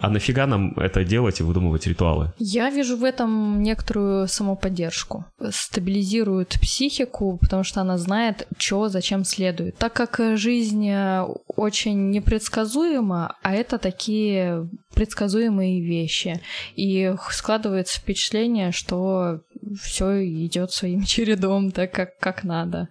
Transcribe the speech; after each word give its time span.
А 0.00 0.10
нафига 0.10 0.46
нам 0.46 0.72
это 0.76 1.04
делать 1.04 1.40
и 1.40 1.42
выдумывать 1.42 1.86
ритуалы? 1.86 2.32
Я 2.38 2.70
вижу 2.70 2.96
в 2.96 3.04
этом 3.04 3.62
некоторую 3.62 4.28
самоподдержку. 4.28 5.24
Стабилизирует 5.50 6.58
психику, 6.60 7.38
потому 7.40 7.64
что 7.64 7.80
она 7.80 7.98
знает, 7.98 8.46
что 8.58 8.88
зачем 8.88 9.24
следует. 9.24 9.76
Так 9.76 9.92
как 9.92 10.20
жизнь 10.36 10.88
э, 10.88 11.24
очень 11.46 12.10
непредсказуема, 12.10 13.36
а 13.42 13.54
это 13.54 13.78
такие 13.78 14.68
предсказуемые 14.94 15.80
вещи. 15.80 16.40
И 16.76 17.12
складывается 17.30 17.98
впечатление, 17.98 18.72
что 18.72 19.40
все 19.80 20.24
идет 20.24 20.70
своим 20.70 21.04
чередом, 21.06 21.70
так 21.70 21.92
как, 21.92 22.18
как 22.18 22.44
надо. 22.44 22.88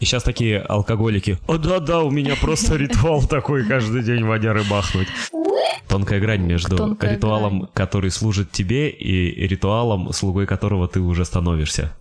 И 0.00 0.04
сейчас 0.04 0.22
такие 0.22 0.60
алкоголики. 0.60 1.38
О, 1.46 1.58
да-да, 1.58 2.02
у 2.02 2.10
меня 2.10 2.34
просто 2.40 2.76
ритуал 2.76 3.22
такой 3.24 3.66
каждый 3.66 4.02
день 4.02 4.24
водяры 4.24 4.62
бахнуть. 4.70 5.08
Тонкая 5.88 6.20
грань 6.20 6.42
между 6.42 6.76
Тонкая 6.76 7.14
ритуалом, 7.14 7.60
грань. 7.60 7.70
который 7.72 8.10
служит 8.10 8.52
тебе, 8.52 8.90
и 8.90 9.46
ритуалом, 9.46 10.12
слугой 10.12 10.46
которого 10.46 10.86
ты 10.86 11.00
уже 11.00 11.24
становишься. 11.24 11.96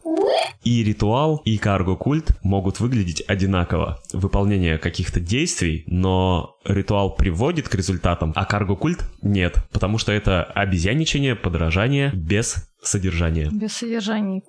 И 0.63 0.84
ритуал, 0.84 1.41
и 1.45 1.58
карго-культ 1.58 2.31
могут 2.44 2.80
выглядеть 2.80 3.23
одинаково. 3.27 4.02
Выполнение 4.12 4.77
каких-то 4.77 5.20
действий, 5.20 5.84
но 5.88 6.58
ритуал 6.66 7.16
приводит 7.16 7.70
к 7.70 7.76
результатам, 7.76 8.34
а 8.35 8.45
карго-культ 8.45 9.04
нет, 9.21 9.58
потому 9.71 9.98
что 9.98 10.12
это 10.12 10.44
обезьяничание, 10.44 11.35
подражание 11.35 12.12
без 12.13 12.70
содержания. 12.82 13.49
Без 13.52 13.73
содержания. 13.73 14.41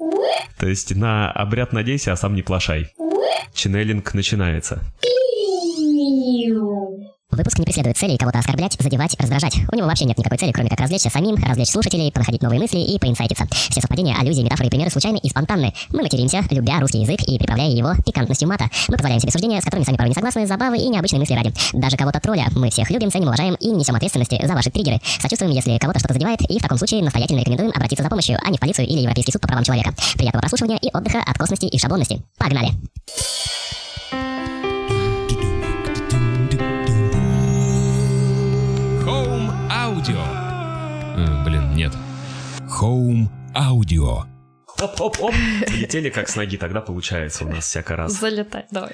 То 0.58 0.66
есть 0.66 0.94
на 0.94 1.30
обряд 1.30 1.72
надейся, 1.72 2.12
а 2.12 2.16
сам 2.16 2.34
не 2.34 2.42
плашай. 2.42 2.88
Ченнелинг 3.54 4.14
начинается. 4.14 4.82
Выпуск 7.30 7.58
не 7.58 7.66
преследует 7.66 7.98
целей 7.98 8.16
кого-то 8.16 8.38
оскорблять, 8.38 8.74
задевать, 8.80 9.14
раздражать. 9.20 9.54
У 9.70 9.76
него 9.76 9.86
вообще 9.86 10.06
нет 10.06 10.16
никакой 10.16 10.38
цели, 10.38 10.50
кроме 10.50 10.70
как 10.70 10.80
развлечься 10.80 11.10
самим, 11.10 11.36
развлечь 11.36 11.68
слушателей, 11.68 12.10
проходить 12.10 12.40
новые 12.40 12.58
мысли 12.58 12.78
и 12.78 12.98
поинсайтиться. 12.98 13.46
Все 13.68 13.82
совпадения, 13.82 14.16
аллюзии, 14.18 14.40
метафоры 14.42 14.68
и 14.68 14.70
примеры 14.70 14.90
случайны 14.90 15.18
и 15.22 15.28
спонтанны. 15.28 15.74
Мы 15.90 16.00
материмся, 16.00 16.42
любя 16.50 16.80
русский 16.80 17.02
язык 17.02 17.20
и 17.26 17.38
приправляя 17.38 17.68
его 17.68 17.92
пикантностью 18.06 18.48
мата. 18.48 18.70
Мы 18.88 18.96
позволяем 18.96 19.20
себе 19.20 19.30
суждения, 19.30 19.60
с 19.60 19.64
которыми 19.64 19.84
сами 19.84 19.96
порой 19.96 20.08
не 20.08 20.14
согласны, 20.14 20.46
забавы 20.46 20.78
и 20.78 20.88
необычные 20.88 21.20
мысли 21.20 21.34
ради. 21.34 21.52
Даже 21.74 21.98
кого-то 21.98 22.18
тролля. 22.18 22.46
Мы 22.56 22.70
всех 22.70 22.90
любим, 22.90 23.10
ценим, 23.10 23.28
уважаем 23.28 23.56
и 23.56 23.70
несем 23.72 23.94
ответственности 23.94 24.40
за 24.42 24.54
ваши 24.54 24.70
триггеры. 24.70 24.98
Сочувствуем, 25.20 25.52
если 25.52 25.76
кого-то 25.76 25.98
что-то 25.98 26.14
задевает, 26.14 26.40
и 26.48 26.58
в 26.58 26.62
таком 26.62 26.78
случае 26.78 27.02
настоятельно 27.02 27.40
рекомендуем 27.40 27.72
обратиться 27.72 28.04
за 28.04 28.08
помощью, 28.08 28.38
а 28.42 28.48
не 28.48 28.56
в 28.56 28.60
полицию 28.60 28.86
или 28.86 29.00
Европейский 29.00 29.32
суд 29.32 29.42
по 29.42 29.48
правам 29.48 29.64
человека. 29.64 29.92
Приятного 30.14 30.40
прослушивания 30.40 30.78
и 30.78 30.88
отдыха 30.94 31.22
от 31.26 31.36
косности 31.36 31.66
и 31.66 31.78
шаблонности. 31.78 32.22
Погнали! 32.38 32.70
Home 42.80 43.28
Audio. 43.56 44.24
Оп-оп-оп. 44.80 45.34
Летели 45.68 46.10
как 46.10 46.28
с 46.28 46.36
ноги, 46.36 46.56
тогда 46.56 46.80
получается 46.80 47.44
у 47.44 47.48
нас 47.48 47.64
всяко 47.64 47.96
раз. 47.96 48.12
Залетай, 48.12 48.66
давай. 48.70 48.92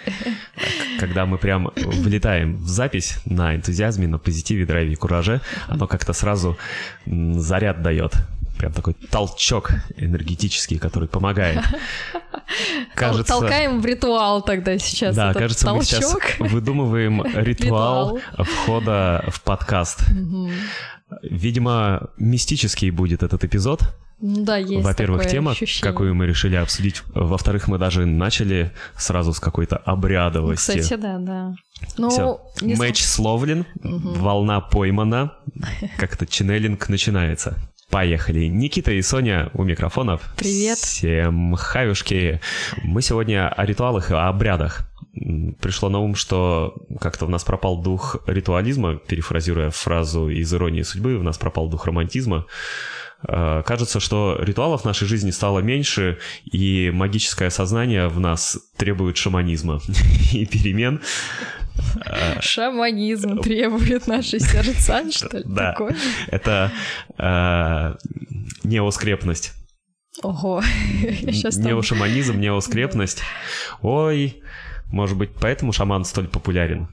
Когда 0.98 1.26
мы 1.26 1.36
прям 1.36 1.70
влетаем 1.76 2.56
в 2.56 2.68
запись 2.68 3.18
на 3.26 3.54
энтузиазме, 3.54 4.08
на 4.08 4.18
позитиве, 4.18 4.64
драйве 4.64 4.92
и 4.92 4.96
кураже, 4.96 5.42
оно 5.68 5.86
как-то 5.86 6.14
сразу 6.14 6.56
заряд 7.04 7.82
дает. 7.82 8.14
Прям 8.58 8.72
такой 8.72 8.94
толчок 8.94 9.72
энергетический, 9.96 10.78
который 10.78 11.08
помогает. 11.08 11.62
Кажется... 12.94 13.32
Толкаем 13.32 13.80
в 13.80 13.86
ритуал 13.86 14.42
тогда 14.42 14.78
сейчас. 14.78 15.14
Да, 15.14 15.34
кажется, 15.34 15.66
толчок. 15.66 15.78
мы 15.78 15.84
сейчас 15.84 16.16
выдумываем 16.38 17.22
ритуал, 17.34 18.16
ритуал. 18.16 18.44
входа 18.44 19.24
в 19.28 19.42
подкаст. 19.42 20.02
Угу. 20.08 20.50
Видимо, 21.22 22.10
мистический 22.16 22.90
будет 22.90 23.22
этот 23.22 23.44
эпизод. 23.44 23.82
Да, 24.20 24.56
есть 24.56 24.84
Во-первых, 24.84 25.26
тема, 25.26 25.50
ощущение. 25.50 25.92
какую 25.92 26.14
мы 26.14 26.26
решили 26.26 26.56
обсудить. 26.56 27.02
Во-вторых, 27.14 27.68
мы 27.68 27.78
даже 27.78 28.06
начали 28.06 28.72
сразу 28.96 29.32
с 29.34 29.40
какой-то 29.40 29.76
обрядовости. 29.76 30.78
Кстати, 30.78 31.00
да, 31.00 31.18
да. 31.18 31.54
Ну, 31.98 32.08
Все. 32.08 32.40
Не 32.62 32.76
Мэч 32.76 33.02
словлен, 33.02 33.66
угу. 33.82 34.14
волна 34.14 34.60
поймана, 34.60 35.34
как-то 35.98 36.26
ченнелинг 36.26 36.88
начинается. 36.88 37.58
Поехали. 37.90 38.46
Никита 38.46 38.92
и 38.92 39.02
Соня 39.02 39.50
у 39.52 39.62
микрофонов. 39.62 40.32
Привет. 40.36 40.78
Всем 40.78 41.54
хаюшки. 41.54 42.40
Мы 42.82 43.02
сегодня 43.02 43.48
о 43.48 43.66
ритуалах 43.66 44.10
и 44.10 44.14
о 44.14 44.28
обрядах 44.28 44.88
пришло 45.60 45.88
на 45.88 45.98
ум, 46.00 46.14
что 46.14 46.74
как-то 47.00 47.26
у 47.26 47.28
нас 47.28 47.44
пропал 47.44 47.80
дух 47.80 48.16
ритуализма, 48.26 48.96
перефразируя 48.96 49.70
фразу 49.70 50.28
из 50.28 50.52
«Иронии 50.52 50.82
судьбы», 50.82 51.16
у 51.16 51.22
нас 51.22 51.38
пропал 51.38 51.68
дух 51.68 51.86
романтизма. 51.86 52.46
А, 53.26 53.62
кажется, 53.62 54.00
что 54.00 54.36
ритуалов 54.40 54.82
в 54.82 54.84
нашей 54.84 55.06
жизни 55.06 55.30
стало 55.30 55.60
меньше, 55.60 56.18
и 56.44 56.90
магическое 56.92 57.50
сознание 57.50 58.08
в 58.08 58.20
нас 58.20 58.58
требует 58.76 59.16
шаманизма 59.16 59.80
и 60.32 60.46
перемен. 60.46 61.00
А, 62.06 62.40
Шаманизм 62.40 63.38
требует 63.38 64.06
наши 64.06 64.38
сердца, 64.40 65.02
что 65.10 65.38
ли? 65.38 65.44
Да, 65.46 65.76
это 66.28 66.72
а, 67.18 67.96
неоскрепность. 68.62 69.52
Ого, 70.22 70.62
Неошаманизм, 71.02 72.38
неоскрепность. 72.38 73.22
Ой, 73.82 74.42
может 74.94 75.18
быть, 75.18 75.30
поэтому 75.40 75.72
шаман 75.72 76.04
столь 76.04 76.28
популярен? 76.28 76.88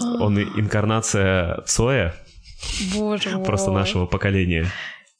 Он 0.00 0.38
инкарнация 0.60 1.62
Цоя? 1.66 2.14
Боже 2.94 3.30
мой. 3.36 3.44
Просто 3.44 3.70
нашего 3.72 4.06
поколения. 4.06 4.66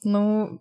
Ну, 0.05 0.61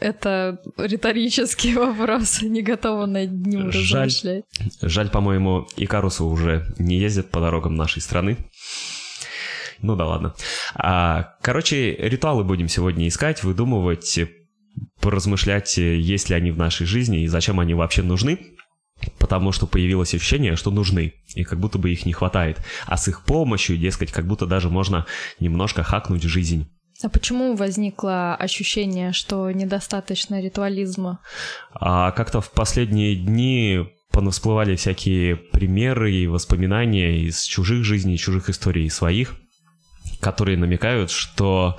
это 0.00 0.58
риторический 0.78 1.74
вопрос, 1.76 2.42
не 2.42 2.62
готова 2.62 3.06
над 3.06 3.30
ним 3.46 3.70
жаль, 3.70 4.06
размышлять. 4.06 4.44
Жаль, 4.80 5.10
по-моему, 5.10 5.68
Икарусы 5.76 6.24
уже 6.24 6.74
не 6.78 6.96
ездят 6.96 7.30
по 7.30 7.40
дорогам 7.40 7.76
нашей 7.76 8.00
страны. 8.00 8.38
Ну 9.82 9.94
да 9.94 10.06
ладно. 10.06 10.34
А, 10.74 11.34
короче, 11.42 11.94
ритуалы 11.94 12.42
будем 12.42 12.68
сегодня 12.68 13.06
искать, 13.06 13.44
выдумывать, 13.44 14.18
поразмышлять, 15.02 15.76
есть 15.76 16.30
ли 16.30 16.34
они 16.34 16.50
в 16.50 16.56
нашей 16.56 16.86
жизни 16.86 17.22
и 17.22 17.26
зачем 17.26 17.60
они 17.60 17.74
вообще 17.74 18.02
нужны 18.02 18.55
потому 19.18 19.52
что 19.52 19.66
появилось 19.66 20.14
ощущение, 20.14 20.56
что 20.56 20.70
нужны, 20.70 21.14
и 21.34 21.44
как 21.44 21.58
будто 21.60 21.78
бы 21.78 21.90
их 21.90 22.06
не 22.06 22.12
хватает. 22.12 22.58
А 22.86 22.96
с 22.96 23.08
их 23.08 23.24
помощью, 23.24 23.76
дескать, 23.76 24.12
как 24.12 24.26
будто 24.26 24.46
даже 24.46 24.70
можно 24.70 25.06
немножко 25.40 25.82
хакнуть 25.82 26.22
жизнь. 26.22 26.68
А 27.02 27.08
почему 27.08 27.54
возникло 27.56 28.34
ощущение, 28.34 29.12
что 29.12 29.50
недостаточно 29.50 30.40
ритуализма? 30.40 31.20
А 31.74 32.10
как-то 32.12 32.40
в 32.40 32.50
последние 32.50 33.16
дни 33.16 33.86
понасплывали 34.10 34.76
всякие 34.76 35.36
примеры 35.36 36.10
и 36.10 36.26
воспоминания 36.26 37.20
из 37.20 37.42
чужих 37.42 37.84
жизней, 37.84 38.16
чужих 38.16 38.48
историй 38.48 38.86
и 38.86 38.90
своих, 38.90 39.34
которые 40.20 40.56
намекают, 40.56 41.10
что 41.10 41.78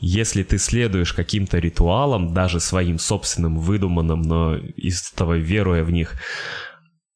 если 0.00 0.42
ты 0.42 0.58
следуешь 0.58 1.12
каким-то 1.12 1.58
ритуалам, 1.58 2.34
даже 2.34 2.60
своим 2.60 2.98
собственным 2.98 3.58
выдуманным, 3.58 4.22
но 4.22 4.56
из 4.56 5.10
того 5.10 5.34
веруя 5.34 5.84
в 5.84 5.90
них, 5.90 6.14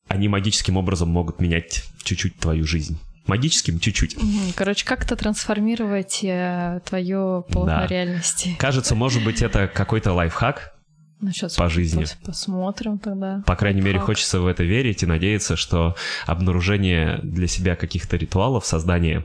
они 0.09 0.29
магическим 0.29 0.77
образом 0.77 1.09
могут 1.09 1.41
менять 1.41 1.85
чуть-чуть 2.03 2.39
твою 2.39 2.65
жизнь. 2.65 2.99
Магическим 3.27 3.79
чуть-чуть. 3.79 4.17
Короче, 4.57 4.85
как-то 4.85 5.15
трансформировать 5.15 6.21
э, 6.25 6.81
твое 6.85 7.45
полотно 7.49 7.83
да. 7.83 7.87
реальности. 7.87 8.57
Кажется, 8.59 8.97
может 8.97 9.25
быть, 9.25 9.43
это 9.43 9.69
какой-то 9.69 10.13
лайфхак, 10.13 10.73
ну, 11.23 11.31
сейчас 11.31 11.55
по 11.55 11.69
жизни. 11.69 12.05
Посмотрим 12.27 12.99
тогда. 12.99 13.45
По 13.47 13.55
крайней 13.55 13.81
мере, 13.81 14.01
хочется 14.01 14.41
в 14.41 14.47
это 14.49 14.65
верить 14.65 15.05
и 15.05 15.07
надеяться, 15.07 15.55
что 15.55 15.95
обнаружение 16.27 17.21
для 17.23 17.47
себя 17.47 17.77
каких-то 17.77 18.17
ритуалов, 18.17 18.67
создание 18.67 19.25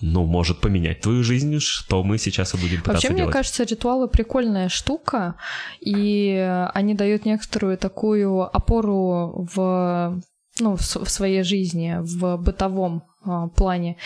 ну, 0.00 0.24
может 0.24 0.60
поменять 0.60 1.00
твою 1.00 1.24
жизнь, 1.24 1.58
что 1.60 2.02
мы 2.02 2.18
сейчас 2.18 2.54
и 2.54 2.56
будем 2.56 2.78
пытаться 2.78 2.92
Вообще, 2.92 3.08
делать. 3.08 3.22
мне 3.24 3.32
кажется, 3.32 3.64
ритуалы 3.64 4.08
прикольная 4.08 4.68
штука, 4.68 5.34
и 5.80 6.68
они 6.74 6.94
дают 6.94 7.24
некоторую 7.24 7.76
такую 7.78 8.42
опору 8.42 9.48
в, 9.54 10.22
ну, 10.60 10.76
в 10.76 11.10
своей 11.10 11.42
жизни, 11.42 11.96
в 12.00 12.36
бытовом 12.36 13.04
а, 13.24 13.48
плане. 13.48 13.96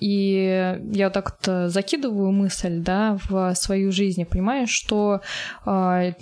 И 0.00 0.78
я 0.92 1.06
вот 1.06 1.12
так 1.12 1.38
вот 1.38 1.70
закидываю 1.70 2.32
мысль, 2.32 2.78
да, 2.80 3.18
в 3.28 3.54
свою 3.54 3.92
жизнь, 3.92 4.24
понимаешь, 4.24 4.70
что 4.70 5.20
а, 5.64 6.12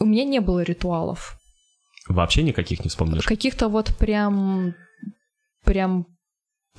у 0.00 0.04
меня 0.06 0.24
не 0.24 0.40
было 0.40 0.60
ритуалов. 0.60 1.36
Вообще 2.08 2.42
никаких 2.42 2.84
не 2.84 2.90
вспомнишь? 2.90 3.24
Каких-то 3.24 3.68
вот 3.68 3.96
прям 3.96 4.74
прям 5.64 6.06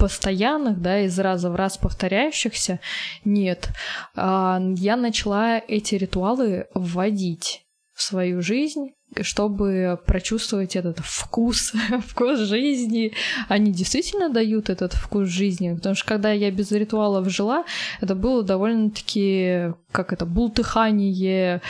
постоянных, 0.04 0.82
да, 0.82 1.00
из 1.00 1.18
раза 1.18 1.50
в 1.50 1.56
раз 1.56 1.78
повторяющихся, 1.78 2.82
нет. 3.24 3.70
А, 4.16 4.62
я 4.76 4.98
начала 4.98 5.60
эти 5.60 5.96
ритуалы 5.96 6.68
вводить. 6.74 7.62
в 7.96 8.02
свою 8.02 8.42
жизнь, 8.42 8.90
чтобы 9.22 9.98
прочувствовать 10.06 10.76
этот 10.76 11.00
вкус, 11.00 11.74
вкус 12.08 12.40
жизни. 12.40 13.14
Они 13.48 13.72
действительно 13.72 14.30
дают 14.30 14.70
этот 14.70 14.94
вкус 14.94 15.30
жизни, 15.30 15.74
потому 15.74 15.96
что 15.96 16.06
когда 16.06 16.32
я 16.32 16.52
без 16.52 16.72
ритуалов 16.72 17.30
жила, 17.30 17.64
это 18.02 18.14
было 18.14 18.44
довольно-таки, 18.44 19.74
как 19.94 20.12
это, 20.12 20.26
бултыхание 20.26 21.62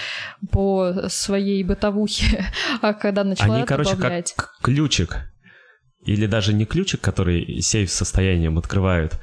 по 0.49 1.07
своей 1.09 1.63
бытовухе, 1.63 2.45
а 2.81 2.93
когда 2.93 3.23
начала 3.23 3.57
Они, 3.57 3.65
короче, 3.65 3.91
добавлять... 3.91 4.33
как 4.35 4.53
ключик, 4.63 5.32
или 6.05 6.25
даже 6.25 6.53
не 6.53 6.65
ключик, 6.65 7.01
который 7.01 7.61
сейф 7.61 7.91
состоянием 7.91 8.57
открывают, 8.57 9.19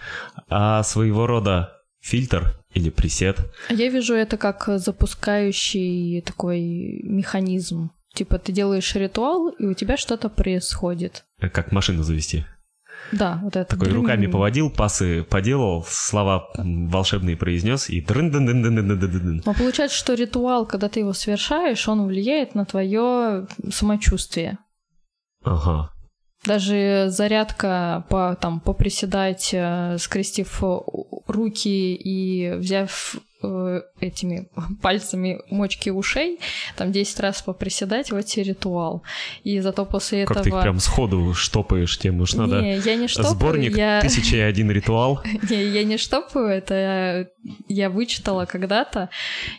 а 0.49 0.83
своего 0.83 1.27
рода 1.27 1.77
фильтр 2.01 2.57
или 2.75 2.91
пресет. 2.91 3.39
Я 3.69 3.89
вижу 3.89 4.15
это 4.15 4.37
как 4.37 4.69
запускающий 4.79 6.23
такой 6.23 6.61
механизм. 7.03 7.91
Типа 8.15 8.39
ты 8.39 8.53
делаешь 8.53 8.95
ритуал, 8.95 9.51
и 9.51 9.67
у 9.67 9.75
тебя 9.75 9.97
что-то 9.97 10.29
происходит. 10.29 11.25
Как 11.39 11.73
машину 11.73 12.03
завести. 12.03 12.45
Да, 13.13 13.41
вот 13.43 13.57
это. 13.57 13.71
Такой 13.71 13.89
дрын... 13.89 14.03
руками 14.03 14.27
поводил, 14.27 14.71
пасы 14.71 15.25
поделал, 15.25 15.85
слова 15.89 16.49
волшебные 16.57 17.37
произнес 17.37 17.89
и 17.89 18.01
дрын 18.01 18.31
дын 18.31 18.47
дын 18.47 18.63
дын 18.63 18.75
дын 18.75 18.99
дын 18.99 19.43
Но 19.45 19.55
получается, 19.55 19.97
что 19.97 20.15
ритуал, 20.15 20.67
когда 20.67 20.89
ты 20.89 21.01
его 21.01 21.13
совершаешь, 21.13 21.89
он 21.89 22.07
влияет 22.07 22.55
на 22.55 22.65
твое 22.65 23.47
самочувствие. 23.71 24.59
Ага. 25.43 25.93
Даже 26.45 27.07
зарядка 27.09 28.07
по 28.09 28.37
там 28.41 28.61
поприседать, 28.61 29.51
э, 29.53 29.99
скрестив 29.99 30.63
руки 31.27 31.95
и 31.95 32.53
взяв 32.55 33.17
э, 33.43 33.83
этими 34.01 34.49
пальцами 34.83 35.41
мочки 35.51 35.91
ушей, 35.91 36.41
там 36.77 36.93
10 36.93 37.21
раз 37.21 37.43
поприседать, 37.43 38.11
вот 38.11 38.25
тебе 38.25 38.45
ритуал. 38.45 39.03
И 39.45 39.61
зато 39.61 39.85
после 39.85 40.25
как 40.25 40.39
этого... 40.39 40.51
Как 40.51 40.61
ты 40.61 40.63
прям 40.63 40.79
сходу 40.81 41.35
штопаешь, 41.35 41.99
тебе 41.99 42.19
уж 42.19 42.35
надо... 42.35 42.63
Не, 42.63 42.79
я 42.79 42.97
не 42.97 43.09
штопаю, 43.09 43.35
Сборник 43.35 43.77
я... 43.77 44.01
«Тысяча 44.01 44.37
и 44.37 44.41
один 44.41 44.71
ритуал». 44.71 45.23
Не, 45.51 45.63
я 45.63 45.85
не 45.85 45.99
штопаю, 45.99 46.49
это 46.49 47.29
я 47.69 47.91
вычитала 47.91 48.47
когда-то 48.47 49.11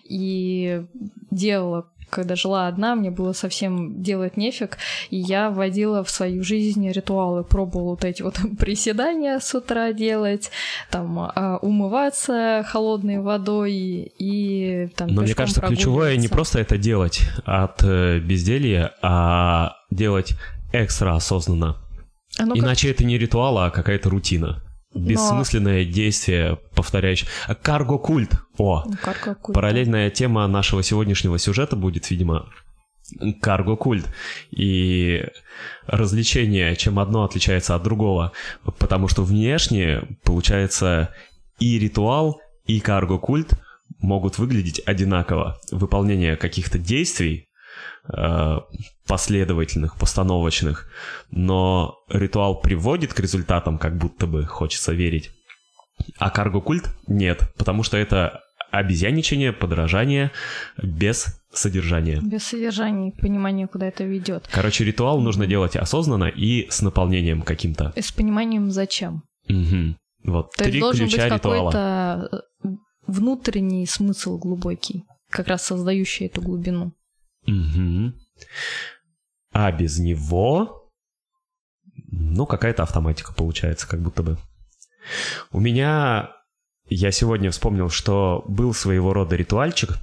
и 0.03 0.83
делала 1.29 1.91
когда 2.11 2.35
жила 2.35 2.67
одна, 2.67 2.95
мне 2.95 3.09
было 3.09 3.33
совсем 3.33 4.01
делать 4.03 4.37
нефиг, 4.37 4.77
и 5.09 5.17
я 5.17 5.49
вводила 5.49 6.03
в 6.03 6.09
свою 6.09 6.43
жизнь 6.43 6.87
ритуалы, 6.91 7.43
пробовала 7.43 7.91
вот 7.91 8.05
эти 8.05 8.21
вот 8.21 8.37
приседания 8.59 9.39
с 9.39 9.55
утра 9.55 9.93
делать, 9.93 10.51
там 10.89 11.17
а, 11.19 11.57
умываться 11.61 12.63
холодной 12.67 13.19
водой 13.19 13.71
и 14.17 14.89
там 14.95 15.07
Но 15.07 15.21
мне 15.21 15.33
кажется, 15.33 15.61
ключевое 15.61 16.17
не 16.17 16.27
просто 16.27 16.59
это 16.59 16.77
делать 16.77 17.21
от 17.45 17.83
э, 17.83 18.19
безделья, 18.19 18.93
а 19.01 19.75
делать 19.89 20.33
экстра 20.73 21.15
осознанно. 21.15 21.77
Оно 22.37 22.55
Иначе 22.55 22.87
как... 22.87 22.97
это 22.97 23.03
не 23.05 23.17
ритуал, 23.17 23.57
а 23.57 23.71
какая-то 23.71 24.09
рутина. 24.09 24.63
Бессмысленное 24.93 25.85
Но... 25.85 25.91
действие, 25.91 26.59
повторяющее. 26.75 27.29
Карго-культ. 27.61 28.33
О, 28.57 28.83
Карго-культ. 29.01 29.55
параллельная 29.55 30.09
тема 30.09 30.45
нашего 30.47 30.83
сегодняшнего 30.83 31.39
сюжета 31.39 31.75
будет, 31.75 32.09
видимо, 32.09 32.49
карго-культ. 33.41 34.05
И 34.51 35.25
развлечение, 35.87 36.75
чем 36.75 36.99
одно 36.99 37.23
отличается 37.23 37.75
от 37.75 37.83
другого. 37.83 38.33
Потому 38.79 39.07
что 39.07 39.23
внешне, 39.23 40.03
получается, 40.23 41.13
и 41.59 41.79
ритуал, 41.79 42.41
и 42.65 42.79
карго-культ 42.79 43.53
могут 43.99 44.37
выглядеть 44.37 44.81
одинаково. 44.85 45.59
Выполнение 45.71 46.35
каких-то 46.35 46.77
действий 46.77 47.47
последовательных, 49.07 49.97
постановочных, 49.97 50.89
но 51.31 51.97
ритуал 52.09 52.59
приводит 52.61 53.13
к 53.13 53.19
результатам, 53.19 53.77
как 53.77 53.97
будто 53.97 54.27
бы 54.27 54.45
хочется 54.45 54.93
верить. 54.93 55.31
А 56.17 56.29
карго-культ 56.29 56.89
нет, 57.07 57.53
потому 57.57 57.83
что 57.83 57.97
это 57.97 58.41
обезьяничание, 58.71 59.51
подражание 59.51 60.31
без 60.81 61.41
содержания. 61.51 62.19
Без 62.21 62.43
содержания 62.43 63.09
и 63.09 63.21
понимания, 63.21 63.67
куда 63.67 63.87
это 63.87 64.03
ведет. 64.03 64.47
Короче, 64.51 64.85
ритуал 64.85 65.19
нужно 65.19 65.45
делать 65.45 65.75
осознанно 65.75 66.25
и 66.25 66.69
с 66.69 66.81
наполнением 66.81 67.41
каким-то. 67.41 67.91
И 67.95 68.01
с 68.01 68.11
пониманием 68.11 68.71
зачем. 68.71 69.23
Угу. 69.49 69.95
Вот, 70.23 70.51
То 70.55 70.63
три 70.63 70.79
должен 70.79 71.07
ключа 71.07 71.23
быть 71.23 71.33
ритуала. 71.33 71.71
какой-то 71.71 72.43
э, 72.63 72.67
внутренний 73.07 73.85
смысл 73.85 74.37
глубокий, 74.37 75.03
как 75.29 75.47
раз 75.47 75.65
создающий 75.65 76.27
эту 76.27 76.41
глубину. 76.41 76.93
Угу. 77.47 78.13
А 79.53 79.71
без 79.71 79.99
него, 79.99 80.89
ну, 82.11 82.45
какая-то 82.45 82.83
автоматика 82.83 83.33
получается, 83.33 83.87
как 83.87 84.01
будто 84.01 84.23
бы. 84.23 84.37
У 85.51 85.59
меня, 85.59 86.31
я 86.85 87.11
сегодня 87.11 87.51
вспомнил, 87.51 87.89
что 87.89 88.43
был 88.47 88.73
своего 88.73 89.13
рода 89.13 89.35
ритуальчик. 89.35 89.97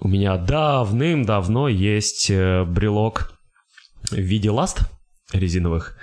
У 0.00 0.08
меня 0.08 0.36
давным-давно 0.36 1.68
есть 1.68 2.30
э, 2.30 2.64
брелок 2.64 3.38
в 4.10 4.16
виде 4.16 4.50
ласт 4.50 4.80
резиновых. 5.32 5.96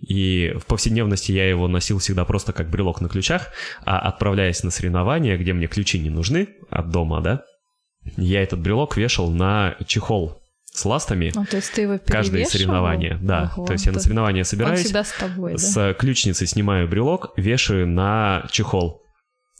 И 0.00 0.54
в 0.56 0.66
повседневности 0.66 1.32
я 1.32 1.48
его 1.48 1.68
носил 1.68 1.98
всегда 1.98 2.24
просто 2.24 2.52
как 2.52 2.70
брелок 2.70 3.00
на 3.00 3.08
ключах, 3.08 3.48
а 3.84 3.98
отправляясь 3.98 4.62
на 4.62 4.70
соревнования, 4.70 5.36
где 5.36 5.52
мне 5.52 5.66
ключи 5.66 5.98
не 5.98 6.10
нужны 6.10 6.48
от 6.70 6.90
дома, 6.90 7.20
да, 7.20 7.44
я 8.16 8.42
этот 8.42 8.60
брелок 8.60 8.96
вешал 8.96 9.30
на 9.30 9.76
чехол 9.86 10.40
с 10.72 10.84
ластами. 10.84 11.32
Ну, 11.34 11.44
то 11.44 11.56
есть 11.56 11.72
ты 11.72 11.82
его 11.82 11.98
Каждое 12.06 12.44
соревнование, 12.44 13.18
да. 13.20 13.52
Ого, 13.56 13.66
то 13.66 13.72
есть 13.72 13.86
я 13.86 13.92
на 13.92 14.00
соревнования 14.00 14.44
собираюсь. 14.44 14.80
Он 14.80 14.84
всегда 14.84 15.04
с 15.04 15.12
тобой, 15.12 15.52
да? 15.52 15.58
С 15.58 15.94
ключницей 15.94 16.46
снимаю 16.46 16.88
брелок, 16.88 17.32
вешаю 17.36 17.86
на 17.86 18.46
чехол. 18.50 19.02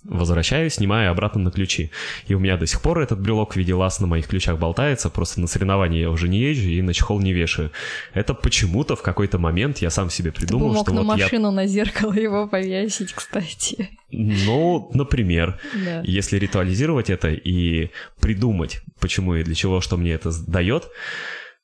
Возвращаю, 0.05 0.71
снимаю 0.71 1.11
обратно 1.11 1.43
на 1.43 1.51
ключи. 1.51 1.91
И 2.29 2.35
у 2.35 2.39
меня 2.39 2.57
до 2.57 2.67
сих 2.67 2.81
пор 2.81 3.01
этот 3.01 3.21
брелок 3.21 3.55
в 3.55 3.57
виде 3.57 3.75
лаз 3.75 3.99
на 3.99 4.07
моих 4.07 4.29
ключах 4.29 4.59
болтается, 4.59 5.11
просто 5.11 5.41
на 5.41 5.49
соревнования 5.49 6.03
я 6.03 6.11
уже 6.11 6.29
не 6.29 6.39
езжу 6.39 6.69
и 6.69 6.81
на 6.83 6.95
чехол 6.95 7.21
не 7.21 7.33
вешаю. 7.33 7.73
Это 8.15 8.33
почему-то 8.33 8.95
в 8.95 9.03
какой-то 9.03 9.39
момент 9.39 9.79
я 9.79 9.91
сам 9.91 10.09
себе 10.09 10.31
придумал, 10.31 10.69
Ты 10.69 10.69
бы 10.69 10.75
мог 10.75 10.87
что 10.87 10.95
на 10.95 11.03
вот 11.03 11.19
машину 11.19 11.49
я... 11.49 11.53
на 11.53 11.67
зеркало 11.67 12.13
его 12.13 12.47
повесить, 12.47 13.13
кстати. 13.13 13.91
Ну, 14.11 14.91
например, 14.95 15.59
да. 15.75 16.03
если 16.05 16.39
ритуализировать 16.39 17.11
это 17.11 17.31
и 17.31 17.91
придумать, 18.21 18.81
почему 19.01 19.35
и 19.35 19.43
для 19.43 19.55
чего, 19.55 19.81
что 19.81 19.97
мне 19.97 20.13
это 20.13 20.31
дает, 20.47 20.89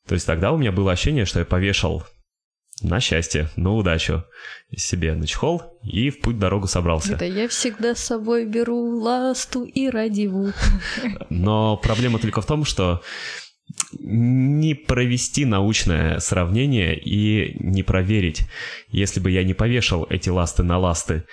то 0.06 0.14
есть 0.14 0.26
тогда 0.26 0.52
у 0.52 0.58
меня 0.58 0.72
было 0.72 0.92
ощущение, 0.92 1.24
что 1.24 1.38
я 1.38 1.44
повешал 1.44 2.04
на 2.82 3.00
счастье, 3.00 3.48
на 3.56 3.72
удачу 3.74 4.24
себе 4.76 5.14
на 5.14 5.26
чехол 5.26 5.62
и 5.82 6.10
в 6.10 6.20
путь 6.20 6.38
дорогу 6.38 6.66
собрался. 6.66 7.14
Это 7.14 7.24
я 7.24 7.48
всегда 7.48 7.94
с 7.94 8.00
собой 8.00 8.46
беру 8.46 9.00
ласту 9.00 9.64
и 9.64 9.88
радиву. 9.88 10.52
Но 11.30 11.76
проблема 11.76 12.18
только 12.18 12.40
в 12.40 12.46
том, 12.46 12.64
что 12.64 13.02
не 13.98 14.74
провести 14.74 15.44
научное 15.44 16.18
сравнение 16.18 16.98
и 16.98 17.56
не 17.60 17.82
проверить. 17.82 18.42
Если 18.88 19.20
бы 19.20 19.30
я 19.30 19.44
не 19.44 19.54
повешал 19.54 20.06
эти 20.10 20.28
ласты 20.28 20.62
на 20.62 20.78
ласты, 20.78 21.24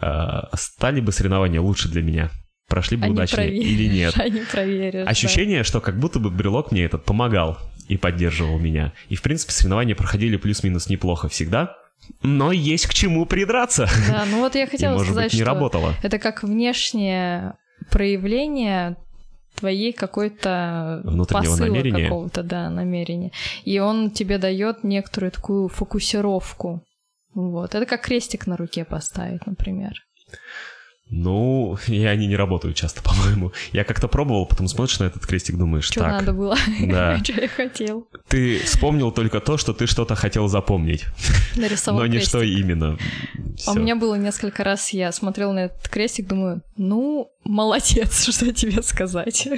э, 0.00 0.40
стали 0.54 1.00
бы 1.00 1.12
соревнования 1.12 1.60
лучше 1.60 1.88
для 1.88 2.02
меня? 2.02 2.30
Прошли 2.68 2.98
бы 2.98 3.04
Они 3.04 3.14
удачнее 3.14 3.48
проверишь, 3.48 3.66
или 3.66 3.88
нет? 3.88 4.14
Они 4.18 4.42
проверят. 4.50 5.08
Ощущение, 5.08 5.58
да. 5.58 5.64
что 5.64 5.80
как 5.80 5.98
будто 5.98 6.18
бы 6.18 6.30
брелок 6.30 6.70
мне 6.70 6.84
этот 6.84 7.04
помогал 7.04 7.58
и 7.88 7.96
поддерживал 7.96 8.58
меня. 8.58 8.92
И, 9.08 9.16
в 9.16 9.22
принципе, 9.22 9.52
соревнования 9.52 9.94
проходили 9.94 10.36
плюс-минус 10.36 10.88
неплохо 10.88 11.28
всегда. 11.28 11.76
Но 12.22 12.52
есть 12.52 12.86
к 12.86 12.94
чему 12.94 13.26
придраться. 13.26 13.88
Да, 14.08 14.24
ну 14.30 14.40
вот 14.40 14.54
я 14.54 14.66
хотела 14.70 14.92
и, 14.92 14.94
может 14.94 15.12
сказать, 15.12 15.30
быть, 15.32 15.34
не 15.34 15.40
что 15.44 15.52
работало. 15.52 15.94
это 16.02 16.18
как 16.18 16.42
внешнее 16.42 17.54
проявление 17.90 18.96
твоей 19.56 19.92
какой-то 19.92 21.00
Внутреннего 21.04 21.50
посыла 21.50 21.66
намерения. 21.66 22.04
какого-то, 22.04 22.42
да, 22.42 22.70
намерения. 22.70 23.32
И 23.64 23.78
он 23.80 24.10
тебе 24.10 24.38
дает 24.38 24.84
некоторую 24.84 25.32
такую 25.32 25.68
фокусировку. 25.68 26.84
Вот. 27.34 27.74
Это 27.74 27.84
как 27.84 28.02
крестик 28.02 28.46
на 28.46 28.56
руке 28.56 28.84
поставить, 28.84 29.46
например. 29.46 29.92
Ну, 31.10 31.78
и 31.86 32.04
они 32.04 32.26
не 32.26 32.36
работают 32.36 32.76
часто, 32.76 33.02
по-моему. 33.08 33.52
Я 33.72 33.84
как-то 33.84 34.08
пробовал, 34.08 34.46
потом 34.46 34.68
смотришь 34.68 34.98
на 34.98 35.04
этот 35.04 35.26
крестик, 35.26 35.56
думаешь, 35.56 35.84
Что 35.84 36.00
так. 36.00 36.12
надо 36.12 36.32
было? 36.32 36.56
Да. 36.80 37.18
Что 37.22 37.40
я 37.40 37.48
хотел? 37.48 38.08
Ты 38.28 38.60
вспомнил 38.60 39.10
только 39.10 39.40
то, 39.40 39.56
что 39.56 39.72
ты 39.72 39.86
что-то 39.86 40.14
хотел 40.14 40.48
запомнить. 40.48 41.04
Нарисовал 41.56 42.00
Но 42.00 42.06
не 42.06 42.12
крестик. 42.18 42.28
что 42.28 42.42
именно. 42.42 42.98
А 43.66 43.70
у 43.70 43.74
Всё. 43.74 43.80
меня 43.80 43.96
было 43.96 44.14
несколько 44.16 44.64
раз, 44.64 44.90
я 44.92 45.10
смотрела 45.12 45.52
на 45.52 45.58
этот 45.66 45.88
крестик, 45.88 46.26
думаю, 46.28 46.62
ну, 46.76 47.30
молодец, 47.44 48.28
что 48.28 48.52
тебе 48.52 48.82
сказать. 48.82 49.48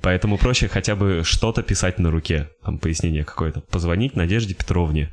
Поэтому 0.00 0.38
проще 0.38 0.68
хотя 0.68 0.94
бы 0.94 1.22
что-то 1.24 1.62
писать 1.62 1.98
на 1.98 2.10
руке. 2.10 2.50
Там 2.64 2.78
пояснение 2.78 3.24
какое-то. 3.24 3.60
Позвонить 3.62 4.14
Надежде 4.16 4.54
Петровне. 4.54 5.12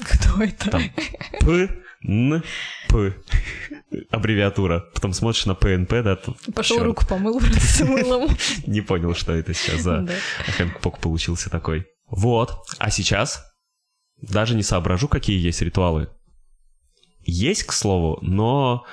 Кто 0.00 0.42
это? 0.42 0.70
Там 0.70 0.82
П, 1.40 1.68
Н, 2.06 2.42
П. 2.88 3.14
аббревиатура. 4.10 4.84
Потом 4.94 5.12
смотришь 5.12 5.46
на 5.46 5.54
ПНП, 5.54 5.90
да, 6.04 6.16
тут... 6.16 6.36
Пошел 6.54 6.82
руку 6.82 7.04
помыл 7.06 7.40
с 7.40 7.80
мылом. 7.80 8.30
Не 8.66 8.80
понял, 8.80 9.14
что 9.14 9.32
это 9.32 9.52
сейчас 9.54 9.82
за 9.82 10.08
handpoke 10.56 10.98
получился 10.98 11.50
такой. 11.50 11.86
Вот. 12.08 12.54
А 12.78 12.90
сейчас 12.90 13.44
даже 14.20 14.54
не 14.54 14.62
соображу, 14.62 15.08
какие 15.08 15.38
есть 15.38 15.62
ритуалы. 15.62 16.08
Есть, 17.24 17.64
к 17.64 17.72
слову, 17.72 18.18
но 18.22 18.84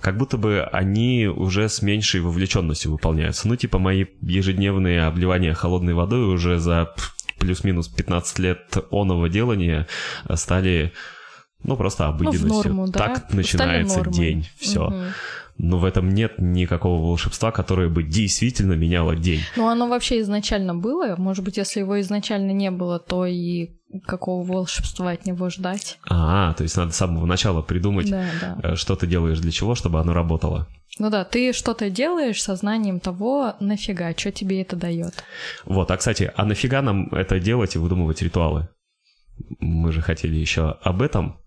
как 0.00 0.16
будто 0.16 0.38
бы 0.38 0.62
они 0.62 1.26
уже 1.26 1.68
с 1.68 1.82
меньшей 1.82 2.20
вовлеченностью 2.20 2.90
выполняются. 2.90 3.46
Ну, 3.46 3.56
типа 3.56 3.78
мои 3.78 4.06
ежедневные 4.22 5.04
обливания 5.04 5.54
холодной 5.54 5.94
водой 5.94 6.24
уже 6.24 6.58
за 6.58 6.94
плюс-минус 7.38 7.88
15 7.88 8.38
лет 8.38 8.76
оного 8.90 9.28
делания 9.28 9.86
стали, 10.34 10.92
ну, 11.64 11.76
просто 11.76 12.06
обыденностью. 12.06 12.48
Ну, 12.48 12.60
в 12.60 12.64
норму, 12.64 12.86
да? 12.88 12.98
Так 12.98 13.32
начинается 13.32 14.02
день, 14.10 14.46
все. 14.58 14.86
Угу 14.86 15.02
но 15.58 15.78
в 15.78 15.84
этом 15.84 16.08
нет 16.08 16.34
никакого 16.38 17.00
волшебства, 17.00 17.52
которое 17.52 17.88
бы 17.88 18.02
действительно 18.02 18.72
меняло 18.72 19.14
день. 19.14 19.40
Ну, 19.56 19.68
оно 19.68 19.88
вообще 19.88 20.20
изначально 20.20 20.74
было. 20.74 21.14
Может 21.16 21.44
быть, 21.44 21.56
если 21.56 21.80
его 21.80 22.00
изначально 22.00 22.52
не 22.52 22.70
было, 22.70 22.98
то 22.98 23.26
и 23.26 23.70
какого 24.06 24.44
волшебства 24.44 25.10
от 25.10 25.26
него 25.26 25.50
ждать. 25.50 25.98
А, 26.08 26.54
то 26.54 26.62
есть 26.62 26.76
надо 26.76 26.92
с 26.92 26.96
самого 26.96 27.26
начала 27.26 27.60
придумать, 27.60 28.10
да, 28.10 28.24
да. 28.40 28.58
Э, 28.62 28.74
что 28.74 28.96
ты 28.96 29.06
делаешь 29.06 29.38
для 29.38 29.52
чего, 29.52 29.74
чтобы 29.74 30.00
оно 30.00 30.14
работало. 30.14 30.66
Ну 30.98 31.10
да, 31.10 31.24
ты 31.24 31.52
что-то 31.52 31.90
делаешь 31.90 32.42
сознанием 32.42 33.00
того, 33.00 33.54
нафига, 33.60 34.12
что 34.16 34.32
тебе 34.32 34.62
это 34.62 34.76
дает. 34.76 35.22
Вот, 35.64 35.90
а 35.90 35.96
кстати, 35.96 36.32
а 36.34 36.44
нафига 36.44 36.82
нам 36.82 37.08
это 37.12 37.38
делать 37.38 37.74
и 37.74 37.78
выдумывать 37.78 38.22
ритуалы? 38.22 38.68
Мы 39.58 39.92
же 39.92 40.00
хотели 40.00 40.36
еще 40.36 40.76
об 40.82 41.02
этом. 41.02 41.41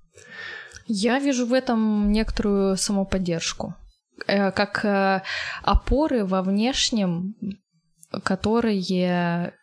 Я 0.88 1.20
вижу 1.20 1.46
в 1.46 1.54
этом 1.54 2.12
некоторую 2.12 2.78
самоподдержку. 2.78 3.76
Э, 4.28 4.52
как 4.52 4.86
э, 4.86 5.22
опоры 5.64 6.26
во 6.26 6.42
внешнем, 6.42 7.36
которые 8.24 9.54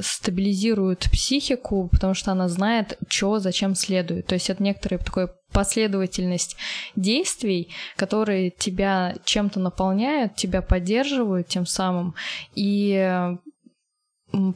стабилизируют 0.00 1.08
психику, 1.12 1.88
потому 1.92 2.14
что 2.14 2.32
она 2.32 2.48
знает, 2.48 2.98
что 3.08 3.38
зачем 3.38 3.74
следует. 3.74 4.26
То 4.26 4.34
есть 4.34 4.50
это 4.50 4.62
некоторая 4.62 4.98
такая 4.98 5.30
последовательность 5.52 6.56
действий, 6.96 7.72
которые 7.96 8.50
тебя 8.50 9.14
чем-то 9.24 9.60
наполняют, 9.60 10.34
тебя 10.34 10.60
поддерживают 10.60 11.48
тем 11.48 11.66
самым 11.66 12.14
и 12.54 13.30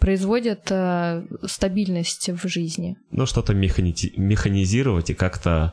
производят 0.01 0.71
э, 0.71 1.25
стабильность 1.47 2.29
в 2.29 2.49
жизни. 2.49 2.97
Ну, 3.11 3.27
что-то 3.27 3.55
механи- 3.55 4.13
механизировать 4.17 5.11
и 5.11 5.15
как-то 5.15 5.73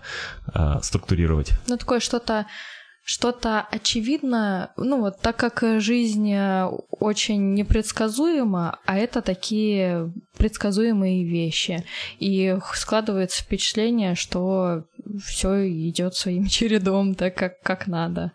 э, 0.54 0.76
структурировать. 0.82 1.52
Ну, 1.68 1.78
такое 1.78 2.00
что-то 2.00 2.46
что-то 3.10 3.62
очевидно, 3.62 4.74
ну 4.76 5.00
вот 5.00 5.22
так 5.22 5.38
как 5.38 5.64
жизнь 5.82 6.30
э, 6.30 6.66
очень 6.90 7.54
непредсказуема, 7.54 8.80
а 8.86 8.98
это 8.98 9.22
такие 9.22 10.12
предсказуемые 10.38 11.24
вещи, 11.24 11.86
и 12.20 12.58
складывается 12.74 13.44
впечатление, 13.44 14.16
что 14.16 14.84
все 15.24 15.70
идет 15.70 16.16
своим 16.16 16.48
чередом, 16.50 17.16
так 17.16 17.36
как, 17.36 17.62
как 17.62 17.88
надо. 17.88 18.34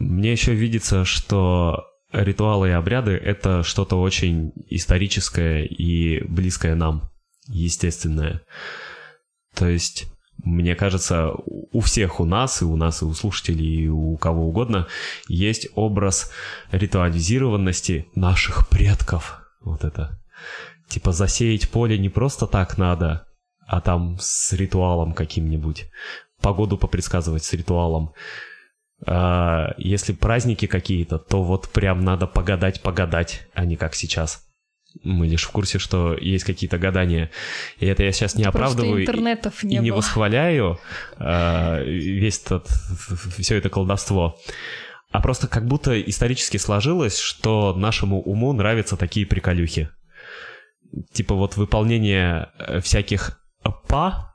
Мне 0.00 0.32
еще 0.32 0.52
видится, 0.52 1.04
что 1.04 1.84
ритуалы 2.12 2.68
и 2.68 2.72
обряды— 2.72 3.12
это 3.24 3.62
что-то 3.62 4.00
очень 4.00 4.52
историческое 4.68 5.64
и 5.64 6.22
близкое 6.24 6.74
нам, 6.74 7.10
естественное. 7.48 8.42
То 9.54 9.68
есть 9.68 10.06
мне 10.44 10.74
кажется, 10.74 11.32
у 11.46 11.80
всех 11.80 12.20
у 12.20 12.24
нас, 12.24 12.62
и 12.62 12.64
у 12.64 12.76
нас, 12.76 13.02
и 13.02 13.04
у 13.04 13.14
слушателей, 13.14 13.84
и 13.84 13.88
у 13.88 14.16
кого 14.16 14.48
угодно, 14.48 14.88
есть 15.28 15.68
образ 15.74 16.32
ритуализированности 16.72 18.06
наших 18.14 18.68
предков. 18.68 19.40
Вот 19.60 19.84
это. 19.84 20.20
Типа 20.88 21.12
засеять 21.12 21.70
поле 21.70 21.96
не 21.96 22.08
просто 22.08 22.46
так 22.46 22.76
надо, 22.76 23.26
а 23.66 23.80
там 23.80 24.16
с 24.20 24.52
ритуалом 24.52 25.12
каким-нибудь. 25.12 25.86
Погоду 26.40 26.76
попредсказывать 26.76 27.44
с 27.44 27.52
ритуалом. 27.52 28.12
А 29.06 29.74
если 29.78 30.12
праздники 30.12 30.66
какие-то, 30.66 31.18
то 31.18 31.42
вот 31.42 31.68
прям 31.68 32.04
надо 32.04 32.26
погадать-погадать, 32.26 33.46
а 33.54 33.64
не 33.64 33.76
как 33.76 33.94
сейчас 33.94 34.46
мы 35.02 35.26
лишь 35.26 35.44
в 35.44 35.50
курсе, 35.50 35.78
что 35.78 36.14
есть 36.14 36.44
какие-то 36.44 36.78
гадания. 36.78 37.30
И 37.78 37.86
это 37.86 38.02
я 38.02 38.12
сейчас 38.12 38.34
не 38.34 38.44
Просто 38.44 38.58
оправдываю 38.58 39.02
интернетов 39.02 39.62
не 39.62 39.76
и 39.76 39.78
было. 39.78 39.84
не 39.84 39.90
восхваляю 39.90 40.78
э, 41.18 41.84
весь 41.84 42.40
этот, 42.40 42.68
все 43.38 43.56
это 43.56 43.70
колдовство. 43.70 44.38
А 45.10 45.20
просто 45.20 45.46
как 45.46 45.66
будто 45.66 46.00
исторически 46.00 46.56
сложилось, 46.56 47.18
что 47.18 47.74
нашему 47.74 48.20
уму 48.22 48.52
нравятся 48.52 48.96
такие 48.96 49.26
приколюхи. 49.26 49.90
Типа 51.12 51.34
вот 51.34 51.56
выполнение 51.56 52.48
э, 52.58 52.80
всяких 52.80 53.40
па 53.88 54.34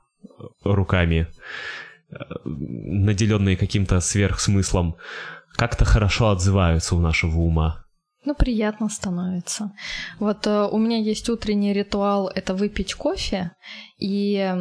руками, 0.64 1.28
наделенные 2.44 3.56
каким-то 3.56 4.00
сверхсмыслом, 4.00 4.96
как-то 5.56 5.84
хорошо 5.84 6.30
отзываются 6.30 6.94
у 6.96 7.00
нашего 7.00 7.38
ума. 7.38 7.84
Ну, 8.24 8.34
приятно 8.34 8.88
становится. 8.88 9.72
Вот 10.18 10.46
э, 10.46 10.68
у 10.70 10.78
меня 10.78 10.98
есть 10.98 11.28
утренний 11.28 11.72
ритуал— 11.72 12.28
это 12.34 12.54
выпить 12.54 12.94
кофе, 12.94 13.52
и 13.98 14.54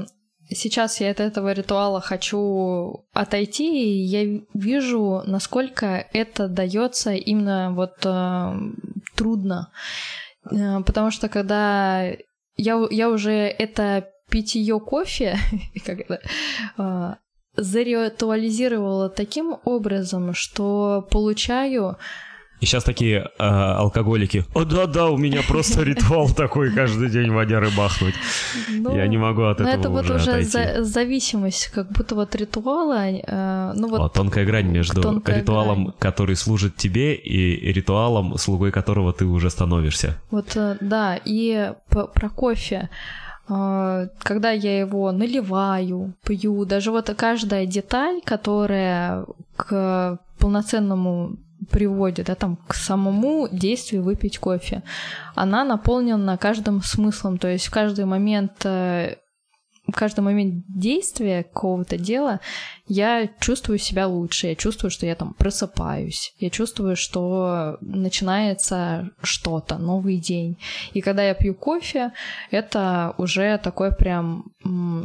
сейчас 0.50 1.02
я 1.02 1.12
от 1.12 1.20
этого 1.20 1.52
ритуала 1.52 2.00
хочу 2.00 3.06
отойти, 3.14 3.84
и 3.84 4.04
я 4.04 4.42
вижу, 4.54 5.24
насколько 5.26 6.08
это 6.14 6.48
дается 6.48 7.14
именно 7.14 7.74
вот 7.74 8.06
э, 8.06 8.54
трудно. 9.16 9.72
Э, 10.52 10.82
потому 10.86 11.12
что 11.12 11.28
когда 11.28 12.04
я, 12.56 12.88
я 12.90 13.10
уже 13.10 13.32
это 13.32 14.10
питье 14.30 14.80
кофе, 14.80 15.38
заритуализировала 17.58 19.10
таким 19.10 19.58
образом, 19.64 20.34
что 20.34 21.08
получаю 21.10 21.98
и 22.60 22.66
сейчас 22.66 22.84
такие 22.84 23.30
э, 23.38 23.44
алкоголики. 23.44 24.44
О, 24.56 24.66
да-да, 24.66 25.10
у 25.10 25.18
меня 25.18 25.42
просто 25.48 25.84
ритуал 25.84 26.28
такой 26.30 26.72
каждый 26.72 27.10
день 27.10 27.30
водяры 27.32 27.70
бахнуть. 27.78 28.16
Ну, 28.70 28.96
Я 28.96 29.08
не 29.08 29.18
могу 29.18 29.44
от 29.44 29.62
этого 29.62 29.80
это 29.80 29.90
вот 29.90 30.10
уже 30.10 30.44
за- 30.44 30.84
зависимость, 30.84 31.68
как 31.68 31.92
будто 31.92 32.16
вот 32.16 32.36
ритуала. 32.36 33.06
Э, 33.10 33.74
ну 33.76 33.90
вот. 33.90 34.00
О, 34.00 34.10
тонкая 34.10 34.46
грань 34.46 34.70
между 34.70 35.02
тонкая 35.02 35.42
ритуалом, 35.42 35.84
грань. 35.84 35.96
который 36.00 36.36
служит 36.36 36.76
тебе, 36.76 37.14
и 37.14 37.72
ритуалом, 37.72 38.38
слугой 38.40 38.72
которого 38.72 39.14
ты 39.14 39.26
уже 39.26 39.52
становишься. 39.52 40.20
Вот, 40.32 40.56
э, 40.56 40.78
да. 40.82 41.20
И 41.26 41.74
про 41.90 42.30
кофе 42.30 42.90
э, 42.90 43.27
когда 43.48 44.52
я 44.52 44.80
его 44.80 45.12
наливаю, 45.12 46.14
пью, 46.24 46.66
даже 46.66 46.92
вот 46.92 47.10
каждая 47.16 47.66
деталь, 47.66 48.22
которая 48.24 49.26
к 49.56 50.20
полноценному 50.38 51.38
приводит, 51.72 52.28
да, 52.28 52.36
там, 52.36 52.58
к 52.68 52.76
самому 52.76 53.48
действию 53.52 54.04
выпить 54.04 54.38
кофе. 54.38 54.84
Она 55.36 55.64
наполнена 55.64 56.38
каждым 56.38 56.84
смыслом, 56.84 57.38
то 57.38 57.48
есть 57.48 57.68
в 57.68 57.72
каждый 57.72 58.06
момент 58.06 58.66
э, 58.66 59.16
каждый 59.94 60.22
момент 60.22 60.66
действия 60.68 61.44
какого-то 61.44 61.98
дела 61.98 62.40
я 62.88 63.30
чувствую 63.40 63.80
себя 63.80 64.08
лучше, 64.08 64.48
я 64.48 64.56
чувствую, 64.56 64.92
что 64.92 65.06
я 65.06 65.16
там 65.16 65.34
просыпаюсь, 65.34 66.34
я 66.40 66.50
чувствую, 66.50 66.96
что 66.96 67.78
начинается 67.82 69.10
что-то, 69.22 69.78
новый 69.78 70.18
день. 70.18 70.58
И 70.94 71.02
когда 71.02 71.24
я 71.24 71.34
пью 71.34 71.54
кофе, 71.54 72.12
это 72.52 73.14
уже 73.18 73.60
такой 73.64 73.92
прям 73.92 74.46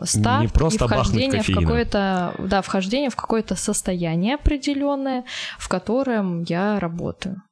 старт 0.04 0.42
Не 0.42 0.48
просто 0.48 0.84
и 0.84 0.88
вхождение 0.88 1.42
в 1.42 1.54
какое-то, 1.54 2.34
да, 2.38 2.62
вхождение 2.62 3.10
в 3.10 3.16
какое-то 3.16 3.56
состояние 3.56 4.34
определенное, 4.34 5.24
в 5.58 5.68
котором 5.68 6.42
я 6.42 6.78
работаю. 6.78 7.42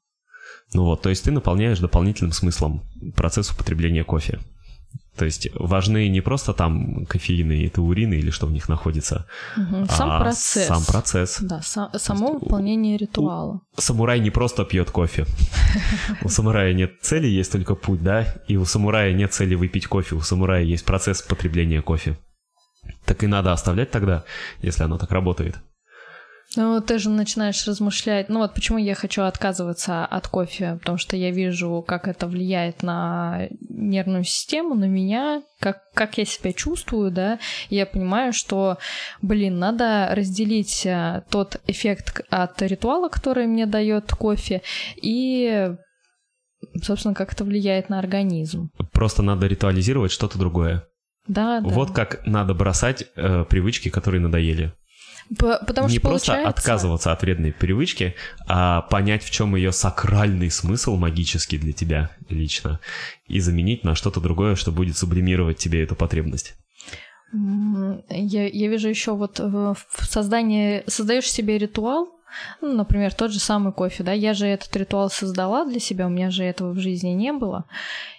Ну 0.73 0.85
вот, 0.85 1.03
то 1.03 1.09
есть 1.09 1.25
ты 1.25 1.33
наполняешь 1.33 1.81
дополнительным 1.81 2.33
смыслом 2.33 2.83
процесс 3.17 3.51
употребления 3.51 4.05
кофе. 4.05 4.39
То 5.21 5.27
есть 5.27 5.49
важны 5.55 6.09
не 6.09 6.23
просто 6.23 6.55
там 6.55 7.05
кофеины 7.05 7.53
и 7.53 7.69
таурины 7.69 8.15
или 8.15 8.31
что 8.31 8.47
в 8.47 8.53
них 8.53 8.71
находится, 8.71 9.27
угу. 9.55 9.85
сам 9.87 10.11
а 10.11 10.21
процесс. 10.21 10.67
сам 10.67 10.83
процесс. 10.87 11.39
Да, 11.43 11.61
сам, 11.61 11.91
само 11.99 12.39
выполнение 12.39 12.97
ритуала. 12.97 13.61
Самурай 13.77 14.21
не 14.21 14.31
просто 14.31 14.65
пьет 14.65 14.91
кофе. 14.91 15.27
У 16.25 16.31
самурая 16.31 16.73
нет 16.73 16.93
цели, 17.03 17.27
есть 17.27 17.53
только 17.53 17.75
путь, 17.75 18.03
да? 18.03 18.35
И 18.49 18.57
у 18.57 18.65
самурая 18.65 19.13
нет 19.13 19.35
цели 19.35 19.55
выпить 19.55 19.87
кофе, 19.87 20.15
у 20.15 20.23
самурая 20.23 20.63
есть 20.63 20.87
процесс 20.87 21.21
потребления 21.21 21.83
кофе. 21.83 22.17
Так 23.05 23.23
и 23.23 23.27
надо 23.27 23.53
оставлять 23.53 23.91
тогда, 23.91 24.25
если 24.63 24.85
оно 24.85 24.97
так 24.97 25.11
работает. 25.13 25.59
Ну, 26.57 26.81
ты 26.81 26.99
же 26.99 27.11
начинаешь 27.11 27.65
размышлять, 27.69 28.29
ну 28.29 28.41
вот 28.41 28.55
почему 28.55 28.79
я 28.79 28.97
хочу 28.97 29.23
отказываться 29.23 30.05
от 30.05 30.27
кофе, 30.27 30.79
потому 30.81 30.99
что 30.99 31.17
я 31.17 31.31
вижу, 31.31 31.85
как 31.87 32.09
это 32.09 32.27
влияет 32.27 32.83
на 32.83 33.47
нервную 33.69 34.25
систему, 34.25 34.75
на 34.75 34.87
меня, 34.87 35.43
как, 35.61 35.79
как 35.95 36.19
я 36.19 36.25
себя 36.25 36.53
чувствую, 36.53 37.13
да, 37.13 37.39
и 37.69 37.77
я 37.77 37.87
понимаю, 37.87 38.33
что, 38.33 38.79
блин, 39.23 39.61
надо 39.61 40.09
разделить 40.13 40.85
э, 40.87 41.23
тот 41.31 41.61
эффект 41.69 42.23
от 42.31 42.61
ритуала, 42.63 43.09
который 43.09 43.47
мне 43.47 43.67
дает 43.67 44.11
кофе, 44.11 44.63
и 45.01 45.73
собственно, 46.83 47.15
как 47.15 47.33
это 47.33 47.45
влияет 47.45 47.91
на 47.91 48.01
организм. 48.01 48.71
Просто 48.93 49.23
надо 49.23 49.47
ритуализировать 49.47 50.11
что-то 50.11 50.37
другое. 50.37 50.85
Да, 51.29 51.61
да. 51.61 51.69
Вот 51.69 51.93
как 51.93 52.27
надо 52.27 52.55
бросать 52.55 53.05
э, 53.15 53.45
привычки, 53.49 53.89
которые 53.89 54.21
надоели. 54.21 54.73
Потому 55.39 55.89
не 55.89 55.99
что 55.99 56.09
просто 56.09 56.27
получается... 56.33 56.49
отказываться 56.49 57.13
от 57.13 57.23
вредной 57.23 57.53
привычки, 57.53 58.17
а 58.49 58.83
понять, 58.83 59.23
в 59.23 59.31
чем 59.31 59.55
ее 59.55 59.71
сакральный 59.71 60.51
смысл 60.51 60.97
магический 60.97 61.57
для 61.57 61.73
тебя 61.73 62.11
лично, 62.29 62.81
и 63.29 63.39
заменить 63.39 63.85
на 63.85 63.95
что-то 63.95 64.21
другое, 64.21 64.57
что 64.57 64.73
будет 64.73 64.97
сублимировать 64.97 65.59
тебе 65.59 65.85
эту 65.85 65.95
потребность. 65.95 66.55
Я, 67.33 68.49
я 68.49 68.69
вижу 68.69 68.89
еще 68.89 69.15
вот 69.15 69.39
в 69.39 69.77
создании, 70.01 70.83
создаешь 70.89 71.31
себе 71.31 71.59
ритуал, 71.59 72.09
ну, 72.61 72.73
например, 72.73 73.15
тот 73.15 73.33
же 73.33 73.39
самый 73.39 73.73
кофе, 73.73 74.03
да, 74.03 74.13
я 74.13 74.35
же 74.35 74.47
этот 74.47 74.75
ритуал 74.77 75.11
создала 75.11 75.65
для 75.65 75.79
себя, 75.79 76.07
у 76.07 76.11
меня 76.11 76.31
же 76.31 76.43
этого 76.43 76.73
в 76.73 76.81
жизни 76.81 77.11
не 77.11 77.33
было, 77.33 77.67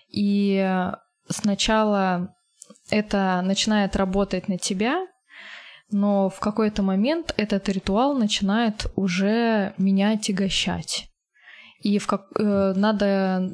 и 0.10 0.90
сначала 1.28 2.34
это 2.90 3.42
начинает 3.44 3.98
работать 3.98 4.48
на 4.48 4.58
тебя, 4.58 5.08
но 5.92 6.30
в 6.30 6.40
какой-то 6.40 6.84
момент 6.84 7.34
этот 7.38 7.70
ритуал 7.70 8.16
начинает 8.16 8.88
уже 8.96 9.74
меня 9.78 10.12
отягощать. 10.12 11.08
И 11.82 11.98
в 11.98 12.08
как... 12.08 12.28
э, 12.38 12.74
надо 12.76 13.54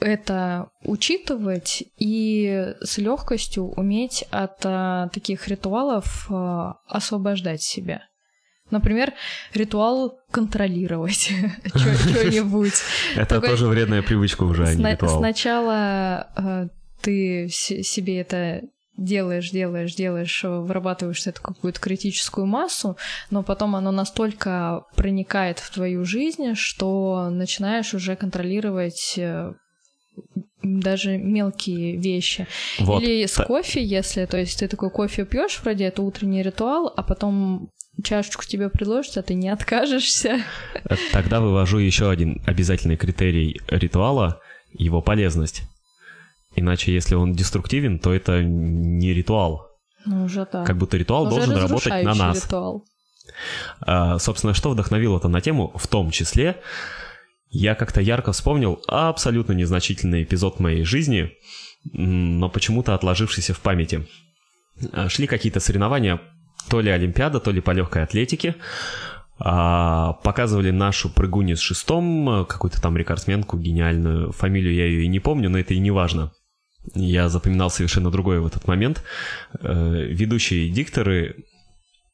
это 0.00 0.70
учитывать 0.84 1.84
и 1.98 2.74
с 2.80 2.98
легкостью 2.98 3.70
уметь 3.70 4.24
от 4.30 4.64
э, 4.64 5.08
таких 5.12 5.48
ритуалов 5.48 6.26
э, 6.30 6.72
освобождать 6.88 7.62
себя. 7.62 8.02
Например, 8.70 9.12
ритуал 9.54 10.18
контролировать 10.30 11.30
что-нибудь. 11.66 12.74
Это 13.16 13.40
тоже 13.40 13.66
вредная 13.66 14.02
привычка 14.02 14.44
уже, 14.44 14.66
а 14.66 14.74
не 14.74 14.92
ритуал. 14.92 15.18
Сначала 15.18 16.68
ты 17.02 17.48
себе 17.48 18.20
это 18.20 18.62
делаешь, 18.96 19.50
делаешь, 19.50 19.94
делаешь, 19.94 20.44
вырабатываешь 20.44 21.26
эту 21.26 21.42
какую-то 21.42 21.80
критическую 21.80 22.46
массу, 22.46 22.96
но 23.30 23.42
потом 23.42 23.74
оно 23.76 23.90
настолько 23.90 24.84
проникает 24.96 25.58
в 25.58 25.72
твою 25.72 26.04
жизнь, 26.04 26.54
что 26.54 27.28
начинаешь 27.30 27.94
уже 27.94 28.16
контролировать 28.16 29.14
э, 29.16 29.52
даже 30.62 31.16
мелкие 31.16 31.96
вещи. 31.96 32.46
Вот. 32.78 33.02
Или 33.02 33.26
с 33.26 33.42
кофе, 33.42 33.82
если, 33.82 34.26
то 34.26 34.36
есть 34.36 34.58
ты 34.58 34.68
такой 34.68 34.90
кофе 34.90 35.24
пьешь, 35.24 35.60
вроде 35.62 35.84
это 35.84 36.02
утренний 36.02 36.42
ритуал, 36.42 36.92
а 36.94 37.02
потом 37.02 37.70
чашечку 38.04 38.44
тебе 38.44 38.68
предложат, 38.68 39.16
а 39.18 39.22
ты 39.22 39.34
не 39.34 39.48
откажешься. 39.48 40.42
Э, 40.84 40.96
тогда 41.12 41.40
вывожу 41.40 41.78
еще 41.78 42.10
один 42.10 42.42
обязательный 42.46 42.96
критерий 42.96 43.60
ритуала— 43.68 44.40
его 44.74 45.02
полезность. 45.02 45.62
Иначе, 46.54 46.92
если 46.92 47.14
он 47.14 47.32
деструктивен, 47.32 47.98
то 47.98 48.12
это 48.12 48.42
не 48.42 49.14
ритуал. 49.14 49.68
Ну, 50.04 50.24
уже 50.24 50.46
да. 50.52 50.64
Как 50.64 50.76
будто 50.76 50.96
ритуал 50.96 51.26
уже 51.26 51.36
должен 51.36 51.56
работать 51.56 52.04
на 52.04 52.14
нас. 52.14 52.44
Ритуал. 52.44 52.84
А, 53.80 54.18
собственно, 54.18 54.54
что 54.54 54.70
вдохновило 54.70 55.18
это 55.18 55.28
на 55.28 55.40
тему, 55.40 55.72
в 55.76 55.86
том 55.86 56.10
числе, 56.10 56.60
я 57.50 57.74
как-то 57.74 58.00
ярко 58.00 58.32
вспомнил 58.32 58.82
абсолютно 58.88 59.52
незначительный 59.52 60.24
эпизод 60.24 60.60
моей 60.60 60.84
жизни, 60.84 61.32
но 61.92 62.48
почему-то 62.48 62.94
отложившийся 62.94 63.54
в 63.54 63.60
памяти. 63.60 64.06
А, 64.92 65.08
шли 65.08 65.26
какие-то 65.26 65.60
соревнования, 65.60 66.20
то 66.68 66.80
ли 66.80 66.90
Олимпиада, 66.90 67.40
то 67.40 67.50
ли 67.50 67.60
по 67.60 67.70
легкой 67.70 68.02
атлетике. 68.02 68.56
А, 69.38 70.14
показывали 70.24 70.70
нашу 70.70 71.10
прыгунью 71.10 71.56
с 71.56 71.60
шестом, 71.60 72.46
какую-то 72.48 72.80
там 72.80 72.96
рекордсменку 72.96 73.58
гениальную. 73.58 74.32
Фамилию 74.32 74.74
я 74.74 74.86
ее 74.86 75.04
и 75.04 75.08
не 75.08 75.20
помню, 75.20 75.48
но 75.50 75.58
это 75.58 75.74
и 75.74 75.78
не 75.78 75.90
важно. 75.90 76.32
Я 76.94 77.28
запоминал 77.28 77.70
совершенно 77.70 78.10
другое 78.10 78.40
в 78.40 78.46
этот 78.46 78.66
момент. 78.66 79.02
Э, 79.60 80.04
ведущие 80.08 80.68
дикторы, 80.68 81.44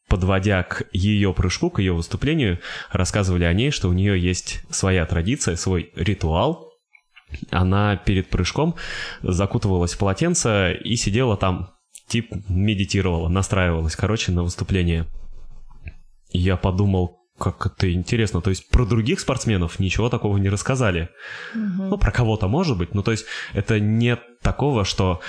подводя 0.08 0.62
к 0.62 0.86
ее 0.92 1.32
прыжку, 1.32 1.70
к 1.70 1.78
ее 1.78 1.92
выступлению, 1.92 2.58
рассказывали 2.90 3.44
о 3.44 3.52
ней, 3.52 3.70
что 3.70 3.88
у 3.88 3.92
нее 3.92 4.20
есть 4.20 4.60
своя 4.70 5.06
традиция, 5.06 5.56
свой 5.56 5.90
ритуал. 5.96 6.72
Она 7.50 7.96
перед 7.96 8.28
прыжком 8.28 8.74
закутывалась 9.22 9.94
в 9.94 9.98
полотенце 9.98 10.74
и 10.74 10.96
сидела 10.96 11.36
там, 11.36 11.70
тип 12.06 12.32
медитировала, 12.48 13.28
настраивалась, 13.28 13.96
короче, 13.96 14.32
на 14.32 14.42
выступление. 14.42 15.06
Я 16.30 16.56
подумал, 16.56 17.18
как 17.38 17.66
это 17.66 17.92
интересно. 17.92 18.40
То 18.40 18.50
есть 18.50 18.68
про 18.68 18.84
других 18.84 19.20
спортсменов 19.20 19.78
ничего 19.78 20.08
такого 20.08 20.36
не 20.38 20.48
рассказали. 20.48 21.08
Угу. 21.54 21.84
Ну, 21.84 21.98
про 21.98 22.10
кого-то 22.10 22.48
может 22.48 22.76
быть. 22.76 22.94
Ну, 22.94 23.02
то 23.02 23.12
есть 23.12 23.26
это 23.54 23.80
нет 23.80 24.20
такого, 24.42 24.84
что 24.84 25.20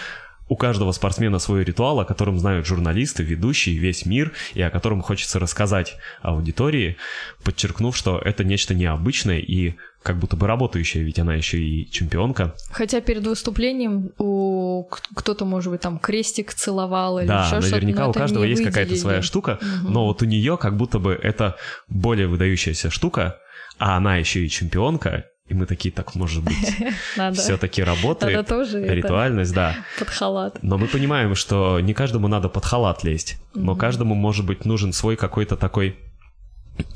у 0.50 0.56
каждого 0.56 0.92
спортсмена 0.92 1.38
свой 1.40 1.64
ритуал, 1.64 2.00
о 2.00 2.06
котором 2.06 2.40
знают 2.40 2.66
журналисты, 2.66 3.24
ведущие, 3.24 3.78
весь 3.78 4.06
мир, 4.06 4.34
и 4.56 4.62
о 4.62 4.72
котором 4.72 5.02
хочется 5.02 5.40
рассказать 5.40 5.96
аудитории, 6.22 6.98
подчеркнув, 7.44 7.96
что 7.96 8.18
это 8.18 8.44
нечто 8.44 8.74
необычное 8.74 9.38
и 9.38 9.76
как 10.04 10.18
будто 10.18 10.38
бы 10.38 10.48
работающая, 10.48 11.02
ведь 11.02 11.20
она 11.20 11.36
еще 11.36 11.60
и 11.60 11.90
чемпионка. 11.90 12.56
Хотя 12.72 13.02
перед 13.02 13.26
выступлением 13.26 14.12
у 14.18 14.86
кто-то, 15.16 15.46
может 15.46 15.72
быть, 15.72 15.82
там 15.82 16.00
крестик 16.00 16.54
целовал 16.54 17.20
или 17.20 17.28
да, 17.28 17.46
еще 17.46 17.62
что-то. 17.62 17.76
наверняка 17.76 18.08
у 18.08 18.14
каждого 18.14 18.44
есть 18.44 18.64
какая-то 18.64 18.96
своя 18.96 19.22
штука, 19.22 19.60
угу. 19.62 19.92
но 19.92 20.06
вот 20.06 20.22
у 20.22 20.26
нее 20.26 20.58
как 20.58 20.78
будто 20.78 21.00
бы 21.00 21.14
это 21.22 21.58
более 21.90 22.28
выдающаяся 22.28 22.90
штука, 22.90 23.38
а 23.78 23.98
она 23.98 24.16
еще 24.16 24.46
и 24.46 24.50
чемпионка, 24.50 25.26
и 25.48 25.54
мы 25.54 25.66
такие, 25.66 25.92
так 25.92 26.16
может 26.16 26.44
быть, 26.44 26.56
все-таки 27.34 27.84
работает. 27.84 28.48
тоже 28.48 28.82
ритуальность, 28.84 29.54
да. 29.54 29.76
Под 29.98 30.10
халат. 30.10 30.60
Но 30.62 30.78
мы 30.78 30.88
понимаем, 30.88 31.36
что 31.36 31.80
не 31.80 31.94
каждому 31.94 32.28
надо 32.28 32.48
под 32.50 32.64
халат 32.64 33.04
лезть, 33.04 33.38
но 33.54 33.76
каждому, 33.76 34.16
может 34.16 34.46
быть, 34.46 34.64
нужен 34.64 34.94
свой 34.94 35.18
какой-то 35.18 35.58
такой 35.58 35.98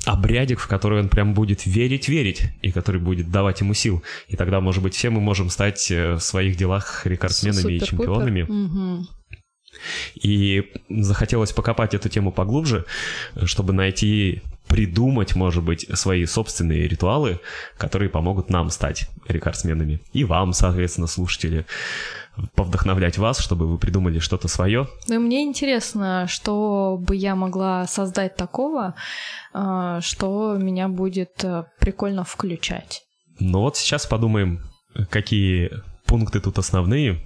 обрядик, 0.06 0.60
в 0.60 0.68
который 0.68 1.00
он 1.00 1.10
прям 1.10 1.34
будет 1.34 1.66
верить-верить, 1.66 2.44
и 2.62 2.72
который 2.72 3.02
будет 3.02 3.32
давать 3.32 3.62
ему 3.62 3.74
сил. 3.74 4.04
И 4.28 4.36
тогда, 4.36 4.60
может 4.60 4.84
быть, 4.84 4.96
все 4.96 5.10
мы 5.10 5.22
можем 5.22 5.50
стать 5.50 5.92
э, 5.92 6.14
в 6.16 6.20
своих 6.20 6.58
делах 6.58 7.06
рекордсменами 7.06 7.74
и 7.74 7.80
чемпионами. 7.80 8.42
Угу. 8.44 9.08
И 10.16 10.72
захотелось 10.90 11.52
покопать 11.52 11.94
эту 11.94 12.10
тему 12.10 12.32
поглубже, 12.32 12.86
чтобы 13.46 13.74
найти, 13.74 14.42
придумать, 14.68 15.36
может 15.36 15.64
быть, 15.64 15.88
свои 15.94 16.26
собственные 16.26 16.88
ритуалы, 16.88 17.40
которые 17.78 18.10
помогут 18.10 18.50
нам 18.50 18.70
стать 18.70 19.10
рекордсменами. 19.28 20.00
И 20.14 20.24
вам, 20.24 20.54
соответственно, 20.54 21.08
слушатели 21.08 21.66
повдохновлять 22.56 23.18
вас, 23.18 23.40
чтобы 23.40 23.68
вы 23.68 23.78
придумали 23.78 24.20
что-то 24.20 24.48
свое. 24.48 24.88
Ну 25.08 25.16
и 25.16 25.18
мне 25.18 25.44
интересно, 25.44 26.26
что 26.28 26.98
бы 27.00 27.16
я 27.16 27.36
могла 27.36 27.86
создать 27.88 28.36
такого, 28.36 28.96
а, 29.54 30.02
что 30.02 30.56
меня 30.58 30.88
будет 30.88 31.44
э, 31.44 31.66
прикольно 31.80 32.24
включать. 32.24 33.04
Ну 33.40 33.60
вот 33.60 33.78
сейчас 33.78 34.06
подумаем, 34.06 34.62
какие 35.10 35.72
пункты 36.06 36.40
тут 36.40 36.58
основные. 36.58 37.20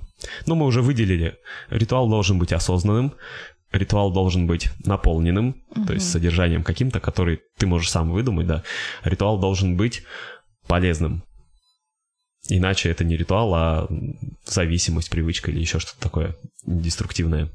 Ну, 0.45 0.55
мы 0.55 0.65
уже 0.65 0.81
выделили. 0.81 1.35
Ритуал 1.69 2.09
должен 2.09 2.39
быть 2.39 2.51
осознанным, 2.51 3.13
ритуал 3.71 4.11
должен 4.11 4.47
быть 4.47 4.69
наполненным, 4.85 5.63
угу. 5.69 5.85
то 5.85 5.93
есть 5.93 6.09
содержанием 6.11 6.63
каким-то, 6.63 6.99
который 6.99 7.41
ты 7.57 7.67
можешь 7.67 7.91
сам 7.91 8.11
выдумать, 8.11 8.47
да. 8.47 8.63
Ритуал 9.03 9.39
должен 9.39 9.77
быть 9.77 10.03
полезным. 10.67 11.23
Иначе 12.49 12.89
это 12.89 13.03
не 13.03 13.17
ритуал, 13.17 13.53
а 13.53 13.87
зависимость, 14.45 15.09
привычка 15.09 15.51
или 15.51 15.59
еще 15.59 15.79
что-то 15.79 15.99
такое 15.99 16.35
деструктивное. 16.65 17.49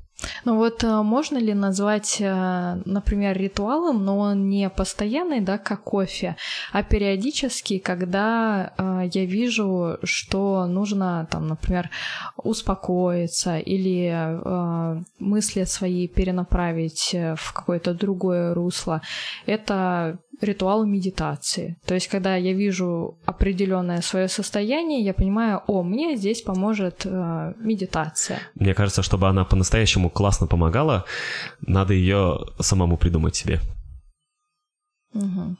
Ну 0.44 0.56
вот 0.56 0.84
э, 0.84 1.02
можно 1.02 1.38
ли 1.38 1.54
назвать, 1.54 2.18
э, 2.20 2.80
например, 2.84 3.36
ритуалом, 3.36 4.04
но 4.04 4.18
он 4.18 4.48
не 4.48 4.68
постоянный, 4.70 5.40
да, 5.40 5.58
как 5.58 5.82
кофе, 5.82 6.36
а 6.72 6.82
периодически, 6.82 7.78
когда 7.78 8.72
э, 8.76 9.10
я 9.12 9.24
вижу, 9.24 9.98
что 10.02 10.66
нужно, 10.66 11.26
там, 11.30 11.48
например, 11.48 11.90
успокоиться 12.36 13.58
или 13.58 14.12
мысли 15.18 15.64
свои 15.64 16.08
перенаправить 16.08 17.14
в 17.36 17.52
какое-то 17.52 17.94
другое 17.94 18.54
русло, 18.54 19.02
это 19.46 20.18
ритуал 20.42 20.84
медитации. 20.84 21.76
То 21.86 21.94
есть, 21.94 22.08
когда 22.08 22.36
я 22.36 22.52
вижу 22.52 23.18
определенное 23.24 24.00
свое 24.00 24.28
состояние, 24.28 25.00
я 25.00 25.14
понимаю, 25.14 25.62
о, 25.66 25.82
мне 25.82 26.16
здесь 26.16 26.42
поможет 26.42 27.02
э, 27.04 27.52
медитация. 27.58 28.40
Мне 28.54 28.74
кажется, 28.74 29.02
чтобы 29.02 29.28
она 29.28 29.44
по-настоящему 29.44 30.10
классно 30.10 30.46
помогала, 30.46 31.04
надо 31.60 31.94
ее 31.94 32.38
самому 32.60 32.96
придумать 32.96 33.36
себе. 33.36 33.60
Угу 35.14 35.56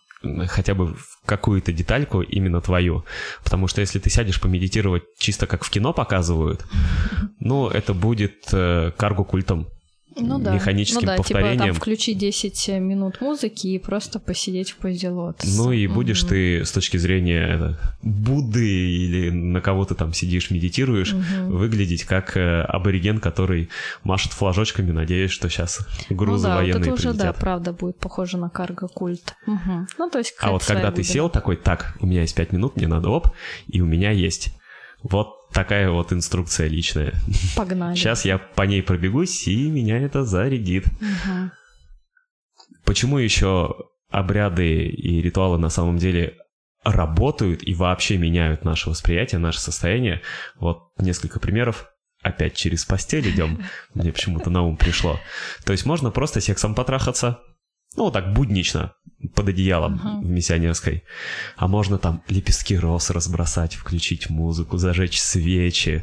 хотя 0.46 0.74
бы 0.74 0.96
какую-то 1.26 1.72
детальку 1.72 2.22
именно 2.22 2.60
твою. 2.60 3.04
Потому 3.44 3.68
что 3.68 3.80
если 3.80 3.98
ты 3.98 4.10
сядешь 4.10 4.40
помедитировать 4.40 5.02
чисто 5.18 5.46
как 5.46 5.64
в 5.64 5.70
кино 5.70 5.92
показывают, 5.92 6.64
ну, 7.40 7.68
это 7.68 7.94
будет 7.94 8.48
э, 8.52 8.92
карго-культом 8.96 9.68
ну, 10.16 10.38
да. 10.38 10.54
механическим 10.54 11.00
ну, 11.00 11.06
да, 11.06 11.16
повторением. 11.16 11.52
Типа, 11.52 11.66
там, 11.66 11.74
включи 11.74 12.14
10 12.14 12.68
минут 12.80 13.20
музыки 13.20 13.68
и 13.68 13.78
просто 13.78 14.18
посидеть 14.18 14.70
в 14.70 14.76
позе 14.76 15.10
лотоса. 15.10 15.56
Ну 15.56 15.72
и 15.72 15.86
будешь 15.86 16.24
mm-hmm. 16.24 16.28
ты 16.28 16.64
с 16.64 16.72
точки 16.72 16.96
зрения 16.96 17.54
это, 17.54 17.78
Будды 18.02 18.66
или 18.66 19.30
на 19.30 19.60
кого 19.60 19.84
ты 19.84 19.94
там 19.94 20.12
сидишь, 20.12 20.50
медитируешь, 20.50 21.12
mm-hmm. 21.12 21.48
выглядеть 21.48 22.04
как 22.04 22.36
э, 22.36 22.62
абориген, 22.62 23.18
который 23.18 23.68
машет 24.04 24.32
флажочками, 24.32 24.90
надеясь, 24.90 25.30
что 25.30 25.48
сейчас 25.48 25.80
грузы 26.10 26.48
ну, 26.48 26.54
да, 26.54 26.56
военные 26.56 26.90
вот 26.90 27.00
это 27.00 27.10
уже, 27.10 27.18
да, 27.18 27.32
правда, 27.32 27.72
будет 27.72 27.98
похоже 27.98 28.38
на 28.38 28.48
карго-культ. 28.48 29.34
Угу. 29.46 29.86
Ну, 29.98 30.10
то 30.10 30.18
есть, 30.18 30.34
а 30.40 30.52
вот 30.52 30.64
когда 30.64 30.90
ты 30.90 31.02
сел 31.02 31.28
такой, 31.28 31.56
так, 31.56 31.96
у 32.00 32.06
меня 32.06 32.22
есть 32.22 32.34
5 32.34 32.52
минут, 32.52 32.76
мне 32.76 32.86
надо 32.86 33.10
оп, 33.10 33.28
и 33.66 33.80
у 33.80 33.86
меня 33.86 34.10
есть 34.10 34.52
вот 35.02 35.41
такая 35.52 35.90
вот 35.90 36.12
инструкция 36.12 36.68
личная. 36.68 37.14
Погнали. 37.56 37.94
Сейчас 37.94 38.24
я 38.24 38.38
по 38.38 38.62
ней 38.62 38.82
пробегусь, 38.82 39.46
и 39.46 39.70
меня 39.70 39.98
это 39.98 40.24
зарядит. 40.24 40.86
Угу. 40.86 41.50
Почему 42.84 43.18
еще 43.18 43.74
обряды 44.10 44.86
и 44.86 45.22
ритуалы 45.22 45.58
на 45.58 45.68
самом 45.68 45.98
деле 45.98 46.36
работают 46.84 47.62
и 47.62 47.74
вообще 47.74 48.18
меняют 48.18 48.64
наше 48.64 48.90
восприятие, 48.90 49.38
наше 49.38 49.60
состояние? 49.60 50.22
Вот 50.56 50.90
несколько 50.98 51.40
примеров. 51.40 51.86
Опять 52.22 52.54
через 52.54 52.84
постель 52.84 53.28
идем. 53.28 53.64
Мне 53.94 54.12
почему-то 54.12 54.48
на 54.48 54.62
ум 54.62 54.76
пришло. 54.76 55.18
То 55.64 55.72
есть 55.72 55.84
можно 55.84 56.12
просто 56.12 56.40
сексом 56.40 56.76
потрахаться, 56.76 57.40
ну, 57.96 58.10
так 58.10 58.32
буднично, 58.32 58.94
под 59.34 59.48
одеялом 59.48 60.00
uh-huh. 60.02 60.20
в 60.20 60.28
миссионерской. 60.28 61.04
А 61.56 61.68
можно 61.68 61.98
там 61.98 62.22
лепестки 62.28 62.76
роз 62.76 63.10
разбросать, 63.10 63.74
включить 63.74 64.30
музыку, 64.30 64.78
зажечь 64.78 65.20
свечи, 65.20 66.02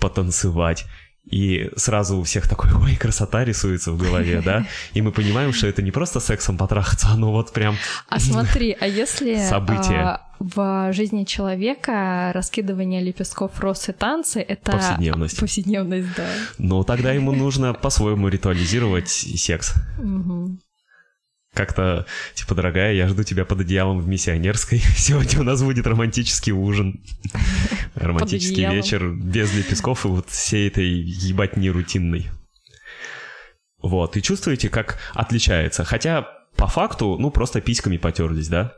потанцевать. 0.00 0.86
И 1.30 1.70
сразу 1.76 2.16
у 2.16 2.22
всех 2.24 2.48
такой, 2.48 2.70
ой, 2.74 2.96
красота 2.96 3.44
рисуется 3.44 3.92
в 3.92 3.98
голове, 3.98 4.42
да? 4.44 4.66
И 4.94 5.02
мы 5.02 5.12
понимаем, 5.12 5.52
что 5.52 5.66
это 5.66 5.80
не 5.82 5.90
просто 5.90 6.18
сексом 6.18 6.56
потрахаться, 6.56 7.08
оно 7.08 7.30
вот 7.30 7.52
прям... 7.52 7.76
А 8.08 8.18
смотри, 8.18 8.76
а 8.80 8.86
если 8.86 9.36
событие. 9.36 10.00
А, 10.00 10.26
в 10.40 10.92
жизни 10.92 11.24
человека 11.24 12.32
раскидывание 12.34 13.02
лепестков 13.02 13.60
роз 13.60 13.88
и 13.88 13.92
танцы— 13.92 14.40
это... 14.48 14.72
Повседневность. 14.72 15.38
Повседневность, 15.38 16.08
да. 16.16 16.26
Ну, 16.58 16.82
тогда 16.82 17.12
ему 17.12 17.32
нужно 17.32 17.74
по-своему 17.74 18.28
ритуализировать 18.28 19.10
секс. 19.10 19.74
Угу 19.98 20.58
как-то, 21.54 22.06
типа, 22.34 22.54
дорогая, 22.54 22.92
я 22.94 23.08
жду 23.08 23.24
тебя 23.24 23.44
под 23.44 23.60
одеялом 23.60 24.00
в 24.00 24.08
миссионерской. 24.08 24.78
Сегодня 24.96 25.40
у 25.40 25.42
нас 25.42 25.62
будет 25.62 25.86
романтический 25.86 26.52
ужин. 26.52 27.04
Романтический 27.94 28.70
вечер 28.70 29.10
без 29.10 29.52
лепестков 29.54 30.04
и 30.04 30.08
вот 30.08 30.30
всей 30.30 30.68
этой 30.68 30.88
ебатни 30.88 31.68
рутинной. 31.68 32.28
Вот, 33.82 34.16
и 34.16 34.22
чувствуете, 34.22 34.68
как 34.68 34.98
отличается. 35.14 35.84
Хотя, 35.84 36.28
по 36.56 36.66
факту, 36.66 37.16
ну, 37.18 37.30
просто 37.30 37.60
письками 37.60 37.96
потерлись, 37.96 38.48
да? 38.48 38.74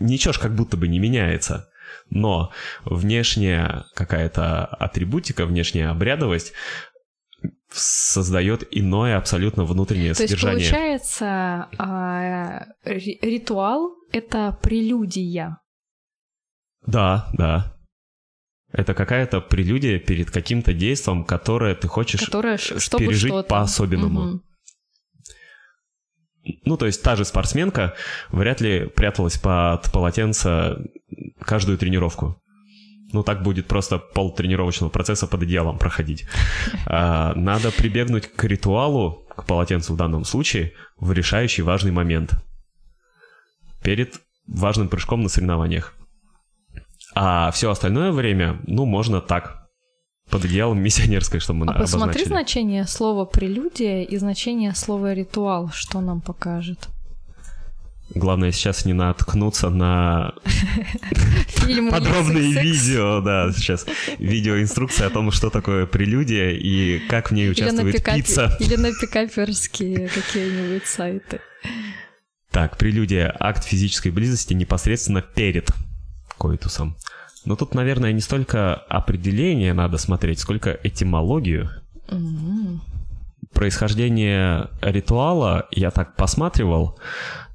Ничего 0.00 0.32
ж 0.32 0.38
как 0.38 0.54
будто 0.54 0.76
бы 0.76 0.88
не 0.88 0.98
меняется. 0.98 1.68
Но 2.10 2.50
внешняя 2.84 3.84
какая-то 3.94 4.64
атрибутика, 4.64 5.46
внешняя 5.46 5.88
обрядовость 5.88 6.52
создает 7.70 8.66
иное 8.70 9.16
абсолютно 9.16 9.64
внутреннее 9.64 10.14
То 10.14 10.26
содержание. 10.26 10.70
То 10.70 10.76
есть 10.76 11.10
получается, 11.10 11.68
а, 11.78 12.66
ритуал— 12.84 13.94
это 14.12 14.58
прелюдия. 14.62 15.58
Да, 16.86 17.28
да. 17.32 17.76
Это 18.72 18.94
какая-то 18.94 19.40
прелюдия 19.40 19.98
перед 19.98 20.30
каким-то 20.30 20.72
действием, 20.72 21.24
которое 21.24 21.74
ты 21.74 21.88
хочешь 21.88 22.20
которое, 22.20 22.56
пережить 22.56 23.46
по-особенному. 23.46 24.20
Угу. 24.20 24.42
Ну, 26.64 26.76
то 26.76 26.86
есть 26.86 27.02
та 27.02 27.14
же 27.14 27.24
спортсменка 27.24 27.94
вряд 28.30 28.60
ли 28.60 28.86
пряталась 28.86 29.38
под 29.38 29.92
полотенце 29.92 30.78
каждую 31.40 31.78
тренировку. 31.78 32.41
Ну, 33.12 33.22
так 33.22 33.42
будет 33.42 33.66
просто 33.68 33.98
пол 33.98 34.34
тренировочного 34.34 34.90
процесса 34.90 35.26
под 35.26 35.42
одеялом 35.42 35.78
проходить. 35.78 36.26
А, 36.86 37.32
надо 37.34 37.70
прибегнуть 37.70 38.26
к 38.26 38.44
ритуалу, 38.44 39.26
к 39.36 39.44
полотенцу 39.46 39.94
в 39.94 39.96
данном 39.96 40.24
случае, 40.24 40.72
в 40.98 41.12
решающий 41.12 41.62
важный 41.62 41.92
момент. 41.92 42.32
Перед 43.82 44.20
важным 44.46 44.88
прыжком 44.88 45.22
на 45.22 45.28
соревнованиях. 45.28 45.94
А 47.14 47.50
все 47.50 47.70
остальное 47.70 48.12
время, 48.12 48.60
ну, 48.66 48.84
можно 48.84 49.20
так, 49.20 49.68
под 50.30 50.44
одеялом 50.44 50.82
миссионерской, 50.82 51.40
чтобы 51.40 51.60
мы 51.60 51.66
а 51.66 51.76
обозначили. 51.76 52.08
посмотри 52.08 52.24
значение 52.24 52.86
слова 52.86 53.24
«прелюдия» 53.24 54.02
и 54.02 54.16
значение 54.16 54.74
слова 54.74 55.12
«ритуал», 55.14 55.70
что 55.72 56.00
нам 56.00 56.20
покажет. 56.20 56.88
Главное 58.14 58.52
сейчас 58.52 58.84
не 58.84 58.92
наткнуться 58.92 59.70
на 59.70 60.34
подробные 61.90 62.52
видео, 62.62 63.20
да, 63.20 63.50
сейчас 63.52 63.86
видеоинструкция 64.18 65.06
о 65.06 65.10
том, 65.10 65.30
что 65.30 65.50
такое 65.50 65.86
прелюдия 65.86 66.50
и 66.50 66.98
как 67.08 67.30
в 67.30 67.34
ней 67.34 67.50
участвует 67.50 68.04
пицца. 68.04 68.56
Или 68.60 68.76
на 68.76 68.92
пикаперские 68.92 70.08
какие-нибудь 70.08 70.86
сайты. 70.86 71.40
Так, 72.50 72.76
прелюдия— 72.76 73.34
акт 73.40 73.64
физической 73.64 74.10
близости 74.10 74.52
непосредственно 74.52 75.22
перед 75.22 75.70
коитусом. 76.38 76.96
Но 77.46 77.56
тут, 77.56 77.74
наверное, 77.74 78.12
не 78.12 78.20
столько 78.20 78.74
определение 78.74 79.72
надо 79.72 79.96
смотреть, 79.96 80.38
сколько 80.38 80.78
этимологию. 80.82 81.70
Mm-hmm. 82.08 82.78
Происхождение 83.54 84.68
ритуала 84.80 85.66
я 85.70 85.90
так 85.90 86.14
посматривал. 86.14 86.98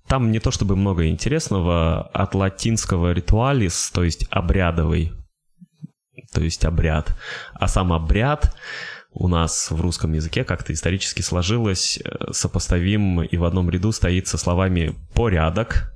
Там 0.07 0.31
не 0.31 0.39
то 0.39 0.51
чтобы 0.51 0.75
много 0.75 1.07
интересного 1.07 2.01
от 2.13 2.33
латинского 2.35 3.11
ритуалис, 3.11 3.91
то 3.91 4.03
есть 4.03 4.25
обрядовый, 4.29 5.13
то 6.33 6.41
есть 6.41 6.63
обряд. 6.65 7.15
А 7.53 7.67
сам 7.67 7.91
обряд 7.91 8.55
у 9.11 9.27
нас 9.27 9.71
в 9.71 9.81
русском 9.81 10.13
языке 10.13 10.43
как-то 10.43 10.73
исторически 10.73 11.21
сложилось, 11.21 11.99
э, 12.03 12.31
сопоставим 12.31 13.23
и 13.23 13.37
в 13.37 13.43
одном 13.43 13.69
ряду 13.69 13.91
стоит 13.91 14.27
со 14.27 14.37
словами 14.37 14.95
«порядок», 15.13 15.93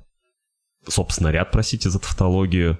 собственно, 0.88 1.28
ряд, 1.28 1.50
простите 1.50 1.90
за 1.90 2.00
тавтологию, 2.00 2.78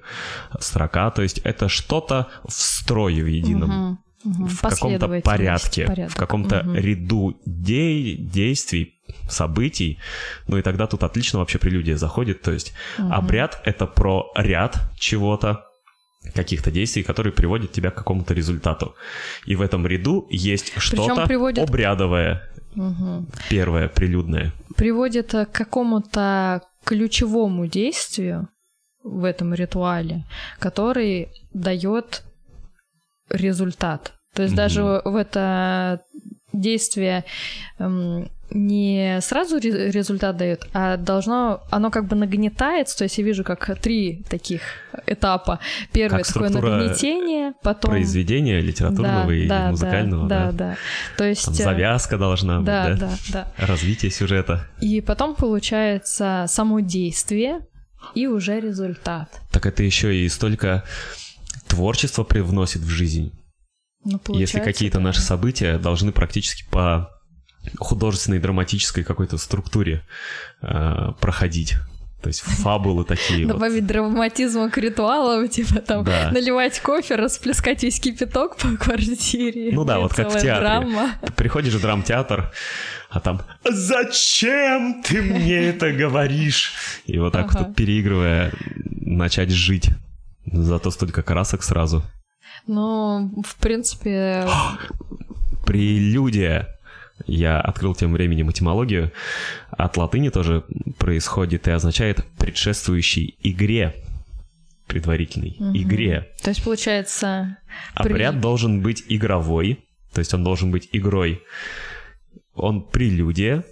строка, 0.59 1.11
то 1.11 1.23
есть 1.23 1.39
это 1.39 1.69
что-то 1.69 2.29
в 2.45 2.53
строе 2.53 3.23
в 3.23 3.27
едином. 3.27 3.93
Угу. 3.93 3.99
Угу, 4.25 4.47
в 4.47 4.61
каком-то 4.61 5.21
порядке, 5.21 5.87
порядок. 5.87 6.13
в 6.13 6.17
каком-то 6.17 6.61
угу. 6.61 6.75
ряду 6.75 7.41
де- 7.45 8.15
действий, 8.17 8.92
событий. 9.29 9.99
Ну 10.49 10.59
и 10.59 10.63
тогда 10.63 10.87
тут 10.87 11.03
отлично 11.03 11.39
вообще 11.39 11.59
прелюдия 11.59 11.97
заходит. 11.97 12.43
То 12.43 12.53
есть 12.53 12.73
угу. 12.99 13.13
обряд— 13.13 13.61
это 13.65 13.87
про 13.87 14.31
ряд 14.37 14.79
чего-то, 14.99 15.65
каких-то 16.35 16.71
действий, 16.71 17.03
которые 17.03 17.33
приводят 17.33 17.73
тебя 17.73 17.91
к 17.91 17.97
какому-то 17.97 18.35
результату. 18.35 18.95
И 19.45 19.57
в 19.57 19.61
этом 19.61 19.87
ряду 19.87 20.27
есть 20.31 20.73
что-то 20.77 21.27
приводит... 21.27 21.69
обрядовое. 21.69 22.49
Угу. 22.77 23.27
Первое, 23.51 23.89
прилюдное. 23.89 24.53
Приводит 24.77 25.33
к 25.33 25.47
какому-то 25.53 26.63
ключевому 26.85 27.67
действию 27.67 28.49
в 29.03 29.25
этом 29.25 29.53
ритуале, 29.53 30.25
который 30.59 31.29
дает 31.53 32.23
результат. 33.29 34.15
То 34.35 34.43
есть 34.43 34.55
mm-hmm. 34.55 34.57
даже 34.57 34.83
в 35.05 35.17
это 35.17 36.03
действие 36.53 37.25
эм, 37.79 38.31
не 38.55 39.19
сразу 39.21 39.59
результат 39.59 40.37
дает, 40.37 40.67
а 40.73 40.97
должно, 40.97 41.63
оно 41.71 41.91
как 41.91 42.07
бы 42.07 42.17
нагнетается, 42.17 42.99
то 42.99 43.05
есть 43.05 43.19
я 43.19 43.25
вижу 43.25 43.45
как 43.45 43.79
три 43.81 44.25
таких 44.29 44.63
этапа. 45.07 45.59
Первое 45.93 46.23
как 46.23 46.33
такое 46.33 46.51
нагнетение, 46.51 47.55
потом... 47.63 47.91
Произведение 47.93 48.61
литературного 48.61 49.27
да, 49.27 49.35
и 49.35 49.49
да, 49.49 49.71
музыкального. 49.71 50.29
Да, 50.29 50.47
да, 50.47 50.53
да. 50.53 50.77
То 51.17 51.25
есть... 51.25 51.45
Там 51.45 51.55
завязка 51.55 52.19
должна 52.19 52.61
да, 52.61 52.89
быть, 52.89 52.99
да? 52.99 53.11
Да, 53.33 53.53
да. 53.59 53.67
Развитие 53.67 54.11
сюжета. 54.11 54.67
И 54.81 55.01
потом 55.01 55.35
получается 55.35 56.47
само 56.49 56.81
действие 56.81 57.61
и 58.15 58.27
уже 58.27 58.61
результат. 58.61 59.41
Так 59.51 59.67
это 59.67 59.83
еще 59.83 60.15
и 60.15 60.29
столько 60.29 60.85
творчество 61.67 62.25
привносит 62.25 62.83
в 62.83 62.89
жизнь. 62.89 63.33
Ну, 64.05 64.21
Если 64.29 64.59
какие-то 64.59 64.99
да. 64.99 65.05
наши 65.05 65.21
события 65.21 65.79
должны 65.79 66.11
практически 66.13 66.65
по 66.71 67.11
художественной 67.79 68.39
драматической 68.39 69.05
какой-то 69.05 69.39
структуре 69.39 70.03
э, 70.63 71.13
проходить. 71.21 71.77
То 72.23 72.29
есть 72.29 72.41
фабулы 72.41 73.05
такие 73.05 73.47
Добавить 73.47 73.83
вот. 73.83 73.87
драматизма 73.89 74.71
к 74.71 74.79
ритуалам, 74.79 75.49
типа 75.49 75.81
там 75.81 76.05
да. 76.05 76.31
наливать 76.31 76.79
кофе, 76.81 77.17
расплескать 77.17 77.83
весь 77.83 77.99
кипяток 77.99 78.57
по 78.57 78.69
квартире. 78.77 79.73
Ну 79.73 79.85
да, 79.85 79.99
вот 79.99 80.15
как 80.15 80.29
в 80.29 80.35
театре. 80.35 80.61
Драма. 80.61 81.11
Приходишь 81.35 81.75
в 81.75 81.81
драмтеатр, 81.81 82.53
а 83.11 83.21
там 83.21 83.43
«Зачем 83.69 85.03
ты 85.03 85.21
мне 85.21 85.65
это 85.71 85.91
говоришь?» 85.91 86.75
И 87.07 87.19
вот 87.19 87.33
так 87.33 87.47
ага. 87.51 87.65
вот 87.65 87.75
переигрывая, 87.75 88.53
начать 88.85 89.51
жить. 89.51 89.89
Зато 90.47 90.93
столько 90.93 91.23
красок 91.25 91.65
сразу. 91.65 92.05
Ну, 92.69 93.43
в 93.45 93.57
принципе... 93.57 94.47
Прелюдия 95.67 96.69
я 97.27 97.61
открыл 97.61 97.95
тем 97.95 98.13
временем 98.13 98.51
этимологию. 98.51 99.13
От 99.71 99.97
латыни 99.97 100.29
тоже 100.29 100.65
происходит 100.99 101.69
и 101.69 101.71
означает 101.71 102.25
предшествующий 102.39 103.37
игре 103.43 103.95
предварительной 104.87 105.57
угу. 105.59 105.77
игре. 105.77 106.29
То 106.43 106.51
есть 106.51 106.63
получается... 106.63 107.59
Обряд 107.95 108.35
при... 108.35 108.41
должен 108.41 108.81
быть 108.81 109.05
игровой, 109.09 109.85
то 110.13 110.19
есть 110.19 110.35
он 110.35 110.45
должен 110.45 110.71
быть 110.71 110.89
игрой. 110.93 111.43
Он 112.55 112.83
прелюдия, 112.83 113.65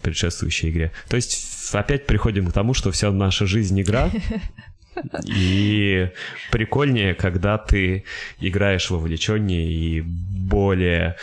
предшествующей 0.00 0.70
игре. 0.70 0.92
То 1.08 1.16
есть 1.16 1.74
опять 1.74 2.06
приходим 2.06 2.46
к 2.46 2.52
тому, 2.52 2.72
что 2.72 2.90
вся 2.90 3.10
наша 3.10 3.46
жизнь 3.46 3.80
игра, 3.80 4.10
и 5.26 6.10
прикольнее, 6.50 7.14
когда 7.14 7.58
ты 7.58 8.04
играешь 8.40 8.90
вовлеченнее 8.90 9.70
и 9.70 10.00
более 10.00 11.16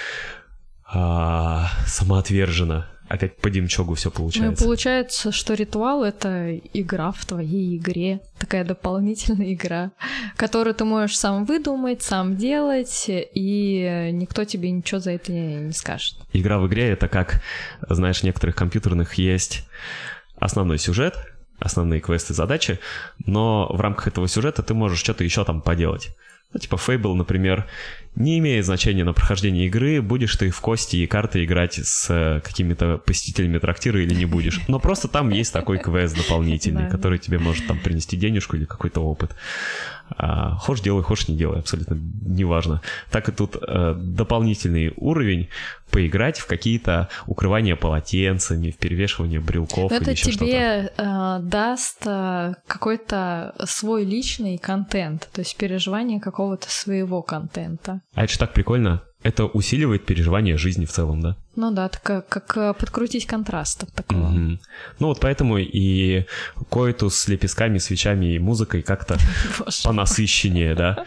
а, 0.93 1.67
самоотверженно. 1.85 2.87
Опять 3.07 3.37
по 3.37 3.49
Димчогу 3.49 3.95
все 3.95 4.09
получается. 4.09 4.63
Ну, 4.63 4.67
получается, 4.67 5.31
что 5.33 5.53
ритуал— 5.53 6.03
это 6.05 6.55
игра 6.73 7.11
в 7.11 7.25
твоей 7.25 7.77
игре. 7.77 8.21
Такая 8.39 8.63
дополнительная 8.63 9.53
игра, 9.53 9.91
которую 10.37 10.73
ты 10.73 10.85
можешь 10.85 11.17
сам 11.17 11.43
выдумать, 11.43 12.01
сам 12.01 12.37
делать, 12.37 13.05
и 13.09 14.11
никто 14.13 14.45
тебе 14.45 14.71
ничего 14.71 15.01
за 15.01 15.11
это 15.11 15.33
не 15.33 15.73
скажет. 15.73 16.15
Игра 16.31 16.57
в 16.59 16.67
игре— 16.67 16.89
это 16.91 17.09
как, 17.09 17.41
знаешь, 17.89 18.23
некоторых 18.23 18.55
компьютерных 18.55 19.15
есть 19.15 19.67
основной 20.39 20.77
сюжет, 20.77 21.15
основные 21.59 21.99
квесты, 21.99 22.33
задачи, 22.33 22.79
но 23.25 23.67
в 23.71 23.79
рамках 23.81 24.07
этого 24.07 24.27
сюжета 24.27 24.63
ты 24.63 24.73
можешь 24.73 24.99
что-то 24.99 25.23
еще 25.25 25.43
там 25.43 25.61
поделать. 25.61 26.15
Ну, 26.53 26.59
типа 26.59 26.75
Fable, 26.75 27.13
например, 27.13 27.65
не 28.15 28.39
имеет 28.39 28.65
значения 28.65 29.05
на 29.05 29.13
прохождение 29.13 29.67
игры, 29.67 30.01
будешь 30.01 30.35
ты 30.35 30.49
в 30.49 30.59
кости 30.59 30.97
и 30.97 31.07
карты 31.07 31.45
играть 31.45 31.75
с 31.75 32.09
э, 32.09 32.41
какими-то 32.41 32.97
посетителями 32.97 33.57
трактира 33.57 34.01
или 34.01 34.13
не 34.13 34.25
будешь. 34.25 34.59
Но 34.67 34.79
просто 34.79 35.07
там 35.07 35.29
есть 35.29 35.53
такой 35.53 35.77
квест 35.77 36.15
дополнительный, 36.15 36.89
который 36.89 37.19
тебе 37.19 37.39
может 37.39 37.67
там 37.67 37.79
принести 37.79 38.17
денежку 38.17 38.57
или 38.57 38.65
какой-то 38.65 38.99
опыт. 38.99 39.31
А, 40.17 40.55
хочешь 40.55 40.83
делай, 40.83 41.03
хочешь 41.03 41.27
не 41.27 41.35
делай, 41.35 41.59
абсолютно 41.59 41.97
неважно. 42.25 42.81
Так 43.11 43.29
и 43.29 43.31
тут 43.31 43.55
э, 43.55 43.95
дополнительный 43.97 44.93
уровень 44.97 45.49
поиграть 45.89 46.39
в 46.39 46.47
какие-то 46.47 47.09
укрывания 47.27 47.75
полотенцами, 47.75 48.71
в 48.71 48.77
перевешивание 48.77 49.39
брелков. 49.39 49.91
Это 49.91 50.05
или 50.05 50.11
еще 50.11 50.31
тебе 50.31 50.91
э, 50.95 51.39
даст 51.41 52.03
э, 52.05 52.53
какой-то 52.67 53.53
свой 53.65 54.05
личный 54.05 54.57
контент, 54.57 55.29
то 55.31 55.41
есть 55.41 55.55
переживание 55.57 56.19
какого-то 56.19 56.69
своего 56.69 57.21
контента. 57.21 58.01
А 58.13 58.23
это 58.23 58.33
же 58.33 58.39
так 58.39 58.53
прикольно 58.53 59.01
это 59.23 59.45
усиливает 59.45 60.05
переживание 60.05 60.57
жизни 60.57 60.85
в 60.85 60.91
целом, 60.91 61.21
да? 61.21 61.37
Ну 61.55 61.71
да, 61.71 61.89
так 61.89 62.27
как 62.27 62.57
э, 62.57 62.73
подкрутить 62.73 63.27
контраст 63.27 63.85
такого. 63.93 64.31
Mm-hmm. 64.31 64.59
Ну 64.99 65.07
вот 65.07 65.19
поэтому 65.19 65.57
и 65.59 66.25
коэту 66.69 67.09
с 67.09 67.27
лепестками, 67.27 67.77
свечами 67.77 68.33
и 68.33 68.39
музыкой 68.39 68.81
как-то 68.81 69.17
понасыщеннее, 69.83 70.73
да? 70.73 71.05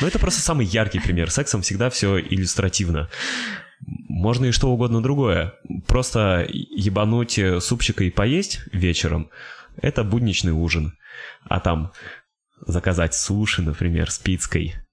Но 0.00 0.06
это 0.06 0.18
просто 0.18 0.40
самый 0.40 0.66
яркий 0.66 1.00
пример. 1.00 1.30
Сексом 1.30 1.62
всегда 1.62 1.88
все 1.88 2.18
иллюстративно. 2.18 3.08
Можно 4.08 4.46
и 4.46 4.52
что 4.52 4.70
угодно 4.70 5.02
другое. 5.02 5.54
Просто 5.86 6.46
ебануть 6.48 7.40
супчика 7.60 8.04
и 8.04 8.10
поесть 8.10 8.60
вечером— 8.72 9.30
это 9.80 10.04
будничный 10.04 10.52
ужин. 10.52 10.98
А 11.44 11.60
там 11.60 11.92
заказать 12.66 13.14
суши, 13.14 13.62
например, 13.62 14.10
с 14.10 14.18
пиццей— 14.18 14.74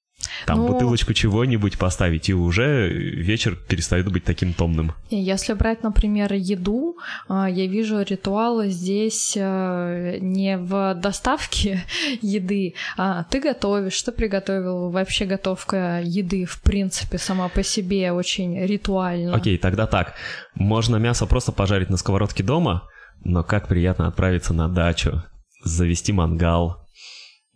там 0.45 0.59
ну, 0.59 0.67
бутылочку 0.67 1.13
чего-нибудь 1.13 1.77
поставить, 1.77 2.29
и 2.29 2.33
уже 2.33 2.89
вечер 2.89 3.55
перестает 3.55 4.11
быть 4.11 4.23
таким 4.23 4.53
томным. 4.53 4.93
Если 5.09 5.53
брать, 5.53 5.83
например, 5.83 6.33
еду, 6.33 6.97
а, 7.27 7.49
я 7.49 7.67
вижу 7.67 8.01
ритуалы 8.01 8.69
здесь 8.69 9.35
а, 9.39 10.17
не 10.19 10.57
в 10.57 10.95
доставке 10.95 11.83
еды, 12.21 12.75
а 12.97 13.23
ты 13.25 13.39
готовишь, 13.39 13.93
что 13.93 14.11
приготовил. 14.11 14.89
Вообще 14.89 15.25
готовка 15.25 16.01
еды, 16.03 16.45
в 16.45 16.61
принципе, 16.61 17.17
сама 17.17 17.49
по 17.49 17.63
себе 17.63 18.11
очень 18.11 18.59
ритуальна. 18.65 19.35
Окей, 19.35 19.57
тогда 19.57 19.87
так. 19.87 20.13
Можно 20.55 20.97
мясо 20.97 21.25
просто 21.25 21.51
пожарить 21.51 21.89
на 21.89 21.97
сковородке 21.97 22.43
дома, 22.43 22.87
но 23.23 23.43
как 23.43 23.67
приятно 23.67 24.07
отправиться 24.07 24.53
на 24.53 24.67
дачу, 24.67 25.23
завести 25.63 26.11
мангал, 26.11 26.80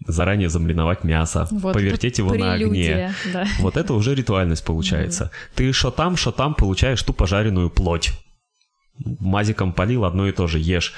заранее 0.06 0.50
замариновать 0.50 1.04
мясо, 1.04 1.48
вот, 1.52 1.74
повертеть 1.74 2.18
его 2.18 2.30
прелюдия, 2.30 2.48
на 2.48 2.54
огне. 2.54 3.14
Да. 3.34 3.48
Вот 3.60 3.78
это 3.78 3.94
уже 3.94 4.14
ритуальность 4.14 4.66
получается. 4.66 5.26
Mm-hmm. 5.26 5.56
Ты 5.56 5.74
что 5.74 5.92
там, 5.92 6.16
что 6.18 6.32
там 6.32 6.54
получаешь 6.54 7.02
ту 7.02 7.14
пожаренную 7.14 7.70
плоть. 7.70 8.12
Мазиком 8.98 9.74
полил, 9.74 10.06
одно 10.06 10.28
и 10.28 10.32
то 10.32 10.48
же 10.48 10.60
ешь. 10.60 10.94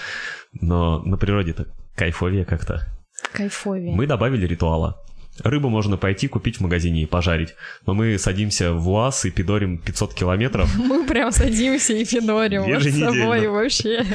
Но 0.54 1.00
на 1.00 1.18
природе-то 1.18 1.68
кайфовее 1.96 2.46
как-то. 2.46 2.88
Кайфовее. 3.34 3.96
Мы 3.96 4.08
добавили 4.08 4.46
ритуала. 4.46 5.04
Рыбу 5.44 5.70
можно 5.70 5.98
пойти 5.98 6.28
купить 6.28 6.58
в 6.58 6.62
магазине 6.62 7.04
и 7.04 7.06
пожарить. 7.06 7.56
Но 7.86 7.94
мы 7.94 8.18
садимся 8.18 8.74
в 8.74 8.90
УАЗ 8.90 9.26
и 9.26 9.32
пидорим 9.32 9.78
500 9.78 10.14
километров. 10.14 10.76
Мы 10.78 11.06
прям 11.06 11.32
садимся 11.32 11.94
и 11.94 12.06
пидорим 12.06 12.64
вот 12.64 12.84
с 12.84 13.00
собой 13.00 13.48
вообще. 13.48 14.06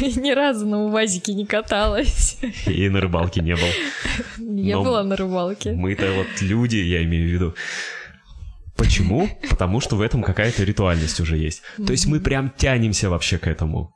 Ни 0.00 0.32
разу 0.32 0.66
на 0.66 0.84
УАЗике 0.86 1.34
не 1.34 1.46
каталась. 1.46 2.38
И 2.66 2.88
на 2.88 3.00
рыбалке 3.00 3.40
не 3.40 3.54
был. 3.54 3.68
Я 4.38 4.78
была 4.78 5.02
на 5.02 5.16
рыбалке. 5.16 5.72
Мы-то 5.72 6.10
вот 6.12 6.26
люди, 6.40 6.76
я 6.76 7.02
имею 7.04 7.28
в 7.28 7.32
виду. 7.32 7.54
Почему? 8.76 9.28
Потому 9.48 9.80
что 9.80 9.96
в 9.96 10.02
этом 10.02 10.22
какая-то 10.22 10.62
ритуальность 10.64 11.20
уже 11.20 11.38
есть. 11.38 11.62
То 11.84 11.92
есть 11.92 12.06
мы 12.06 12.20
прям 12.20 12.52
тянемся 12.56 13.08
вообще 13.08 13.38
к 13.38 13.46
этому. 13.46 13.95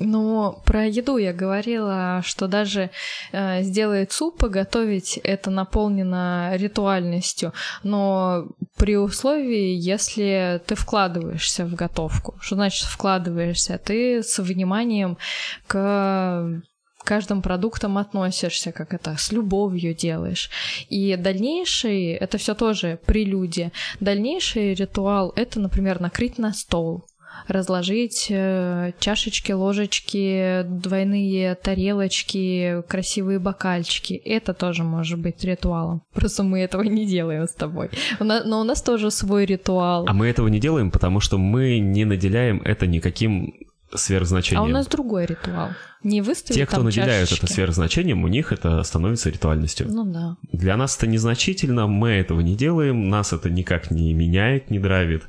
Ну, 0.00 0.60
про 0.64 0.86
еду 0.86 1.16
я 1.16 1.32
говорила, 1.32 2.20
что 2.24 2.46
даже 2.46 2.90
э, 3.32 3.62
сделать 3.62 4.12
суп, 4.12 4.44
готовить 4.44 5.18
это 5.18 5.50
наполнено 5.50 6.52
ритуальностью, 6.54 7.52
но 7.82 8.46
при 8.76 8.96
условии, 8.96 9.74
если 9.74 10.62
ты 10.66 10.76
вкладываешься 10.76 11.64
в 11.64 11.74
готовку. 11.74 12.36
Что 12.40 12.54
значит 12.54 12.86
вкладываешься? 12.86 13.78
Ты 13.78 14.22
с 14.22 14.38
вниманием 14.38 15.18
к 15.66 16.62
каждым 17.08 17.42
продуктам 17.42 17.96
относишься, 17.96 18.70
как 18.70 18.92
это 18.92 19.16
с 19.16 19.32
любовью 19.32 19.94
делаешь. 19.94 20.50
И 20.90 21.16
дальнейший, 21.16 22.12
это 22.12 22.36
все 22.36 22.54
тоже 22.54 23.00
прелюдия. 23.06 23.72
Дальнейший 23.98 24.74
ритуал 24.74 25.32
это, 25.34 25.58
например, 25.58 26.00
накрыть 26.00 26.38
на 26.38 26.52
стол 26.52 27.07
разложить 27.48 28.26
э, 28.30 28.92
чашечки, 29.00 29.52
ложечки, 29.52 30.62
двойные 30.64 31.54
тарелочки, 31.54 32.82
красивые 32.88 33.38
бокальчики. 33.38 34.14
Это 34.14 34.54
тоже 34.54 34.84
может 34.84 35.18
быть 35.18 35.42
ритуалом. 35.44 36.02
Просто 36.12 36.42
мы 36.42 36.60
этого 36.60 36.82
не 36.82 37.06
делаем 37.06 37.46
с 37.46 37.52
тобой. 37.52 37.90
но 38.20 38.60
у 38.60 38.64
нас 38.64 38.82
тоже 38.82 39.10
свой 39.10 39.46
ритуал. 39.46 40.04
А 40.06 40.12
мы 40.12 40.26
этого 40.28 40.48
не 40.48 40.60
делаем, 40.60 40.90
потому 40.90 41.20
что 41.20 41.38
мы 41.38 41.78
не 41.78 42.04
наделяем 42.04 42.60
это 42.64 42.86
никаким 42.86 43.54
сверхзначением. 43.94 44.64
А 44.64 44.66
у 44.66 44.68
нас 44.68 44.86
другой 44.86 45.26
ритуал. 45.26 45.70
Не 46.02 46.20
выставить 46.20 46.60
Те, 46.60 46.66
кто 46.66 46.82
наделяют 46.82 47.28
чашечки. 47.28 47.46
это 47.46 47.54
сверхзначением, 47.54 48.22
у 48.22 48.28
них 48.28 48.52
это 48.52 48.82
становится 48.82 49.30
ритуальностью. 49.30 49.88
Ну 49.90 50.04
да. 50.04 50.36
Для 50.52 50.76
нас 50.76 50.96
это 50.96 51.06
незначительно, 51.06 51.86
мы 51.86 52.10
этого 52.10 52.40
не 52.40 52.54
делаем, 52.54 53.08
нас 53.08 53.32
это 53.32 53.50
никак 53.50 53.90
не 53.90 54.12
меняет, 54.12 54.70
не 54.70 54.78
драйвит. 54.78 55.24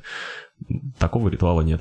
Такого 0.98 1.28
ритуала 1.28 1.62
нет. 1.62 1.80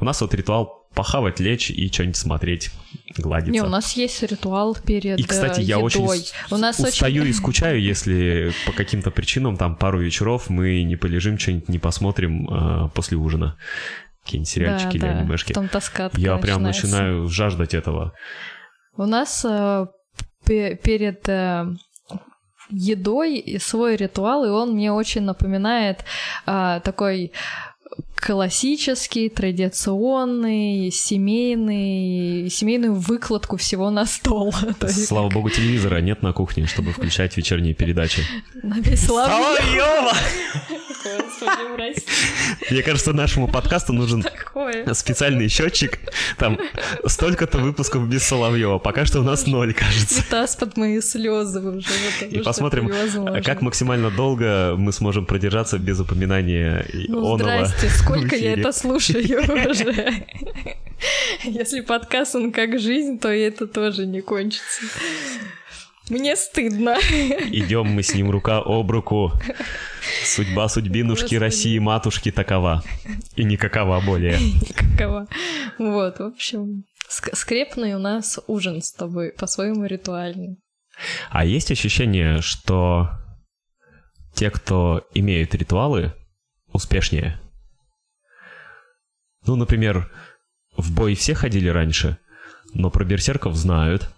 У 0.00 0.04
нас 0.04 0.20
вот 0.20 0.34
ритуал 0.34 0.86
похавать, 0.94 1.40
лечь 1.40 1.70
и 1.70 1.92
что-нибудь 1.92 2.16
смотреть, 2.16 2.70
гладиться. 3.18 3.52
Не, 3.52 3.60
у 3.60 3.68
нас 3.68 3.92
есть 3.92 4.22
ритуал 4.22 4.74
перед 4.74 5.18
И, 5.18 5.22
кстати, 5.24 5.60
я 5.60 5.76
едой. 5.76 5.82
очень 5.82 6.32
у 6.50 6.56
нас 6.56 6.80
устаю 6.80 7.22
очень... 7.22 7.30
и 7.30 7.34
скучаю, 7.34 7.80
если 7.80 8.52
по 8.64 8.72
каким-то 8.72 9.10
причинам 9.10 9.58
там 9.58 9.76
пару 9.76 10.00
вечеров 10.00 10.48
мы 10.48 10.82
не 10.82 10.96
полежим, 10.96 11.38
что-нибудь 11.38 11.68
не 11.68 11.78
посмотрим 11.78 12.48
э, 12.48 12.88
после 12.94 13.18
ужина. 13.18 13.58
Какие-нибудь 14.24 14.48
сериальчики 14.48 14.98
да, 14.98 15.06
или 15.06 15.14
да. 15.14 15.20
анимешки. 15.20 15.52
Там 15.52 15.68
тоска 15.68 16.10
Я 16.16 16.38
прям 16.38 16.62
начинается. 16.62 16.86
начинаю 16.86 17.28
жаждать 17.28 17.74
этого. 17.74 18.14
У 18.96 19.04
нас 19.04 19.44
э, 19.44 19.86
перед... 20.46 21.28
Э, 21.28 21.66
едой 22.70 23.58
свой 23.60 23.96
ритуал, 23.96 24.44
и 24.44 24.48
он 24.48 24.74
мне 24.74 24.92
очень 24.92 25.22
напоминает 25.22 26.04
э, 26.46 26.80
такой 26.82 27.32
классический, 28.16 29.28
традиционный, 29.28 30.90
семейный, 30.90 32.50
семейную 32.50 32.94
выкладку 32.94 33.56
всего 33.56 33.90
на 33.90 34.06
стол. 34.06 34.52
Слава 34.88 35.28
богу, 35.28 35.50
телевизора 35.50 36.00
нет 36.00 36.22
на 36.22 36.32
кухне, 36.32 36.66
чтобы 36.66 36.92
включать 36.92 37.36
вечерние 37.36 37.74
передачи. 37.74 38.22
Соловьева! 41.38 41.94
Мне 42.70 42.82
кажется, 42.82 43.12
нашему 43.12 43.48
подкасту 43.48 43.92
нужен 43.92 44.24
специальный 44.92 45.48
счетчик. 45.48 45.98
Там 46.38 46.58
столько-то 47.04 47.58
выпусков 47.58 48.08
без 48.08 48.24
Соловьева. 48.24 48.78
Пока 48.78 49.04
что 49.04 49.20
у 49.20 49.22
нас 49.22 49.46
ноль, 49.46 49.74
кажется. 49.74 50.24
Таз 50.28 50.56
под 50.56 50.76
мои 50.76 51.00
слезы 51.00 51.60
уже. 51.60 51.88
И 52.30 52.38
посмотрим, 52.38 52.90
как 53.42 53.62
максимально 53.62 54.10
долго 54.10 54.74
мы 54.76 54.92
сможем 54.92 55.26
продержаться 55.26 55.78
без 55.78 56.00
упоминания 56.00 56.86
ну, 57.08 57.36
Здрасте, 57.36 57.88
сколько 57.88 58.36
я 58.36 58.52
это 58.52 58.72
слушаю 58.72 59.42
уже. 59.68 60.24
Если 61.44 61.80
подкаст 61.80 62.34
он 62.34 62.52
как 62.52 62.78
жизнь, 62.78 63.18
то 63.18 63.28
это 63.28 63.66
тоже 63.66 64.06
не 64.06 64.20
кончится. 64.20 64.82
Мне 66.08 66.36
стыдно. 66.36 66.96
Идем 67.50 67.86
мы 67.86 68.02
с 68.02 68.14
ним 68.14 68.30
рука 68.30 68.62
об 68.64 68.90
руку. 68.90 69.32
Судьба 70.24 70.68
судьбинушки 70.68 71.22
Господи. 71.22 71.36
России 71.36 71.78
матушки 71.78 72.30
такова. 72.30 72.82
И 73.36 73.44
никакова 73.44 74.00
более. 74.00 74.38
Никакова. 74.40 75.26
Вот, 75.78 76.18
в 76.18 76.22
общем, 76.22 76.84
скрепный 77.08 77.94
у 77.94 77.98
нас 77.98 78.38
ужин 78.46 78.82
с 78.82 78.92
тобой, 78.92 79.32
по-своему 79.32 79.84
ритуальный. 79.84 80.58
А 81.30 81.44
есть 81.44 81.70
ощущение, 81.70 82.40
что 82.40 83.10
те, 84.34 84.50
кто 84.50 85.06
имеют 85.14 85.54
ритуалы, 85.54 86.14
успешнее? 86.72 87.40
Ну, 89.46 89.56
например, 89.56 90.10
в 90.76 90.94
бой 90.94 91.14
все 91.14 91.34
ходили 91.34 91.68
раньше, 91.68 92.18
но 92.74 92.90
про 92.90 93.04
берсерков 93.04 93.54
знают. 93.54 94.10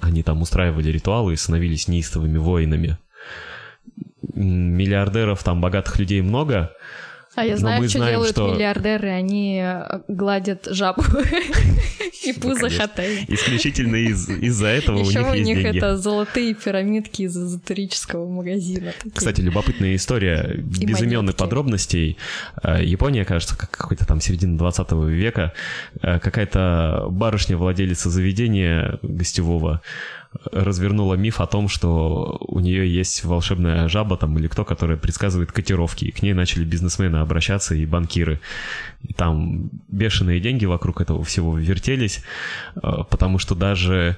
Они 0.00 0.22
там 0.22 0.42
устраивали 0.42 0.88
ритуалы 0.90 1.34
и 1.34 1.36
становились 1.36 1.88
неистовыми 1.88 2.38
воинами. 2.38 2.98
Миллиардеров, 4.34 5.42
там 5.42 5.60
богатых 5.60 5.98
людей 5.98 6.22
много, 6.22 6.72
а 7.34 7.46
я 7.46 7.56
знаю, 7.56 7.88
что 7.88 7.98
знаем, 7.98 8.14
делают 8.14 8.32
что... 8.32 8.52
миллиардеры. 8.52 9.08
Они 9.08 9.58
э, 9.62 10.00
гладят 10.08 10.66
жабу 10.70 11.02
и 12.24 12.32
пузо 12.34 12.68
хатей. 12.68 13.24
Исключительно 13.28 13.96
из- 13.96 14.28
из-за 14.28 14.66
этого 14.66 14.98
у 14.98 15.02
них 15.02 15.14
есть 15.14 15.30
у 15.30 15.34
них 15.34 15.64
это 15.64 15.96
золотые 15.96 16.54
пирамидки 16.54 17.22
из 17.22 17.36
эзотерического 17.36 18.28
магазина. 18.28 18.92
Кстати, 19.14 19.40
любопытная 19.40 19.96
история, 19.96 20.56
без 20.58 21.00
имен 21.00 21.30
и 21.30 21.32
подробностей. 21.32 22.18
Э, 22.62 22.84
Япония, 22.84 23.24
кажется, 23.24 23.56
как 23.56 23.70
какой-то 23.70 24.06
там 24.06 24.20
середина 24.20 24.58
20 24.58 24.92
века, 24.92 25.54
э, 26.02 26.18
какая-то 26.18 27.06
барышня-владелица 27.08 28.10
заведения 28.10 28.98
гостевого 29.02 29.80
развернула 30.50 31.14
миф 31.14 31.40
о 31.40 31.46
том, 31.46 31.68
что 31.68 32.38
у 32.40 32.60
нее 32.60 32.92
есть 32.92 33.24
волшебная 33.24 33.88
жаба 33.88 34.16
там 34.16 34.38
или 34.38 34.48
кто, 34.48 34.64
которая 34.64 34.96
предсказывает 34.96 35.52
котировки. 35.52 36.06
И 36.06 36.10
к 36.10 36.22
ней 36.22 36.32
начали 36.32 36.64
бизнесмены 36.64 37.16
обращаться 37.16 37.74
и 37.74 37.84
банкиры. 37.86 38.40
Там 39.16 39.70
бешеные 39.88 40.40
деньги 40.40 40.64
вокруг 40.64 41.00
этого 41.00 41.22
всего 41.24 41.56
вертелись, 41.58 42.22
э, 42.76 42.80
потому 43.10 43.38
что 43.38 43.54
даже 43.54 44.16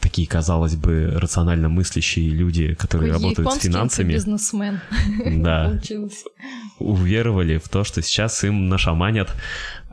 такие, 0.00 0.26
казалось 0.26 0.76
бы, 0.76 1.12
рационально 1.16 1.68
мыслящие 1.68 2.30
люди, 2.30 2.74
которые 2.74 3.12
Ой, 3.12 3.18
работают 3.18 3.52
с 3.52 3.58
финансами. 3.58 4.12
бизнесмен. 4.12 4.80
Да. 5.42 5.78
Уверовали 6.78 7.58
в 7.58 7.68
то, 7.68 7.84
что 7.84 8.02
сейчас 8.02 8.42
им 8.44 8.68
нашаманят 8.68 9.30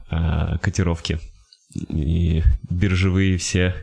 э, 0.10 0.57
котировки 0.62 1.19
и 1.73 2.43
биржевые 2.69 3.38
все 3.38 3.75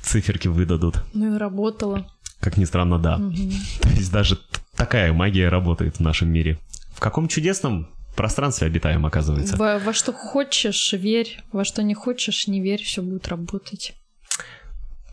циферки 0.00 0.48
выдадут. 0.48 1.02
Ну 1.14 1.34
и 1.34 1.38
работала. 1.38 2.06
Как 2.40 2.56
ни 2.56 2.64
странно, 2.64 2.98
да. 2.98 3.16
Угу. 3.16 3.52
То 3.82 3.88
есть 3.90 4.12
даже 4.12 4.38
такая 4.76 5.12
магия 5.12 5.48
работает 5.48 5.96
в 5.96 6.00
нашем 6.00 6.28
мире. 6.28 6.58
В 6.94 7.00
каком 7.00 7.28
чудесном 7.28 7.88
пространстве 8.16 8.66
обитаем, 8.66 9.06
оказывается. 9.06 9.56
Во, 9.56 9.78
во 9.78 9.92
что 9.92 10.12
хочешь, 10.12 10.92
верь, 10.92 11.40
во 11.52 11.64
что 11.64 11.82
не 11.82 11.94
хочешь, 11.94 12.46
не 12.48 12.60
верь, 12.60 12.82
все 12.82 13.02
будет 13.02 13.28
работать. 13.28 13.94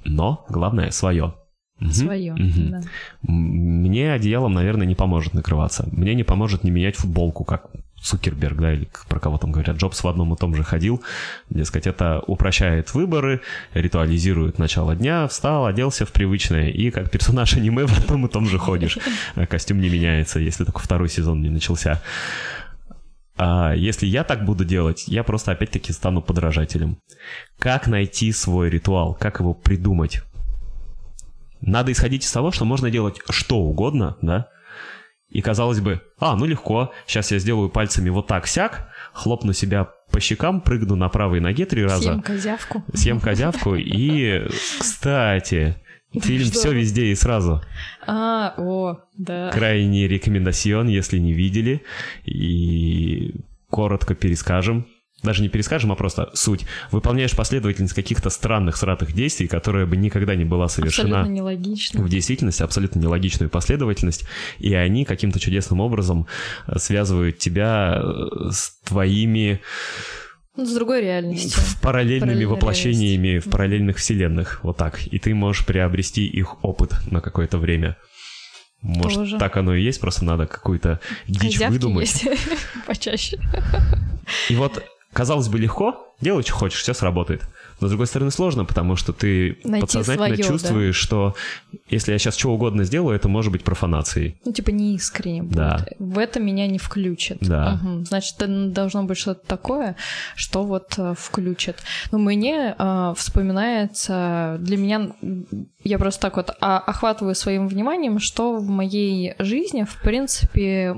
Но 0.04 0.45
главное 0.50 0.91
свое. 0.91 1.36
Свое, 1.91 2.34
угу. 2.34 2.41
да. 2.41 2.82
Мне 3.22 4.12
одеялом, 4.12 4.54
наверное, 4.54 4.86
не 4.86 4.95
поможет 4.95 5.34
накрываться. 5.34 5.88
Мне 5.91 6.13
не 6.13 6.24
поможет 6.24 6.63
не 6.63 6.72
менять 6.72 6.98
футболку, 6.98 7.45
как 7.45 7.69
Цукерберг, 8.01 8.57
да, 8.57 8.73
или 8.73 8.88
про 9.07 9.19
кого 9.19 9.38
там 9.38 9.51
говорят, 9.51 9.77
Джобс 9.77 10.03
в 10.03 10.07
одном 10.07 10.33
и 10.33 10.38
том 10.38 10.55
же 10.55 10.63
ходил. 10.63 11.03
Дескать, 11.49 11.88
это 11.88 12.21
упрощает 12.27 12.93
выборы, 12.93 13.41
ритуализирует 13.73 14.57
начало 14.57 14.95
дня, 14.95 15.27
встал, 15.27 15.65
оделся 15.65 16.05
в 16.05 16.12
привычное, 16.12 16.69
и 16.69 16.91
как 16.91 17.12
персонаж 17.12 17.55
аниме 17.55 17.85
в 17.85 17.97
одном 17.97 18.25
и 18.25 18.29
том 18.29 18.47
же 18.47 18.57
ходишь. 18.57 18.97
А 19.35 19.45
костюм 19.45 19.81
не 19.81 19.89
меняется, 19.89 20.39
если 20.39 20.63
только 20.63 20.79
второй 20.79 21.09
сезон 21.09 21.41
не 21.41 21.49
начался. 21.49 22.01
А 23.38 23.73
если 23.73 24.05
я 24.05 24.25
так 24.25 24.43
буду 24.43 24.65
делать, 24.65 25.07
я 25.07 25.23
просто 25.23 25.53
опять-таки 25.53 25.93
стану 25.93 26.21
подражателем. 26.21 26.97
Как 27.57 27.88
найти 27.88 28.33
свой 28.33 28.69
ритуал? 28.69 29.13
Как 29.13 29.39
его 29.39 29.53
придумать? 29.53 30.23
Надо 31.62 31.91
исходить 31.91 32.25
из 32.25 32.31
того, 32.31 32.51
что 32.51 32.65
можно 32.65 32.89
делать 32.89 33.19
что 33.29 33.57
угодно, 33.57 34.17
да, 34.21 34.47
и 35.30 35.42
казалось 35.42 35.80
бы, 35.80 36.02
а, 36.18 36.36
ну 36.36 36.46
легко, 36.46 36.92
сейчас 37.06 37.32
я 37.32 37.39
сделаю 37.39 37.70
пальцами 37.70 38.10
вот 38.10 38.28
так-сяк, 38.28 38.89
хлопну 39.13 39.54
себя 39.54 39.89
по 40.12 40.20
щекам, 40.20 40.62
прыгну 40.62 40.96
на 40.96 41.10
правой 41.10 41.39
ноге 41.39 41.65
три 41.65 41.84
раза. 41.84 42.04
Съем 42.04 42.22
козявку. 42.22 42.84
Съем 42.94 43.20
козявку. 43.20 43.76
И, 43.76 44.48
кстати, 44.80 45.76
фильм 46.20 46.50
«Все 46.50 46.72
везде 46.74 47.06
и 47.08 47.15
сразу». 47.15 47.62
А, 48.08 48.56
о, 48.58 48.98
да. 49.18 49.52
Крайне 49.52 50.08
рекомендацион, 50.08 50.88
если 50.88 51.20
не 51.20 51.34
видели. 51.34 51.84
И 52.26 53.36
коротко 53.70 54.15
перескажем 54.15 54.88
даже 55.23 55.41
не 55.41 55.49
перескажем, 55.49 55.91
а 55.91 55.95
просто 55.95 56.29
суть. 56.34 56.65
Выполняешь 56.91 57.36
последовательность 57.36 57.93
каких-то 57.93 58.29
странных, 58.29 58.77
сратых 58.77 59.13
действий, 59.13 59.47
которая 59.47 59.86
бы 59.86 59.97
никогда 59.97 60.36
не 60.36 60.45
была 60.45 60.67
совершена 60.67 61.23
в 61.23 62.10
действительности, 62.10 62.63
абсолютно 62.63 62.99
нелогичную 62.99 63.49
последовательность, 63.49 64.25
и 64.60 64.73
они 64.73 65.05
каким-то 65.05 65.39
чудесным 65.39 65.79
образом 65.79 66.27
э, 66.67 66.77
связывают 66.77 67.38
тебя 67.38 68.01
э, 68.01 68.51
с 68.51 68.79
твоими 68.86 69.62
ну, 70.55 70.65
с 70.65 70.73
другой 70.73 71.01
реальностью. 71.01 71.62
Параллельными 71.82 72.43
воплощениями 72.43 73.27
реальность. 73.27 73.47
в 73.47 73.49
параллельных 73.49 73.97
вселенных. 73.97 74.60
Вот 74.63 74.75
так. 74.75 75.05
И 75.08 75.17
ты 75.17 75.34
можешь 75.34 75.65
приобрести 75.65 76.27
их 76.27 76.63
опыт 76.65 76.95
на 77.10 77.21
какое-то 77.21 77.58
время. 77.58 77.95
Может, 78.82 79.19
Тоже. 79.19 79.38
так 79.38 79.55
оно 79.58 79.73
и 79.75 79.82
есть, 79.82 79.99
просто 79.99 80.25
надо 80.25 80.47
какую-то 80.47 80.99
дичь 81.27 81.53
Козявки 81.53 81.73
выдумать. 81.73 82.23
Есть. 82.23 82.39
Почаще. 82.88 83.39
И 84.49 84.55
вот 84.55 84.84
Казалось 85.13 85.48
бы, 85.50 85.58
легко, 85.58 86.13
делай, 86.22 86.43
что 86.43 86.54
хочешь, 86.54 86.82
все 86.82 86.93
сработает. 86.93 87.43
Но, 87.80 87.88
с 87.88 87.89
другой 87.89 88.08
стороны, 88.08 88.32
сложно, 88.32 88.65
потому 88.65 88.96
что 88.96 89.13
ты 89.13 89.58
Найти 89.63 89.82
подсознательно 89.82 90.36
свое, 90.36 90.44
чувствуешь, 90.44 91.02
да. 91.02 91.06
что 91.06 91.36
если 91.89 92.12
я 92.12 92.20
сейчас 92.20 92.36
что 92.36 92.52
угодно 92.52 92.84
сделаю, 92.84 93.15
это 93.15 93.28
может 93.28 93.52
быть 93.52 93.63
профанацией. 93.63 94.38
Ну, 94.46 94.52
типа 94.52 94.70
неискренне 94.70 95.44
будет. 95.44 95.56
Да. 95.56 95.86
В 96.00 96.18
это 96.18 96.39
меня 96.39 96.68
не 96.68 96.78
включит. 96.78 97.38
Да. 97.42 97.80
Угу. 97.82 98.06
Значит, 98.06 98.36
должно 98.74 99.04
быть 99.04 99.18
что-то 99.18 99.46
такое, 99.46 99.96
что 100.36 100.63
вот 100.63 100.94
uh, 100.98 101.15
включит. 101.18 101.78
Но 102.12 102.18
мне 102.18 102.76
uh, 102.78 103.15
вспоминается, 103.15 104.58
для 104.60 104.78
меня, 104.78 105.12
я 105.84 105.98
просто 105.98 106.22
так 106.22 106.38
вот 106.38 106.52
а, 106.62 106.80
охватываю 106.80 107.36
своим 107.36 107.68
вниманием, 107.68 108.20
что 108.20 108.56
в 108.58 108.68
моей 108.70 109.34
жизни, 109.39 109.84
в 109.84 110.02
принципе, 110.02 110.96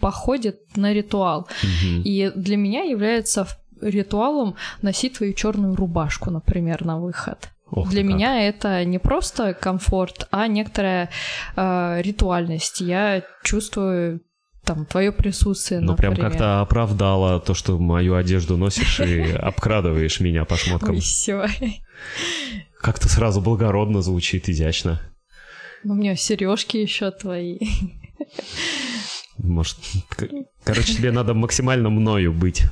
походит 0.00 0.60
на 0.76 0.92
ритуал. 0.92 1.48
Угу. 1.62 2.02
И 2.04 2.32
для 2.34 2.56
меня 2.56 2.82
является 2.82 3.46
ритуалом 3.88 4.56
носить 4.82 5.14
твою 5.14 5.32
черную 5.32 5.74
рубашку, 5.76 6.30
например, 6.30 6.84
на 6.84 6.98
выход. 6.98 7.50
Ох 7.70 7.90
Для 7.90 8.02
меня 8.02 8.34
как. 8.34 8.56
это 8.56 8.84
не 8.84 8.98
просто 8.98 9.54
комфорт, 9.54 10.28
а 10.30 10.46
некоторая 10.46 11.10
э, 11.56 12.02
ритуальность. 12.02 12.80
Я 12.80 13.22
чувствую 13.42 14.20
там 14.64 14.86
твое 14.86 15.12
присутствие. 15.12 15.80
Ну, 15.80 15.96
прям 15.96 16.16
как-то 16.16 16.60
оправдала 16.60 17.40
то, 17.40 17.54
что 17.54 17.78
мою 17.78 18.14
одежду 18.14 18.56
носишь 18.56 19.00
и 19.00 19.22
обкрадываешь 19.32 20.20
меня 20.20 20.44
по 20.44 20.56
шмоткам. 20.56 21.00
Все. 21.00 21.46
Как-то 22.80 23.08
сразу 23.08 23.40
благородно 23.40 24.02
звучит, 24.02 24.48
изящно. 24.48 25.00
Ну, 25.84 25.94
у 25.94 25.96
меня 25.96 26.16
сережки 26.16 26.76
еще 26.78 27.10
твои. 27.10 27.58
Может, 29.44 29.76
короче, 30.64 30.94
тебе 30.94 31.12
надо 31.12 31.34
максимально 31.34 31.90
мною 31.90 32.32
быть. 32.32 32.62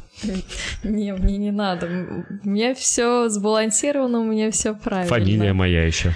Не, 0.82 1.12
мне 1.12 1.36
не 1.36 1.50
надо. 1.50 1.86
У 1.86 2.48
меня 2.48 2.74
все 2.74 3.28
сбалансировано, 3.28 4.20
у 4.20 4.24
меня 4.24 4.50
все 4.50 4.74
правильно. 4.74 5.08
Фамилия 5.08 5.52
моя 5.52 5.84
еще. 5.84 6.14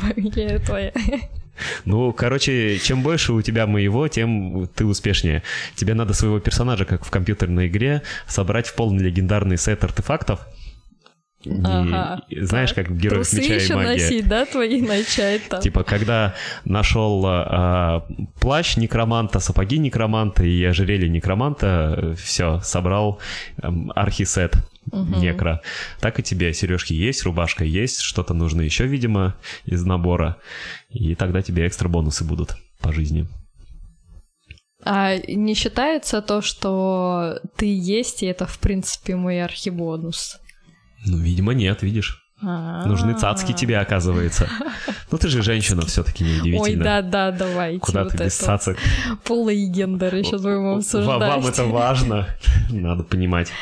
Фамилия 0.00 0.58
твоя. 0.58 0.92
Ну, 1.84 2.12
короче, 2.12 2.78
чем 2.78 3.02
больше 3.02 3.32
у 3.32 3.42
тебя 3.42 3.66
моего, 3.66 4.08
тем 4.08 4.68
ты 4.74 4.84
успешнее. 4.86 5.42
Тебе 5.76 5.94
надо 5.94 6.14
своего 6.14 6.40
персонажа, 6.40 6.84
как 6.84 7.04
в 7.04 7.10
компьютерной 7.10 7.68
игре, 7.68 8.02
собрать 8.26 8.66
в 8.66 8.74
полный 8.74 9.04
легендарный 9.04 9.58
сет 9.58 9.84
артефактов. 9.84 10.40
Ага, 11.46 12.22
И, 12.28 12.40
знаешь, 12.40 12.72
как 12.72 12.88
в 12.88 12.96
Героях 12.96 13.26
Трусы 13.26 13.40
Меча 13.40 13.54
и 13.54 13.60
еще 13.60 13.74
Магия. 13.74 13.88
носить, 13.88 14.28
да, 14.28 14.46
твои 14.46 14.80
начать 14.80 15.48
там. 15.48 15.60
Типа, 15.60 15.82
когда 15.82 16.34
нашел 16.64 17.22
а, 17.26 18.06
плащ 18.40 18.76
некроманта, 18.76 19.40
сапоги 19.40 19.78
некроманта 19.78 20.44
и 20.44 20.64
ожерелье 20.64 21.08
некроманта, 21.08 22.14
все, 22.16 22.60
собрал 22.60 23.20
эм, 23.62 23.92
архисет 23.94 24.56
некро. 24.92 25.60
Так 26.00 26.18
и 26.18 26.22
тебе 26.22 26.52
сережки 26.52 26.92
есть, 26.92 27.24
рубашка 27.24 27.64
есть, 27.64 28.00
что-то 28.00 28.34
нужно 28.34 28.62
еще, 28.62 28.86
видимо, 28.86 29.34
из 29.64 29.84
набора. 29.84 30.36
И 30.90 31.14
тогда 31.14 31.42
тебе 31.42 31.66
экстра 31.66 31.88
бонусы 31.88 32.24
будут 32.24 32.56
по 32.80 32.92
жизни. 32.92 33.26
А 34.84 35.16
не 35.16 35.54
считается 35.54 36.20
то, 36.20 36.42
что 36.42 37.40
ты 37.56 37.74
есть, 37.74 38.22
и 38.22 38.26
это, 38.26 38.46
в 38.46 38.58
принципе, 38.58 39.16
мой 39.16 39.42
архибонус? 39.42 40.38
Ну, 41.04 41.18
видимо, 41.18 41.52
нет, 41.52 41.82
видишь. 41.82 42.24
Нужны 42.40 43.14
цацки 43.18 43.52
тебе, 43.52 43.78
оказывается. 43.78 44.48
Ну, 45.10 45.18
ты 45.18 45.28
же 45.28 45.42
женщина 45.42 45.82
все-таки 45.82 46.24
Ой, 46.24 46.30
неудивительно. 46.40 46.84
да-да, 46.84 47.30
давайте. 47.30 47.78
Куда 47.78 48.02
вот 48.02 48.12
ты 48.12 48.24
без 48.24 48.36
цацок? 48.36 48.76
Полые 49.22 49.66
гендеры 49.68 50.24
сейчас 50.24 50.42
будем 50.42 50.74
обсуждать. 50.74 51.20
Вам 51.20 51.46
это 51.46 51.64
важно, 51.66 52.26
надо 52.70 53.04
понимать. 53.04 53.52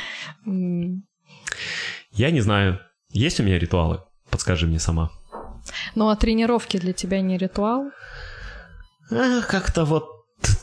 Я 0.47 2.30
не 2.30 2.40
знаю, 2.40 2.80
есть 3.11 3.38
у 3.38 3.43
меня 3.43 3.59
ритуалы? 3.59 4.01
Подскажи 4.30 4.66
мне 4.66 4.78
сама. 4.78 5.11
Ну, 5.95 6.09
а 6.09 6.16
тренировки 6.16 6.78
для 6.78 6.95
тебя 6.95 7.20
не 7.20 7.36
ритуал? 7.36 7.90
Как-то 9.11 9.84
вот 9.84 10.09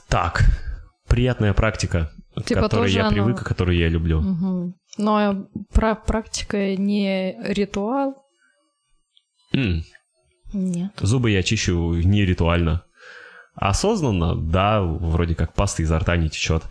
так. 0.07 0.43
Приятная 1.07 1.53
практика, 1.53 2.11
к 2.35 2.43
Типа 2.43 2.61
которой 2.61 2.85
тоже 2.85 2.97
я 2.97 3.09
привык 3.09 3.41
и 3.41 3.45
которую 3.45 3.77
я 3.77 3.89
люблю. 3.89 4.73
Но 4.97 5.47
пра- 5.71 5.95
практика 5.95 6.75
не 6.75 7.35
ритуал? 7.43 8.25
М, 9.53 9.83
Нет. 10.53 10.91
Зубы 10.99 11.31
я 11.31 11.43
чищу 11.43 11.93
не 11.95 12.25
ритуально. 12.25 12.83
Осознанно, 13.55 14.35
да, 14.35 14.81
вроде 14.81 15.35
как 15.35 15.53
паста 15.53 15.83
изо 15.83 15.99
рта 15.99 16.17
не 16.17 16.29
течет. 16.29 16.63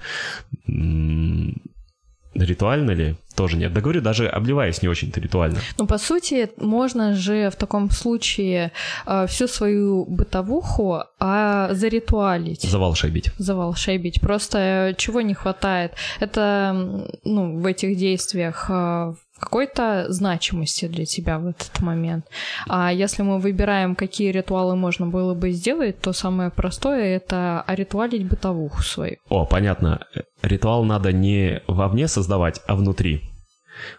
Ритуально 2.34 2.90
ли? 2.92 3.16
Тоже 3.38 3.56
нет. 3.56 3.72
Да 3.72 3.80
говорю, 3.80 4.00
даже 4.00 4.26
обливаюсь 4.26 4.82
не 4.82 4.88
очень-то 4.88 5.20
ритуально. 5.20 5.58
Ну, 5.78 5.86
по 5.86 5.98
сути, 5.98 6.50
можно 6.56 7.14
же 7.14 7.50
в 7.50 7.54
таком 7.54 7.90
случае 7.90 8.72
э, 9.06 9.26
всю 9.28 9.46
свою 9.46 10.04
бытовуху 10.06 11.04
а, 11.20 11.72
заритуалить. 11.72 12.62
Заволшебить. 12.62 13.30
заволшебить. 13.38 14.20
Просто 14.20 14.92
чего 14.98 15.20
не 15.20 15.34
хватает? 15.34 15.92
Это, 16.18 17.06
ну, 17.24 17.60
в 17.60 17.66
этих 17.66 17.96
действиях 17.96 18.66
э, 18.70 19.14
какой-то 19.38 20.06
значимости 20.08 20.86
для 20.86 21.04
тебя 21.04 21.38
в 21.38 21.46
этот 21.46 21.80
момент. 21.80 22.26
А 22.68 22.92
если 22.92 23.22
мы 23.22 23.38
выбираем, 23.38 23.94
какие 23.94 24.30
ритуалы 24.30 24.76
можно 24.76 25.06
было 25.06 25.34
бы 25.34 25.52
сделать, 25.52 26.00
то 26.00 26.12
самое 26.12 26.50
простое— 26.50 27.04
это 27.16 27.62
оритуалить 27.62 28.26
бытовуху 28.26 28.82
свою. 28.82 29.16
О, 29.28 29.46
понятно. 29.46 30.06
Ритуал 30.42 30.84
надо 30.84 31.12
не 31.12 31.62
вовне 31.66 32.08
создавать, 32.08 32.60
а 32.66 32.74
внутри. 32.74 33.22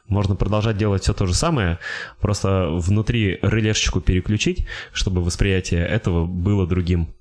Можно 0.07 0.35
продолжать 0.35 0.77
делать 0.77 1.03
все 1.03 1.13
то 1.13 1.25
же 1.25 1.33
самое, 1.33 1.79
просто 2.19 2.67
внутри 2.69 3.39
релешечку 3.41 4.01
переключить, 4.01 4.67
чтобы 4.91 5.23
восприятие 5.23 5.85
этого 5.85 6.25
было 6.25 6.67
другим. 6.67 7.15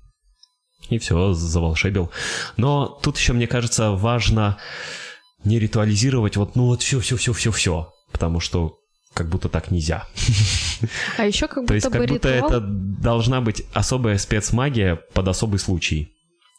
И 0.89 0.97
все, 0.97 1.33
заволшебил. 1.33 2.11
Но 2.57 2.87
тут 2.87 3.17
еще, 3.17 3.33
мне 3.33 3.47
кажется, 3.47 3.91
важно 3.91 4.57
не 5.43 5.59
ритуализировать 5.59 6.35
вот, 6.35 6.55
ну 6.55 6.65
вот 6.65 6.81
все, 6.81 6.99
все, 6.99 7.15
все, 7.15 7.31
все, 7.31 7.51
все, 7.51 7.93
потому 8.11 8.39
что 8.39 8.79
как 9.13 9.27
будто 9.27 9.49
так 9.49 9.71
нельзя. 9.71 10.07
А 11.17 11.25
еще 11.25 11.47
как 11.47 11.55
То 11.55 11.61
будто 11.61 11.73
есть 11.73 11.87
бы 11.87 11.91
как 11.91 12.07
будто 12.07 12.35
ритуал... 12.35 12.49
это 12.49 12.61
должна 12.61 13.41
быть 13.41 13.65
особая 13.73 14.17
спецмагия 14.17 14.95
под 15.13 15.27
особый 15.27 15.59
случай. 15.59 16.13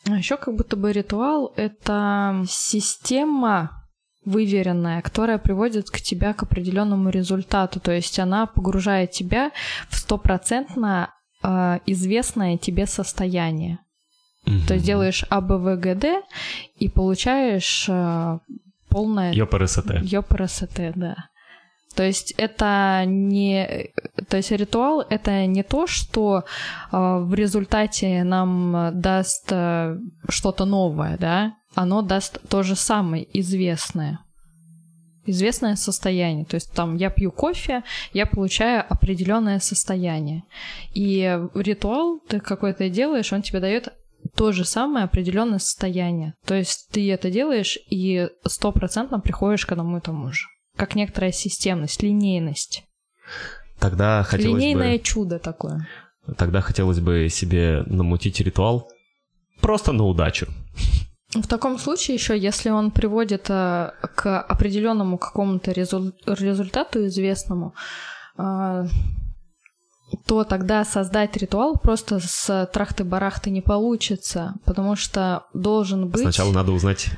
А 0.08 0.16
еще 0.16 0.36
как 0.36 0.54
будто 0.56 0.76
бы 0.76 0.92
ритуал— 0.92 1.52
это 1.56 2.44
система 2.48 3.70
выверенная, 4.24 5.00
которая 5.00 5.38
приводит 5.38 5.90
к 5.90 6.00
тебя 6.00 6.34
к 6.34 6.42
определенному 6.42 7.08
результату. 7.10 7.80
То 7.80 7.92
есть 7.92 8.18
она 8.18 8.46
погружает 8.46 9.12
тебя 9.12 9.52
в 9.88 9.96
стопроцентно 9.96 11.14
э, 11.42 11.78
известное 11.86 12.58
тебе 12.58 12.86
состояние. 12.86 13.78
То 14.66 14.74
есть 14.74 14.86
делаешь 14.86 15.24
АБВГД 15.28 16.06
и 16.76 16.88
получаешь 16.88 17.86
э, 17.88 18.38
полное 18.88 19.32
ЙОПРСТ. 19.32 20.02
ЙОПРСТ, 20.02 20.92
да. 20.96 21.16
То 21.94 22.04
есть 22.04 22.32
это 22.36 23.04
не... 23.06 23.90
То 24.28 24.36
есть 24.36 24.50
ритуал— 24.52 25.04
это 25.10 25.46
не 25.46 25.62
то, 25.62 25.86
что 25.86 26.44
э, 26.92 26.96
в 26.96 27.34
результате 27.34 28.22
нам 28.22 28.90
даст 29.00 29.48
э, 29.50 29.98
что-то 30.28 30.64
новое, 30.64 31.18
да? 31.18 31.54
Оно 31.74 32.02
даст 32.02 32.38
то 32.48 32.62
же 32.62 32.76
самое, 32.76 33.26
известное. 33.38 34.20
Известное 35.26 35.76
состояние. 35.76 36.44
То 36.44 36.54
есть 36.54 36.72
там 36.72 36.96
я 36.96 37.10
пью 37.10 37.32
кофе, 37.32 37.82
я 38.12 38.26
получаю 38.26 38.84
определенное 38.88 39.58
состояние. 39.58 40.44
И 40.94 41.38
ритуал 41.54 42.20
ты 42.28 42.40
какой-то 42.40 42.88
делаешь, 42.88 43.32
он 43.32 43.42
тебе 43.42 43.60
дает 43.60 43.92
то 44.36 44.52
же 44.52 44.64
самое 44.64 45.04
определенное 45.04 45.58
состояние. 45.58 46.34
То 46.46 46.54
есть 46.54 46.88
ты 46.92 47.10
это 47.10 47.30
делаешь 47.30 47.78
и 47.90 48.28
стопроцентно 48.46 49.20
приходишь 49.20 49.66
к 49.66 49.72
одному 49.72 49.98
и 49.98 50.00
тому 50.00 50.32
же. 50.32 50.46
Как 50.80 50.94
некоторая 50.94 51.30
системность, 51.30 52.02
линейность. 52.02 52.84
Тогда 53.78 54.22
хотелось 54.22 54.62
Линейное 54.62 54.96
бы... 54.96 55.04
чудо 55.04 55.38
такое. 55.38 55.86
Тогда 56.38 56.62
хотелось 56.62 57.00
бы 57.00 57.28
себе 57.28 57.82
намутить 57.84 58.40
ритуал 58.40 58.88
просто 59.60 59.92
на 59.92 60.04
удачу. 60.06 60.46
В 61.34 61.46
таком 61.46 61.78
случае 61.78 62.14
еще, 62.14 62.38
если 62.38 62.70
он 62.70 62.92
приводит 62.92 63.50
а, 63.50 63.92
к 64.14 64.40
определенному 64.40 65.18
какому-то 65.18 65.70
резу- 65.72 66.14
результату 66.26 67.06
известному, 67.08 67.74
а, 68.38 68.86
то 70.26 70.44
тогда 70.44 70.86
создать 70.86 71.36
ритуал 71.36 71.76
просто 71.76 72.20
с 72.20 72.70
трахты-барахты 72.72 73.50
не 73.50 73.60
получится, 73.60 74.54
потому 74.64 74.96
что 74.96 75.44
должен 75.52 76.08
быть... 76.08 76.22
Сначала 76.22 76.52
надо 76.52 76.72
узнать 76.72 77.10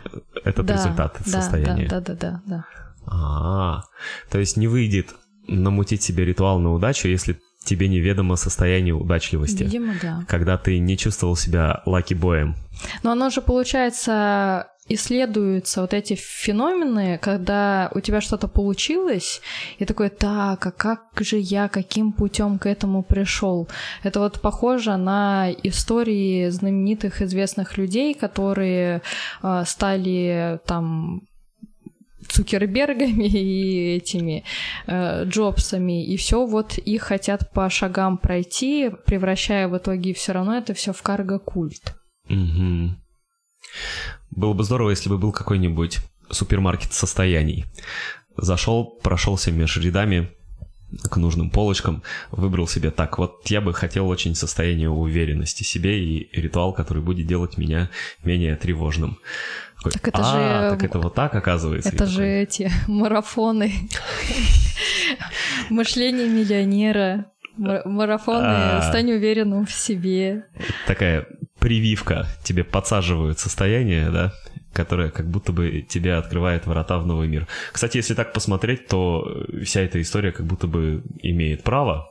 этот 0.44 0.66
Да, 0.66 0.74
результат 0.74 1.16
да, 1.24 1.40
состояния. 1.40 1.88
Да, 1.88 2.00
да, 2.00 2.14
да, 2.14 2.30
да, 2.30 2.42
да. 2.44 2.64
А, 3.06 3.82
то 4.30 4.38
есть 4.38 4.56
не 4.56 4.68
выйдет 4.68 5.14
намутить 5.48 6.02
себе 6.02 6.24
ритуал 6.24 6.58
на 6.60 6.72
удачу, 6.72 7.08
если 7.08 7.38
тебе 7.64 7.88
неведомо 7.88 8.36
состояние 8.36 8.94
удачливости. 8.94 9.64
Видимо, 9.64 9.94
да. 10.00 10.24
Когда 10.28 10.58
ты 10.58 10.78
не 10.78 10.96
чувствовал 10.96 11.36
себя 11.36 11.82
лаки-боем. 11.86 12.56
Но 13.02 13.12
оно 13.12 13.30
же, 13.30 13.40
получается, 13.40 14.66
исследуются 14.88 15.80
вот 15.80 15.94
эти 15.94 16.14
феномены, 16.14 17.18
когда 17.18 17.90
у 17.94 18.00
тебя 18.00 18.20
что-то 18.20 18.48
получилось, 18.48 19.40
и 19.78 19.84
такой, 19.84 20.08
так, 20.08 20.66
а 20.66 20.70
как 20.72 21.00
же 21.20 21.38
я, 21.38 21.68
каким 21.68 22.12
путем 22.12 22.58
к 22.58 22.66
этому 22.66 23.02
пришел? 23.02 23.68
Это 24.02 24.20
вот 24.20 24.40
похоже 24.40 24.96
на 24.96 25.50
истории 25.62 26.48
знаменитых 26.50 27.22
известных 27.22 27.78
людей, 27.78 28.14
которые 28.14 29.02
э, 29.42 29.62
стали 29.66 30.60
там 30.66 31.22
Цукербергами 32.28 33.26
и 33.26 33.96
этими 33.96 34.44
э, 34.86 35.24
Джобсами, 35.24 36.06
и 36.06 36.16
все 36.16 36.46
вот 36.46 36.78
их 36.78 37.02
хотят 37.02 37.52
по 37.52 37.68
шагам 37.70 38.18
пройти, 38.18 38.90
превращая 39.06 39.68
в 39.68 39.76
итоге 39.76 40.14
все 40.14 40.32
равно 40.32 40.56
это 40.56 40.74
все 40.74 40.92
в 40.92 41.02
карго-культ. 41.02 41.94
Мгм. 42.28 42.96
Было 44.30 44.52
бы 44.54 44.64
здорово, 44.64 44.90
если 44.90 45.08
бы 45.08 45.18
был 45.18 45.32
какой-нибудь 45.32 45.98
супермаркет 46.30 46.92
состояний. 46.92 47.66
Зашел, 48.36 48.98
прошелся 49.02 49.50
между 49.50 49.80
рядами 49.80 50.30
к 51.10 51.16
нужным 51.16 51.50
полочкам, 51.50 52.02
выбрал 52.30 52.66
себе 52.66 52.90
так. 52.90 53.18
Вот 53.18 53.42
я 53.50 53.60
бы 53.60 53.72
хотел 53.74 54.08
очень 54.08 54.34
состояние 54.34 54.90
уверенности 54.90 55.62
себе 55.62 56.02
и 56.04 56.28
ритуал, 56.40 56.72
который 56.72 57.02
будет 57.02 57.26
делать 57.26 57.56
меня 57.58 57.88
менее 58.24 58.56
тревожным. 58.56 59.18
Такой, 59.78 59.92
Так 59.92 60.08
это 60.08 60.18
«А, 60.22 60.70
же- 60.70 60.76
так 60.76 60.84
это 60.84 60.98
вот 61.00 61.14
так 61.14 61.34
оказывается. 61.34 61.88
Это 61.88 62.06
же 62.06 62.12
такой, 62.18 62.42
эти 62.42 62.70
марафоны. 62.86 63.72
Мышление 65.70 66.28
миллионера. 66.28 67.26
Ма- 67.56 67.82
Марафоны 67.84 68.44
А. 68.46 68.82
«Стань 68.88 69.12
уверенным 69.12 69.66
в 69.66 69.72
себе». 69.72 70.44
Такая 70.86 71.26
прививка. 71.58 72.26
Тебе 72.42 72.64
подсаживают 72.64 73.38
состояние, 73.38 74.10
да, 74.10 74.32
которое 74.72 75.10
как 75.10 75.28
будто 75.28 75.52
бы 75.52 75.82
тебя 75.88 76.18
открывает 76.18 76.66
врата 76.66 76.98
в 76.98 77.06
новый 77.06 77.28
мир. 77.28 77.46
Кстати, 77.72 77.98
если 77.98 78.14
так 78.14 78.32
посмотреть, 78.32 78.88
то 78.88 79.44
вся 79.64 79.80
эта 79.80 80.00
история 80.00 80.32
как 80.32 80.46
будто 80.46 80.66
бы 80.66 81.02
имеет 81.22 81.62
право 81.62 82.08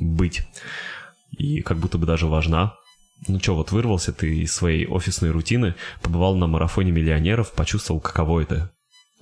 быть. 0.00 0.46
и 1.30 1.62
как 1.62 1.78
будто 1.78 1.98
бы 1.98 2.06
даже 2.06 2.26
важна. 2.26 2.74
Ну 3.28 3.38
что, 3.38 3.54
вот 3.54 3.72
вырвался 3.72 4.12
ты 4.12 4.38
из 4.38 4.52
своей 4.52 4.86
офисной 4.86 5.30
рутины, 5.30 5.74
побывал 6.02 6.34
на 6.36 6.46
марафоне 6.46 6.90
миллионеров, 6.90 7.52
почувствовал, 7.52 8.00
каково 8.00 8.40
это 8.40 8.72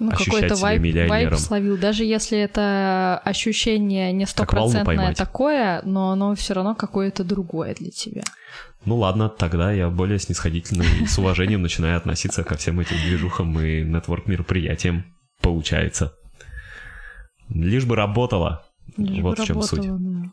ну, 0.00 0.10
какой-то 0.10 0.56
вайп, 0.56 0.82
вайп 1.08 1.34
словил. 1.34 1.76
Даже 1.76 2.04
если 2.04 2.38
это 2.38 3.20
ощущение 3.24 4.12
не 4.12 4.26
стопроцентное 4.26 5.14
такое, 5.14 5.82
но 5.84 6.10
оно 6.12 6.34
все 6.34 6.54
равно 6.54 6.74
какое-то 6.74 7.22
другое 7.22 7.74
для 7.74 7.90
тебя. 7.90 8.22
Ну 8.86 8.96
ладно, 8.96 9.28
тогда 9.28 9.72
я 9.72 9.90
более 9.90 10.18
снисходительно 10.18 10.82
и 10.82 11.06
с 11.06 11.18
уважением 11.18 11.62
начинаю 11.62 11.98
относиться 11.98 12.44
ко 12.44 12.56
всем 12.56 12.80
этим 12.80 12.96
движухам 12.96 13.60
и 13.60 13.82
нетворк-мероприятиям. 13.82 15.04
Получается. 15.42 16.14
Лишь 17.50 17.84
бы 17.84 17.96
работало. 17.96 18.64
Лишь 18.96 19.22
вот 19.22 19.36
бы 19.36 19.42
в 19.42 19.46
чем 19.46 19.56
работало, 19.56 19.82
суть. 19.82 19.90
Да. 19.98 20.32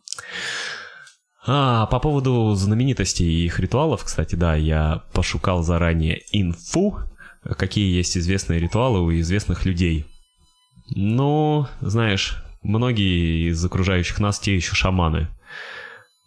А, 1.49 1.85
по 1.87 1.99
поводу 1.99 2.53
знаменитостей 2.55 3.25
и 3.25 3.45
их 3.45 3.59
ритуалов, 3.59 4.03
кстати, 4.03 4.35
да, 4.35 4.55
я 4.55 5.03
пошукал 5.13 5.63
заранее 5.63 6.21
инфу, 6.31 6.99
какие 7.55 7.95
есть 7.95 8.17
известные 8.17 8.59
ритуалы 8.59 9.01
у 9.01 9.11
известных 9.19 9.65
людей. 9.65 10.05
Ну, 10.89 11.67
знаешь, 11.81 12.43
многие 12.61 13.49
из 13.49 13.63
окружающих 13.63 14.19
нас 14.19 14.39
те 14.39 14.55
еще 14.55 14.75
шаманы. 14.75 15.27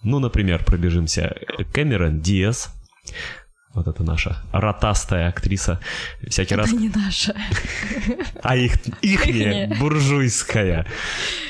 Ну, 0.03 0.18
например, 0.18 0.64
пробежимся. 0.64 1.37
Кэмерон 1.73 2.21
Диас, 2.21 2.75
вот 3.75 3.87
это 3.87 4.03
наша 4.03 4.43
ротастая 4.53 5.29
актриса, 5.29 5.81
всякий 6.27 6.55
это 6.55 6.62
раз... 6.62 6.73
не 6.73 6.89
наша. 6.89 7.37
А 8.43 8.57
их, 8.57 8.79
ихняя, 9.03 9.77
буржуйская. 9.79 10.87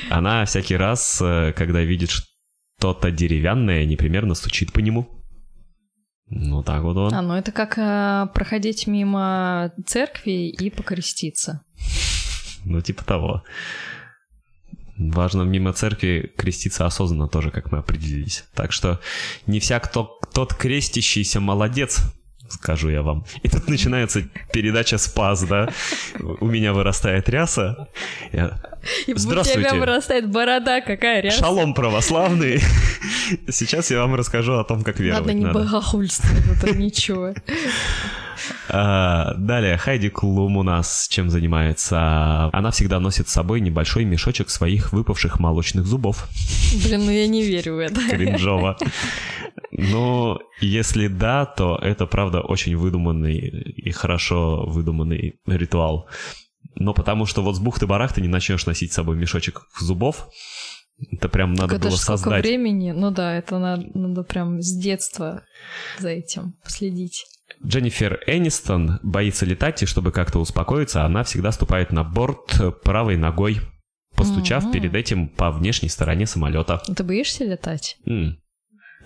Она 0.09 0.45
всякий 0.45 0.75
раз, 0.75 1.19
э, 1.21 1.53
когда 1.55 1.81
видит 1.81 2.11
что-то 2.11 3.11
деревянное, 3.11 3.85
непримерно 3.85 4.35
стучит 4.35 4.71
по 4.71 4.79
нему. 4.79 5.20
Ну 6.31 6.63
так 6.63 6.81
вот 6.81 6.95
он. 6.95 7.13
А, 7.13 7.21
ну 7.21 7.35
это 7.35 7.51
как 7.51 7.77
э, 7.77 8.27
проходить 8.33 8.87
мимо 8.87 9.73
церкви 9.85 10.47
и 10.47 10.69
покреститься. 10.69 11.61
Ну 12.63 12.81
типа 12.81 13.03
того. 13.03 13.43
Важно 14.97 15.41
мимо 15.43 15.73
церкви 15.73 16.31
креститься 16.37 16.85
осознанно 16.85 17.27
тоже, 17.27 17.51
как 17.51 17.71
мы 17.71 17.79
определились. 17.79 18.45
Так 18.53 18.71
что 18.71 19.01
не 19.45 19.59
всяк 19.59 19.89
кто, 19.89 20.19
тот 20.33 20.53
крестящийся 20.53 21.41
молодец, 21.41 21.99
скажу 22.51 22.89
я 22.89 23.01
вам. 23.01 23.25
И 23.43 23.49
тут 23.49 23.67
начинается 23.67 24.21
передача 24.51 24.97
«Спас», 24.97 25.43
да? 25.43 25.69
У 26.19 26.45
меня 26.45 26.73
вырастает 26.73 27.29
ряса. 27.29 27.87
Я... 28.31 28.59
И 29.07 29.13
Здравствуйте. 29.15 29.67
у 29.67 29.69
тебя 29.69 29.79
вырастает 29.79 30.29
борода, 30.29 30.81
какая 30.81 31.21
ряса? 31.21 31.39
Шалом 31.39 31.73
православный. 31.73 32.59
Сейчас 33.49 33.91
я 33.91 33.99
вам 33.99 34.15
расскажу 34.15 34.53
о 34.53 34.63
том, 34.63 34.83
как 34.83 34.99
веровать 34.99 35.27
надо. 35.27 35.33
не 35.33 35.45
богохульствовать, 35.45 36.43
это 36.57 36.75
ничего. 36.75 37.33
А, 38.69 39.33
далее, 39.37 39.77
Хайди 39.77 40.09
Клум 40.09 40.57
у 40.57 40.63
нас 40.63 41.07
чем 41.09 41.29
занимается? 41.29 42.49
Она 42.53 42.71
всегда 42.71 42.99
носит 42.99 43.27
с 43.29 43.33
собой 43.33 43.59
небольшой 43.61 44.05
мешочек 44.05 44.49
своих 44.49 44.93
выпавших 44.93 45.39
молочных 45.39 45.85
зубов. 45.85 46.27
Блин, 46.85 47.05
ну 47.05 47.11
я 47.11 47.27
не 47.27 47.43
верю 47.43 47.75
в 47.75 47.79
это. 47.79 48.01
Кринжово. 48.09 48.77
Ну, 49.71 50.39
если 50.59 51.07
да, 51.07 51.45
то 51.45 51.77
это, 51.77 52.05
правда, 52.05 52.41
очень 52.41 52.75
выдуманный 52.75 53.37
и 53.37 53.91
хорошо 53.91 54.65
выдуманный 54.65 55.39
ритуал. 55.45 56.07
Но 56.75 56.93
потому 56.93 57.25
что 57.25 57.41
вот 57.41 57.55
с 57.55 57.59
бухты-барахты 57.59 58.21
не 58.21 58.27
начнешь 58.27 58.65
носить 58.65 58.91
с 58.91 58.95
собой 58.95 59.17
мешочек 59.17 59.67
зубов, 59.79 60.29
это 61.11 61.29
прям 61.29 61.53
надо 61.53 61.75
это 61.75 61.87
было 61.87 61.95
создать. 61.95 62.43
времени, 62.43 62.91
ну 62.91 63.11
да, 63.11 63.35
это 63.35 63.57
надо, 63.57 63.85
надо 63.93 64.23
прям 64.23 64.61
с 64.61 64.71
детства 64.71 65.43
за 65.97 66.09
этим 66.09 66.55
следить. 66.65 67.25
Дженнифер 67.65 68.21
Энистон 68.27 68.99
боится 69.03 69.45
летать, 69.45 69.83
и 69.83 69.85
чтобы 69.85 70.11
как-то 70.11 70.39
успокоиться, 70.39 71.03
она 71.03 71.23
всегда 71.23 71.51
ступает 71.51 71.91
на 71.91 72.03
борт 72.03 72.59
правой 72.83 73.17
ногой, 73.17 73.59
постучав 74.15 74.65
mm-hmm. 74.65 74.71
перед 74.71 74.95
этим 74.95 75.29
по 75.29 75.51
внешней 75.51 75.89
стороне 75.89 76.25
самолета. 76.25 76.81
Ты 76.95 77.03
боишься 77.03 77.43
летать? 77.43 77.97
Mm. 78.07 78.35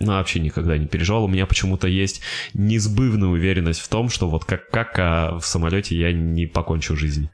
Ну, 0.00 0.12
вообще 0.12 0.40
никогда 0.40 0.76
не 0.76 0.86
переживал. 0.86 1.24
У 1.24 1.28
меня 1.28 1.46
почему-то 1.46 1.88
есть 1.88 2.22
несбывная 2.54 3.28
уверенность 3.28 3.80
в 3.80 3.88
том, 3.88 4.08
что 4.08 4.28
вот 4.28 4.44
как, 4.44 4.68
как 4.70 4.98
а 4.98 5.38
в 5.38 5.46
самолете 5.46 5.96
я 5.96 6.12
не 6.12 6.46
покончу 6.46 6.96
жизнь. 6.96 7.30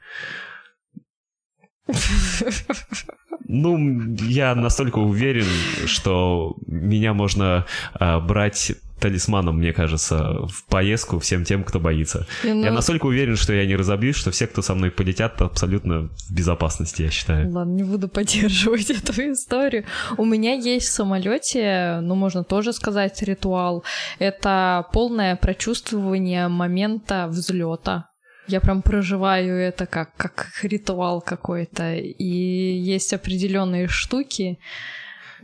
Ну, 3.45 4.15
я 4.23 4.55
настолько 4.55 4.99
уверен, 4.99 5.45
что 5.85 6.55
меня 6.65 7.13
можно 7.13 7.65
а, 7.93 8.19
брать 8.19 8.73
талисманом, 9.03 9.57
мне 9.57 9.73
кажется, 9.73 10.47
в 10.47 10.65
поездку 10.69 11.19
всем 11.19 11.43
тем, 11.43 11.65
кто 11.65 11.79
боится. 11.81 12.25
И, 12.43 12.53
ну... 12.53 12.63
Я 12.63 12.71
настолько 12.71 13.07
уверен, 13.07 13.35
что 13.35 13.51
я 13.53 13.65
не 13.65 13.75
разобьюсь, 13.75 14.15
что 14.15 14.31
все, 14.31 14.47
кто 14.47 14.61
со 14.61 14.75
мной 14.75 14.91
полетят, 14.91 15.41
абсолютно 15.41 16.09
в 16.29 16.31
безопасности, 16.33 17.01
я 17.01 17.09
считаю. 17.09 17.51
Ладно, 17.51 17.73
не 17.73 17.83
буду 17.83 18.07
поддерживать 18.13 18.89
эту 18.89 19.11
историю. 19.33 19.83
У 20.17 20.23
меня 20.23 20.53
есть 20.53 20.87
в 20.87 20.91
самолете, 20.91 21.99
ну, 22.01 22.15
можно 22.15 22.45
тоже 22.45 22.71
сказать, 22.71 23.21
ритуал. 23.23 23.83
Это 24.19 24.85
полное 24.93 25.35
прочувствование 25.35 26.47
момента 26.47 27.27
взлета. 27.27 28.09
Я 28.47 28.61
прям 28.61 28.81
проживаю 28.81 29.57
это 29.57 29.85
как, 29.85 30.15
как 30.15 30.47
ритуал 30.63 31.21
какой-то. 31.21 31.95
И 31.95 32.25
есть 32.25 33.13
определенные 33.13 33.89
штуки, 33.89 34.59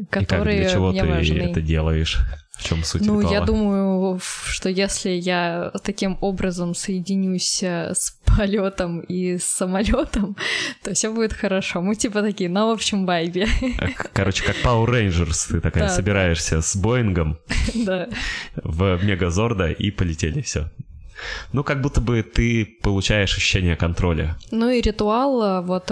которые 0.10 0.60
и 0.60 0.64
как, 0.64 0.70
для 0.70 0.74
чего 0.74 0.92
мне 0.92 1.02
ты 1.02 1.08
важны. 1.08 1.42
это 1.42 1.62
делаешь? 1.62 2.20
В 2.60 2.64
чем 2.64 2.84
суть 2.84 3.02
Ну, 3.02 3.22
ритуала? 3.22 3.34
я 3.34 3.42
думаю, 3.42 4.20
что 4.20 4.68
если 4.68 5.12
я 5.12 5.72
таким 5.82 6.18
образом 6.20 6.76
соединюсь 6.76 7.64
э, 7.64 7.94
с 7.96 8.20
полетом 8.26 9.00
и 9.00 9.38
с 9.38 9.46
самолетом, 9.46 10.36
то 10.84 10.94
все 10.94 11.12
будет 11.14 11.32
хорошо. 11.32 11.82
Мы 11.82 11.96
типа 11.96 12.22
такие 12.22 12.50
на 12.50 12.70
общем 12.72 13.06
вайбе. 13.06 13.48
Короче, 14.12 14.44
как 14.44 14.58
Power 14.58 14.88
Rangers, 14.88 15.48
ты 15.50 15.62
такая 15.62 15.88
да, 15.88 15.90
собираешься 15.90 16.58
да. 16.58 16.62
с 16.62 16.76
Боингом 16.76 17.40
в 18.56 19.00
Мегазорда 19.04 19.72
и 19.72 19.90
полетели, 19.90 20.42
все. 20.42 20.70
Ну, 21.54 21.64
как 21.64 21.82
будто 21.82 22.02
бы 22.02 22.24
ты 22.24 22.66
получаешь 22.82 23.36
ощущение 23.36 23.76
контроля. 23.76 24.38
Ну 24.52 24.70
и 24.70 24.82
ритуал, 24.82 25.42
э, 25.42 25.62
вот, 25.62 25.92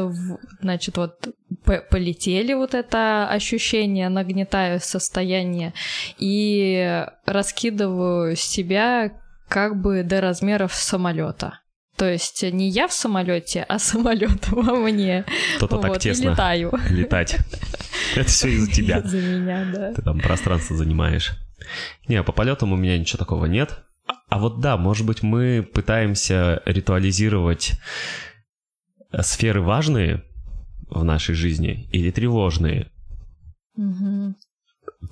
значит, 0.62 0.98
вот 0.98 1.28
полетели 1.64 2.54
вот 2.54 2.74
это 2.74 3.28
ощущение, 3.30 4.10
нагнетаю 4.10 4.80
состояние 4.80 5.74
и 6.18 7.06
раскидываю 7.26 8.36
себя 8.36 9.12
как 9.48 9.80
бы 9.80 10.04
до 10.04 10.22
размеров 10.22 10.74
самолета. 10.74 11.60
То 11.98 12.10
есть 12.10 12.44
не 12.44 12.70
я 12.70 12.88
в 12.88 12.94
самолете, 12.94 13.66
а 13.68 13.80
самолет 13.80 14.48
во 14.50 14.76
мне. 14.76 15.26
Кто-то 15.58 15.78
вот, 15.78 15.82
так 15.82 16.00
тесно 16.00 16.30
летаю. 16.32 16.72
летать. 16.90 17.38
Это 18.16 18.30
все 18.30 18.50
из-за 18.50 18.72
тебя. 18.72 19.00
Из-за 19.00 19.18
меня, 19.18 19.66
да. 19.74 19.94
Ты 19.94 20.02
там 20.04 20.20
пространство 20.20 20.76
занимаешь. 20.76 21.34
Не, 22.08 22.22
по 22.24 22.32
полетам 22.32 22.72
у 22.72 22.76
меня 22.76 22.98
ничего 22.98 23.18
такого 23.18 23.46
нет. 23.46 23.80
А 24.30 24.40
вот 24.40 24.60
да, 24.60 24.78
может 24.78 25.06
быть, 25.06 25.24
мы 25.24 25.64
пытаемся 25.74 26.62
ритуализировать 26.66 27.74
э, 29.12 29.22
сферы 29.22 29.62
важные 29.62 30.24
в 30.90 31.04
нашей 31.04 31.36
жизни 31.36 31.88
или 31.92 32.12
тревожные. 32.12 32.92
Угу. 33.76 34.36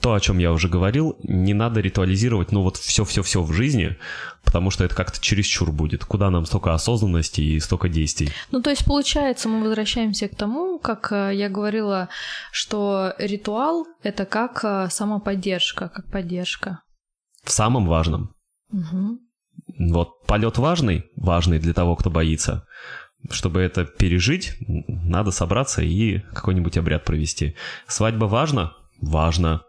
То, 0.01 0.13
о 0.13 0.19
чем 0.19 0.39
я 0.39 0.51
уже 0.51 0.67
говорил, 0.67 1.15
не 1.23 1.53
надо 1.53 1.79
ритуализировать, 1.79 2.51
ну 2.51 2.63
вот 2.63 2.75
все-все-все 2.77 3.43
в 3.43 3.53
жизни, 3.53 3.97
потому 4.43 4.71
что 4.71 4.83
это 4.83 4.95
как-то 4.95 5.21
чересчур 5.21 5.71
будет. 5.71 6.03
Куда 6.03 6.29
нам 6.29 6.45
столько 6.45 6.73
осознанности 6.73 7.39
и 7.39 7.59
столько 7.59 7.87
действий? 7.87 8.31
Ну, 8.51 8.61
то 8.61 8.71
есть, 8.71 8.83
получается, 8.83 9.47
мы 9.47 9.61
возвращаемся 9.61 10.27
к 10.27 10.35
тому, 10.35 10.79
как 10.79 11.11
э, 11.11 11.31
я 11.35 11.49
говорила, 11.49 12.09
что 12.51 13.13
ритуал— 13.17 13.85
это 14.03 14.25
как 14.25 14.65
э, 14.65 14.89
самоподдержка, 14.89 15.87
как 15.87 16.11
поддержка. 16.11 16.81
В 17.43 17.51
самом 17.51 17.85
важном. 17.85 18.35
Угу. 18.71 19.19
Вот 19.91 20.25
полет 20.25 20.57
важный, 20.57 21.05
важный 21.15 21.59
для 21.59 21.73
того, 21.73 21.95
кто 21.95 22.09
боится. 22.09 22.65
Чтобы 23.31 23.61
это 23.61 23.85
пережить, 23.85 24.55
надо 24.59 25.31
собраться 25.31 25.81
и 25.81 26.19
какой-нибудь 26.19 26.77
обряд 26.77 27.05
провести. 27.05 27.55
Свадьба 27.87 28.25
важно? 28.25 28.73
Важно. 29.01 29.63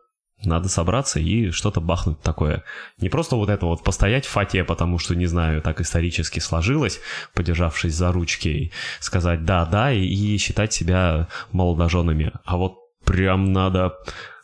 Надо 0.45 0.69
собраться 0.69 1.19
и 1.19 1.51
что-то 1.51 1.81
бахнуть 1.81 2.21
такое. 2.21 2.63
Не 2.99 3.09
просто 3.09 3.37
вот 3.37 3.49
это 3.49 3.65
вот 3.65 3.83
постоять 3.83 4.27
в 4.27 4.31
фате, 4.31 4.65
потому 4.65 4.99
что, 4.99 5.15
не 5.15 5.25
знаю, 5.25 5.63
так 5.63 5.81
исторически 5.81 6.41
сложилось, 6.41 7.01
подержавшись 7.33 7.95
за 7.95 8.13
ручки, 8.13 8.49
и 8.49 8.73
сказать 9.01 9.47
«да-да» 9.47 9.93
и 9.93 10.37
считать 10.37 10.75
себя 10.75 11.29
молодоженами. 11.53 12.33
А 12.45 12.59
вот 12.59 12.75
прям 13.07 13.53
надо 13.53 13.95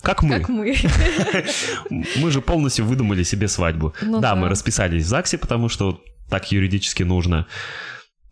как 0.03 0.23
мы. 0.23 0.39
Как 0.39 0.49
мы. 0.49 0.77
Мы 2.17 2.31
же 2.31 2.41
полностью 2.41 2.85
выдумали 2.85 3.23
себе 3.23 3.49
свадьбу. 3.49 3.95
Ну, 4.03 4.21
да, 4.21 4.31
да, 4.31 4.37
мы 4.37 4.49
расписались 4.49 5.05
в 5.05 5.09
ЗАГСе, 5.09 5.39
потому 5.39 5.69
что 5.69 6.03
так 6.29 6.51
юридически 6.53 7.05
нужно. 7.05 7.47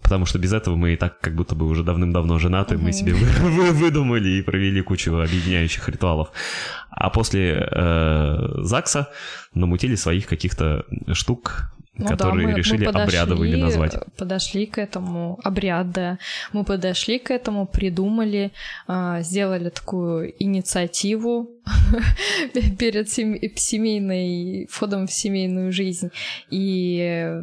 потому 0.03 0.27
что 0.27 0.39
без 0.39 0.53
этого 0.53 0.77
мы 0.77 0.95
и 0.95 0.97
так 0.97 1.21
как 1.21 1.35
будто 1.35 1.55
бы 1.55 1.67
уже 1.67 1.85
давным-давно 1.85 2.39
женаты, 2.39 2.77
угу. 2.77 2.85
мы 2.85 2.93
себе 2.93 3.15
вы, 3.41 3.71
выдумали 3.71 4.29
и 4.29 4.43
провели 4.43 4.83
кучу 4.83 5.15
объединяющих 5.15 5.89
ритуалов. 5.89 6.33
А 6.91 7.11
после 7.11 7.69
э, 7.71 8.49
ЗАГСа 8.63 9.09
намутили 9.55 9.95
своих 9.95 10.27
каких-то 10.27 10.85
штук, 11.13 11.73
ну, 12.01 12.09
которые 12.09 12.47
да, 12.47 12.53
мы, 12.53 12.59
решили 12.59 12.87
мы 12.87 12.93
подошли, 12.93 13.19
обрядовыми 13.19 13.57
назвать. 13.57 13.95
Подошли 14.17 14.67
к 14.67 14.79
этому 14.79 15.39
обряда, 15.45 16.19
мы 16.53 16.65
подошли 16.65 17.19
к 17.19 17.31
этому, 17.31 17.67
придумали, 17.67 18.53
а, 18.87 19.21
сделали 19.23 19.69
такую 19.71 20.35
инициативу 20.43 21.51
перед 22.79 23.09
семейной 23.11 24.67
входом 24.71 25.07
в 25.07 25.13
семейную 25.13 25.73
жизнь 25.73 26.11
и 26.51 27.43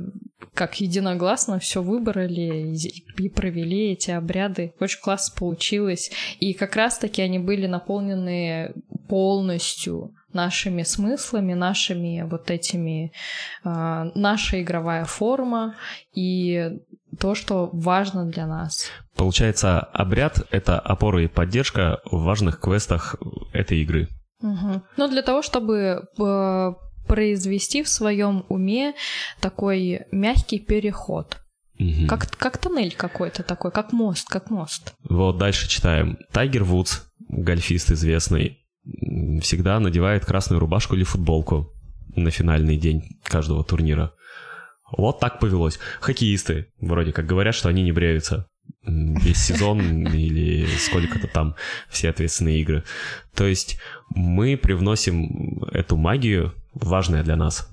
как 0.57 0.81
единогласно 0.81 1.59
все 1.59 1.83
выбрали 1.83 2.75
и 3.17 3.29
провели 3.29 3.91
эти 3.91 4.09
обряды. 4.09 4.73
Очень 4.79 5.01
классно 5.01 5.35
получилось. 5.37 6.11
И 6.39 6.53
как 6.53 6.75
раз-таки 6.75 7.21
они 7.21 7.37
были 7.37 7.67
наполнены 7.67 8.73
полностью 9.07 10.13
нашими 10.33 10.83
смыслами, 10.83 11.53
нашими 11.53 12.27
вот 12.29 12.51
этими, 12.51 13.11
э, 13.63 14.11
наша 14.15 14.61
игровая 14.61 15.05
форма 15.05 15.75
и 16.13 16.71
то, 17.19 17.35
что 17.35 17.69
важно 17.73 18.25
для 18.25 18.45
нас. 18.45 18.87
Получается, 19.15 19.79
обряд— 19.79 20.45
это 20.51 20.79
опора 20.79 21.23
и 21.23 21.27
поддержка 21.27 21.99
в 22.05 22.23
важных 22.23 22.59
квестах 22.59 23.15
этой 23.53 23.81
игры. 23.81 24.09
Угу. 24.41 24.81
Ну, 24.97 25.07
для 25.07 25.21
того, 25.23 25.41
чтобы 25.41 26.03
э, 26.19 26.73
произвести 27.07 27.81
в 27.81 27.89
своем 27.89 28.45
уме 28.49 28.93
такой 29.39 30.01
мягкий 30.11 30.59
переход. 30.59 31.37
Угу. 31.79 32.07
Как, 32.07 32.29
как 32.37 32.57
тоннель 32.57 32.95
какой-то 32.95 33.43
такой, 33.43 33.71
как 33.71 33.93
мост, 33.93 34.27
как 34.27 34.49
мост. 34.49 34.93
Вот 35.03 35.37
дальше 35.37 35.67
читаем. 35.67 36.17
Тайгер 36.31 36.63
Вудс, 36.63 37.03
гольфист 37.29 37.91
известный, 37.91 38.66
всегда 39.41 39.79
надевает 39.79 40.25
красную 40.25 40.59
рубашку 40.59 40.95
или 40.95 41.03
футболку 41.03 41.73
на 42.15 42.31
финальный 42.31 42.77
день 42.77 43.19
каждого 43.23 43.63
турнира. 43.63 44.13
Вот 44.91 45.19
так 45.19 45.39
повелось. 45.39 45.79
Хоккеисты 45.99 46.67
вроде 46.79 47.11
как 47.11 47.25
говорят, 47.25 47.55
что 47.55 47.69
они 47.69 47.83
не 47.83 47.91
бреются 47.91 48.47
весь 48.83 49.37
сезон 49.37 50.07
или 50.13 50.65
сколько-то 50.77 51.27
там 51.27 51.55
все 51.89 52.09
ответственные 52.09 52.61
игры. 52.61 52.83
То 53.35 53.45
есть 53.45 53.79
мы 54.09 54.57
привносим 54.57 55.63
эту 55.71 55.97
магию, 55.97 56.53
важная 56.73 57.23
для 57.23 57.35
нас. 57.35 57.69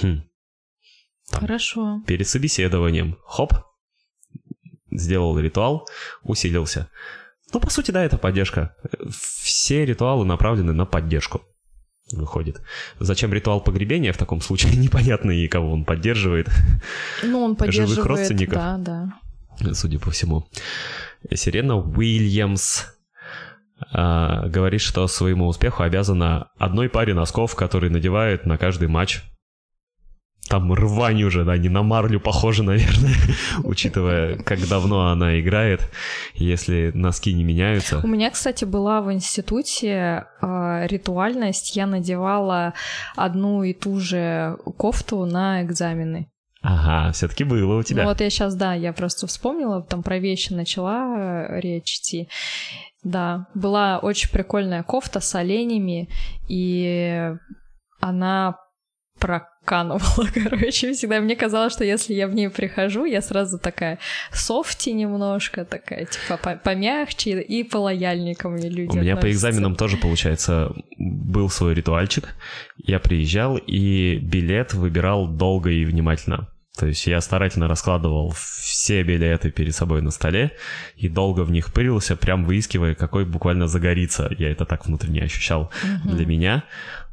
Хм. 0.00 0.22
Там, 1.30 1.40
Хорошо. 1.40 2.02
Перед 2.06 2.26
собеседованием. 2.28 3.18
Хоп. 3.24 3.52
Сделал 4.90 5.38
ритуал, 5.38 5.86
усилился. 6.22 6.90
Ну, 7.52 7.60
по 7.60 7.70
сути, 7.70 7.90
да, 7.90 8.04
это 8.04 8.18
поддержка. 8.18 8.74
Все 9.10 9.84
ритуалы 9.84 10.24
направлены 10.24 10.72
на 10.72 10.84
поддержку. 10.84 11.42
Выходит. 12.12 12.62
Зачем 12.98 13.32
ритуал 13.32 13.60
погребения 13.60 14.12
в 14.12 14.18
таком 14.18 14.40
случае? 14.40 14.72
Непонятно, 14.76 15.30
и 15.30 15.46
кого 15.48 15.72
он 15.72 15.84
поддерживает. 15.84 16.48
Ну, 17.22 17.42
он 17.42 17.56
поддерживает, 17.56 17.90
Живых 17.90 18.06
родственников. 18.06 18.54
Да, 18.54 18.78
да. 18.78 19.74
Судя 19.74 19.98
по 19.98 20.10
всему. 20.10 20.46
Сирена 21.34 21.76
Уильямс 21.76 22.84
а, 23.92 24.46
говорит, 24.48 24.80
что 24.80 25.06
своему 25.06 25.46
успеху 25.46 25.82
обязана 25.82 26.50
одной 26.58 26.88
паре 26.88 27.14
носков, 27.14 27.54
которые 27.54 27.90
надевает 27.90 28.46
на 28.46 28.58
каждый 28.58 28.88
матч 28.88 29.22
там 30.48 30.72
рвань 30.72 31.22
уже, 31.22 31.44
да, 31.44 31.56
не 31.56 31.68
на 31.68 31.82
марлю 31.82 32.20
похоже, 32.20 32.62
наверное, 32.64 33.14
учитывая, 33.64 34.38
как 34.38 34.66
давно 34.68 35.08
она 35.10 35.40
играет, 35.40 35.90
если 36.34 36.90
носки 36.94 37.32
не 37.32 37.44
меняются. 37.44 38.00
У 38.02 38.06
меня, 38.06 38.30
кстати, 38.30 38.64
была 38.64 39.00
в 39.00 39.12
институте 39.12 40.26
э, 40.40 40.86
ритуальность, 40.86 41.76
я 41.76 41.86
надевала 41.86 42.74
одну 43.16 43.62
и 43.62 43.72
ту 43.74 44.00
же 44.00 44.56
кофту 44.76 45.24
на 45.24 45.62
экзамены. 45.62 46.30
Ага, 46.60 47.12
все-таки 47.12 47.44
было 47.44 47.78
у 47.78 47.82
тебя. 47.82 48.02
Ну, 48.02 48.08
вот 48.08 48.20
я 48.20 48.30
сейчас, 48.30 48.54
да, 48.56 48.74
я 48.74 48.92
просто 48.92 49.26
вспомнила, 49.26 49.82
там 49.82 50.02
про 50.02 50.18
вещи 50.18 50.52
начала 50.52 51.46
э, 51.48 51.60
речь 51.60 51.98
идти. 51.98 52.28
Да, 53.04 53.46
была 53.54 53.98
очень 53.98 54.30
прикольная 54.30 54.82
кофта 54.82 55.20
с 55.20 55.34
оленями, 55.36 56.08
и 56.48 57.32
она 58.00 58.56
проканывала, 59.68 60.28
короче, 60.34 60.92
всегда. 60.92 61.20
Мне 61.20 61.36
казалось, 61.36 61.72
что 61.72 61.84
если 61.84 62.14
я 62.14 62.26
в 62.26 62.34
ней 62.34 62.48
прихожу, 62.48 63.04
я 63.04 63.20
сразу 63.20 63.58
такая 63.58 63.98
софти 64.32 64.90
немножко, 64.90 65.64
такая, 65.64 66.06
типа, 66.06 66.60
помягче 66.62 67.40
и 67.40 67.64
по 67.64 67.78
лояльникам 67.78 68.52
мне 68.52 68.68
люди 68.68 68.96
У 68.96 69.00
меня 69.00 69.14
относятся. 69.14 69.20
по 69.20 69.30
экзаменам 69.30 69.76
тоже, 69.76 69.96
получается, 69.96 70.72
был 70.98 71.50
свой 71.50 71.74
ритуальчик. 71.74 72.34
Я 72.78 72.98
приезжал 72.98 73.56
и 73.56 74.16
билет 74.16 74.74
выбирал 74.74 75.28
долго 75.28 75.70
и 75.70 75.84
внимательно. 75.84 76.48
То 76.78 76.86
есть 76.86 77.08
я 77.08 77.20
старательно 77.20 77.66
раскладывал 77.66 78.32
все 78.36 79.02
билеты 79.02 79.50
перед 79.50 79.74
собой 79.74 80.00
на 80.00 80.12
столе 80.12 80.52
и 80.96 81.08
долго 81.08 81.40
в 81.40 81.50
них 81.50 81.72
пырился, 81.72 82.14
прям 82.14 82.44
выискивая, 82.44 82.94
какой 82.94 83.24
буквально 83.24 83.66
загорится. 83.66 84.30
Я 84.38 84.52
это 84.52 84.64
так 84.64 84.86
внутренне 84.86 85.22
ощущал 85.22 85.72
угу. 85.82 86.14
для 86.14 86.24
меня. 86.24 86.64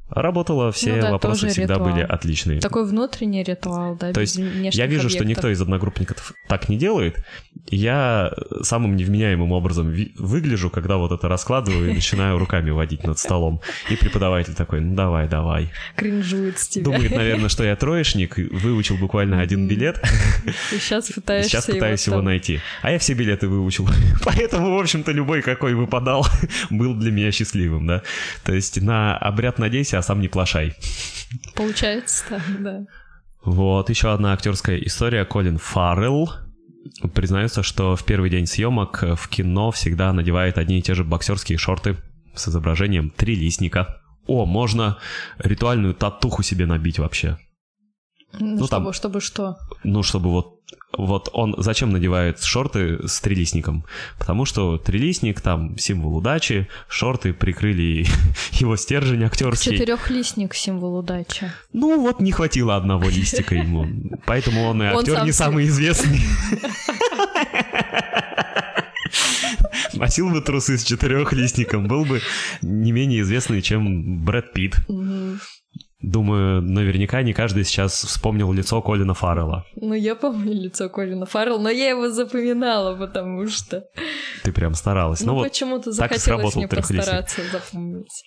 Работало, 0.10 0.72
все 0.72 0.96
ну, 0.96 1.02
да, 1.02 1.12
вопросы 1.14 1.48
всегда 1.48 1.76
ритуал. 1.76 1.92
были 1.92 2.04
отличные. 2.04 2.60
Такой 2.60 2.86
внутренний 2.86 3.44
ритуал, 3.44 3.96
да. 3.96 4.14
То 4.14 4.22
есть 4.22 4.36
я 4.38 4.86
вижу, 4.86 5.08
объектов. 5.08 5.12
что 5.12 5.26
никто 5.26 5.50
из 5.50 5.60
одногруппников 5.62 6.34
так 6.48 6.70
не 6.70 6.78
делает. 6.78 7.26
Я 7.68 8.32
самым 8.62 8.96
невменяемым 8.96 9.52
образом 9.52 9.96
выгляжу, 10.18 10.70
когда 10.70 10.98
вот 10.98 11.12
это 11.12 11.28
раскладываю 11.28 11.90
и 11.90 11.94
начинаю 11.94 12.38
руками 12.38 12.70
водить 12.70 13.04
над 13.04 13.18
столом. 13.18 13.62
И 13.90 13.96
преподаватель 13.96 14.54
такой, 14.54 14.82
ну 14.82 14.94
давай, 14.94 15.28
давай. 15.28 15.72
Кринжует 15.96 16.60
с 16.60 16.68
тебя. 16.68 16.86
Думает, 16.86 17.12
наверное, 17.12 17.50
что 17.50 17.64
я 17.64 17.76
троечник, 17.76 18.38
выучил 18.38 18.98
буквально 18.98 19.42
один 19.42 19.68
билет. 19.68 20.04
И 20.72 20.78
сейчас 20.78 21.10
пытаешься 21.10 21.50
Сейчас 21.50 21.66
пытаюсь 21.66 22.06
его, 22.06 22.18
его 22.18 22.26
найти. 22.26 22.60
А 22.84 22.92
я 22.92 23.00
все 23.00 23.14
билеты 23.14 23.48
выучил. 23.48 23.88
Поэтому, 24.24 24.76
в 24.76 24.80
общем-то, 24.80 25.12
любой, 25.12 25.42
какой 25.42 25.74
выпадал, 25.74 26.28
был 26.70 26.94
для 26.94 27.12
меня 27.12 27.32
счастливым, 27.32 27.88
да. 27.88 28.04
То 28.44 28.54
есть 28.54 28.82
на 28.82 29.18
обряд 29.18 29.58
надейся, 29.58 29.98
сам 30.06 30.22
не 30.22 30.28
плашай. 30.28 30.74
Получается 31.56 32.24
так, 32.30 32.42
да. 32.62 32.86
Вот, 33.44 33.90
еще 33.90 34.14
одна 34.14 34.34
актерская 34.34 34.78
история. 34.78 35.26
Колин 35.26 35.58
Фаррелл 35.58 36.32
признается, 37.14 37.64
что 37.64 37.96
в 37.96 38.04
первый 38.04 38.30
день 38.30 38.48
съемок 38.48 39.04
в 39.04 39.28
кино 39.28 39.72
всегда 39.72 40.14
надевает 40.14 40.58
одни 40.58 40.80
и 40.80 40.82
те 40.82 40.96
же 40.96 41.04
боксерские 41.04 41.58
шорты 41.58 41.98
с 42.36 42.48
изображением 42.48 43.10
трилистника. 43.10 44.02
О, 44.28 44.46
можно 44.46 44.98
ритуальную 45.38 45.94
татуху 45.94 46.42
себе 46.42 46.66
набить 46.66 47.00
вообще. 47.00 47.38
Ну, 48.40 48.58
ну 48.58 48.68
чтобы, 48.68 48.70
там, 48.70 48.94
чтобы 48.94 49.22
что? 49.22 49.58
Ну, 49.84 50.04
чтобы 50.04 50.32
вот 50.32 50.60
вот 50.98 51.30
он 51.34 51.56
зачем 51.58 51.92
надевает 51.92 52.42
шорты 52.42 53.08
с 53.08 53.20
трилистником? 53.22 53.86
Потому 54.18 54.46
что 54.46 54.78
трилистник 54.78 55.42
там 55.42 55.78
символ 55.78 56.18
удачи, 56.18 56.68
шорты 56.88 57.34
прикрыли 57.34 58.06
его 58.52 58.76
стержень 58.76 59.24
актерский. 59.24 59.74
Четырехлистник 59.78 60.54
символ 60.54 60.98
удачи. 60.98 61.52
Ну 61.74 62.00
вот 62.00 62.20
не 62.20 62.32
хватило 62.32 62.76
одного 62.76 63.10
листика 63.10 63.56
ему, 63.56 63.88
поэтому 64.26 64.64
он 64.64 64.82
и 64.84 64.86
актер 64.86 65.24
не 65.24 65.32
самый 65.32 65.66
известный. 65.68 66.22
Носил 69.94 70.30
бы 70.30 70.42
трусы 70.42 70.78
с 70.78 70.84
четырехлистником, 70.84 71.88
был 71.88 72.06
бы 72.06 72.22
не 72.62 72.92
менее 72.92 73.22
известный, 73.22 73.62
чем 73.62 74.20
Брэд 74.24 74.54
Питт. 74.54 74.76
Думаю, 76.06 76.62
наверняка 76.62 77.24
не 77.24 77.34
каждый 77.34 77.64
сейчас 77.64 78.04
вспомнил 78.04 78.54
лицо 78.54 78.80
Колина 78.80 79.16
Фаррелла. 79.16 79.66
Ну, 79.76 79.96
я 79.96 80.14
помню 80.14 80.54
лицо 80.54 80.88
Колина 80.88 81.26
Фаррелла, 81.26 81.58
но 81.58 81.70
я 81.70 81.90
его 81.90 82.12
запоминала, 82.12 82.96
потому 82.96 83.48
что... 83.48 83.86
Ты 84.44 84.52
прям 84.52 84.76
старалась. 84.76 85.22
Ну, 85.22 85.36
ну 85.36 85.44
почему-то 85.44 85.92
захотелось 85.92 86.56
мне 86.56 86.68
постараться 86.68 87.42
запомнить. 87.52 88.24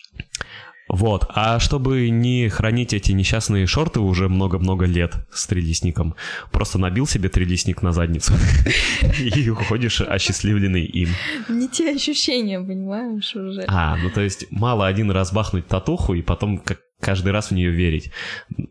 Вот, 0.89 1.27
а 1.35 1.59
чтобы 1.59 2.09
не 2.09 2.49
хранить 2.49 2.95
эти 2.95 3.13
несчастные 3.13 3.67
шорты 3.67 4.01
уже 4.01 4.29
много-много 4.29 4.87
лет 4.87 5.15
с 5.33 5.47
трилистником, 5.47 6.15
просто 6.51 6.79
набил 6.79 7.07
себе 7.07 7.29
трилистник 7.29 7.83
на 7.83 7.93
задницу 7.93 8.33
и 9.19 9.51
уходишь 9.51 10.01
осчастливленный 10.01 10.85
им. 10.85 11.11
Не 11.49 11.69
те 11.69 11.95
ощущения, 11.95 12.61
понимаешь, 12.61 13.35
уже. 13.37 13.65
А, 13.69 13.97
ну 13.97 14.11
то 14.11 14.21
есть 14.21 14.47
мало 14.51 14.87
один 14.87 15.11
раз 15.11 15.33
бахнуть 15.33 15.67
татуху 15.67 16.15
и 16.15 16.23
потом 16.23 16.59
как 16.59 16.81
каждый 17.01 17.33
раз 17.33 17.51
в 17.51 17.53
нее 17.53 17.71
верить. 17.71 18.11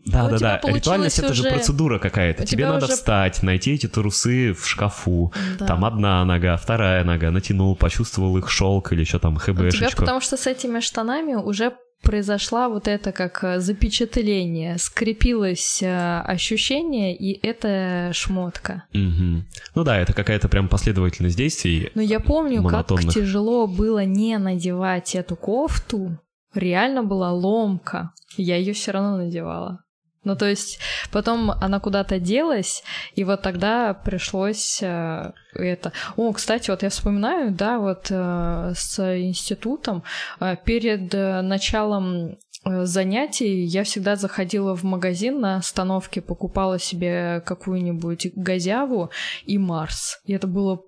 Да, 0.06 0.30
да, 0.30 0.38
да. 0.38 0.62
Ритуальность 0.64 1.18
уже... 1.20 1.28
это 1.28 1.36
же 1.36 1.44
процедура 1.44 2.00
какая-то. 2.00 2.46
Тебе 2.46 2.68
надо 2.68 2.86
уже... 2.86 2.96
встать, 2.96 3.42
найти 3.44 3.74
эти 3.74 3.88
трусы 3.88 4.54
в 4.54 4.68
шкафу. 4.68 5.34
Да. 5.60 5.66
Там 5.66 5.86
одна 5.86 6.24
нога, 6.26 6.58
вторая 6.58 7.04
нога, 7.04 7.32
натянул, 7.32 7.76
почувствовал 7.76 8.38
их 8.38 8.50
шелк 8.50 8.92
или 8.92 9.04
что 9.04 9.20
там, 9.20 9.38
хбшечку. 9.38 9.86
У 9.86 9.90
тебя 9.90 9.90
потому 9.98 10.22
что 10.22 10.36
с 10.38 10.48
этими 10.48 10.80
штанами 10.80 11.36
уже 11.36 11.74
произошла 12.02 12.70
вот 12.70 12.88
это 12.88 13.12
как 13.12 13.44
э, 13.44 13.60
запечатление, 13.60 14.78
скрепилось 14.78 15.82
э, 15.82 16.20
ощущение, 16.22 17.16
и 17.16 17.46
это 17.46 18.12
шмотка. 18.14 18.86
Угу. 18.94 19.44
Ну 19.76 19.84
да, 19.84 19.98
это 19.98 20.14
какая-то 20.14 20.48
прям 20.48 20.70
последовательность 20.70 21.38
действий. 21.38 21.92
Но 21.96 22.02
я 22.02 22.20
помню, 22.20 22.62
монотонных. 22.62 23.06
как 23.06 23.14
тяжело 23.14 23.68
было 23.68 24.06
не 24.06 24.38
надевать 24.38 25.16
эту 25.16 25.36
кофту. 25.36 26.20
Реально 26.54 27.04
была 27.04 27.32
ломка. 27.32 28.14
Я 28.38 28.58
ее 28.58 28.74
все 28.74 28.92
равно 28.92 29.18
надевала. 29.18 29.84
Ну, 30.28 30.36
то 30.36 30.46
есть 30.46 30.80
потом 31.10 31.52
она 31.52 31.80
куда-то 31.80 32.20
делась, 32.20 32.84
и 33.16 33.24
вот 33.24 33.42
тогда 33.42 33.94
пришлось 33.94 34.84
э, 34.84 35.32
это... 35.54 35.94
О, 36.18 36.34
кстати, 36.34 36.70
вот 36.70 36.84
я 36.84 36.90
вспоминаю, 36.90 37.52
да, 37.52 37.80
вот 37.80 38.08
э, 38.10 38.74
с 38.76 39.00
институтом 39.18 40.04
э, 40.42 40.58
перед 40.66 41.16
э, 41.16 41.42
началом 41.42 42.38
э, 42.66 42.84
занятий 42.84 43.64
я 43.64 43.86
всегда 43.86 44.18
заходила 44.18 44.76
в 44.76 44.84
магазин 44.84 45.40
на 45.40 45.56
остановке, 45.56 46.20
покупала 46.20 46.78
себе 46.78 47.42
какую-нибудь 47.46 48.34
газяву 48.36 49.10
и 49.46 49.58
Марс. 49.58 50.20
И 50.26 50.34
это 50.34 50.48
было 50.48 50.82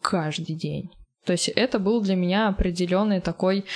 каждый 0.00 0.56
день. 0.56 0.88
То 1.26 1.32
есть 1.32 1.48
это 1.48 1.78
был 1.78 2.00
для 2.00 2.16
меня 2.16 2.48
определенный 2.48 3.20
такой 3.20 3.66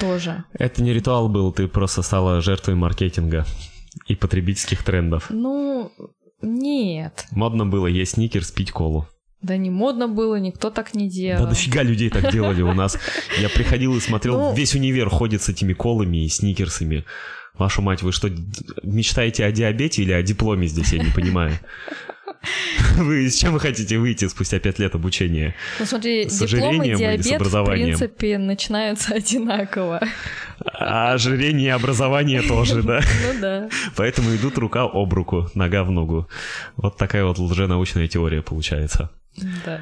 тоже. 0.00 0.42
Это 0.54 0.82
не 0.82 0.92
ритуал 0.92 1.28
был, 1.28 1.52
ты 1.52 1.68
просто 1.68 2.02
стала 2.02 2.40
жертвой 2.40 2.74
маркетинга 2.74 3.46
и 4.06 4.14
потребительских 4.14 4.82
трендов? 4.82 5.26
Ну, 5.30 5.92
нет. 6.42 7.26
Модно 7.30 7.66
было 7.66 7.86
есть 7.86 8.12
сникерс, 8.12 8.50
пить 8.50 8.70
колу. 8.70 9.08
Да 9.42 9.58
не 9.58 9.68
модно 9.68 10.08
было, 10.08 10.36
никто 10.36 10.70
так 10.70 10.94
не 10.94 11.08
делал. 11.08 11.44
Да 11.44 11.50
дофига 11.50 11.82
людей 11.82 12.08
так 12.08 12.32
делали 12.32 12.62
у 12.62 12.72
нас. 12.72 12.98
Я 13.38 13.50
приходил 13.50 13.94
и 13.94 14.00
смотрел, 14.00 14.38
ну... 14.38 14.54
весь 14.54 14.74
универ 14.74 15.10
ходит 15.10 15.42
с 15.42 15.50
этими 15.50 15.74
колами 15.74 16.24
и 16.24 16.28
сникерсами. 16.28 17.04
Вашу 17.52 17.82
мать, 17.82 18.02
вы 18.02 18.10
что, 18.10 18.30
мечтаете 18.82 19.44
о 19.44 19.52
диабете 19.52 20.02
или 20.02 20.12
о 20.12 20.22
дипломе 20.22 20.66
здесь, 20.66 20.92
я 20.94 20.98
не 21.02 21.10
понимаю. 21.10 21.52
Вы 22.96 23.28
с 23.28 23.36
чем 23.36 23.52
вы 23.52 23.60
хотите 23.60 23.98
выйти 23.98 24.28
спустя 24.28 24.58
пять 24.58 24.78
лет 24.78 24.94
обучения? 24.94 25.54
Ну 25.78 25.86
смотри, 25.86 26.28
с 26.28 26.38
диплом 26.38 26.82
и 26.82 26.94
диабет, 26.94 27.40
в 27.40 27.64
принципе, 27.64 28.38
начинаются 28.38 29.14
одинаково. 29.16 30.00
А 30.78 31.12
ожирение 31.12 31.66
и 31.66 31.70
образование 31.70 32.42
тоже, 32.48 32.82
да? 32.82 33.00
Ну 33.00 33.40
да. 33.40 33.68
Поэтому 33.96 34.34
идут 34.34 34.58
рука 34.58 34.84
об 34.84 35.12
руку, 35.12 35.50
нога 35.54 35.84
в 35.84 35.90
ногу. 35.90 36.28
Вот 36.76 36.96
такая 36.96 37.24
вот 37.24 37.38
лженаучная 37.38 38.08
теория 38.08 38.42
получается. 38.42 39.10
Да. 39.64 39.80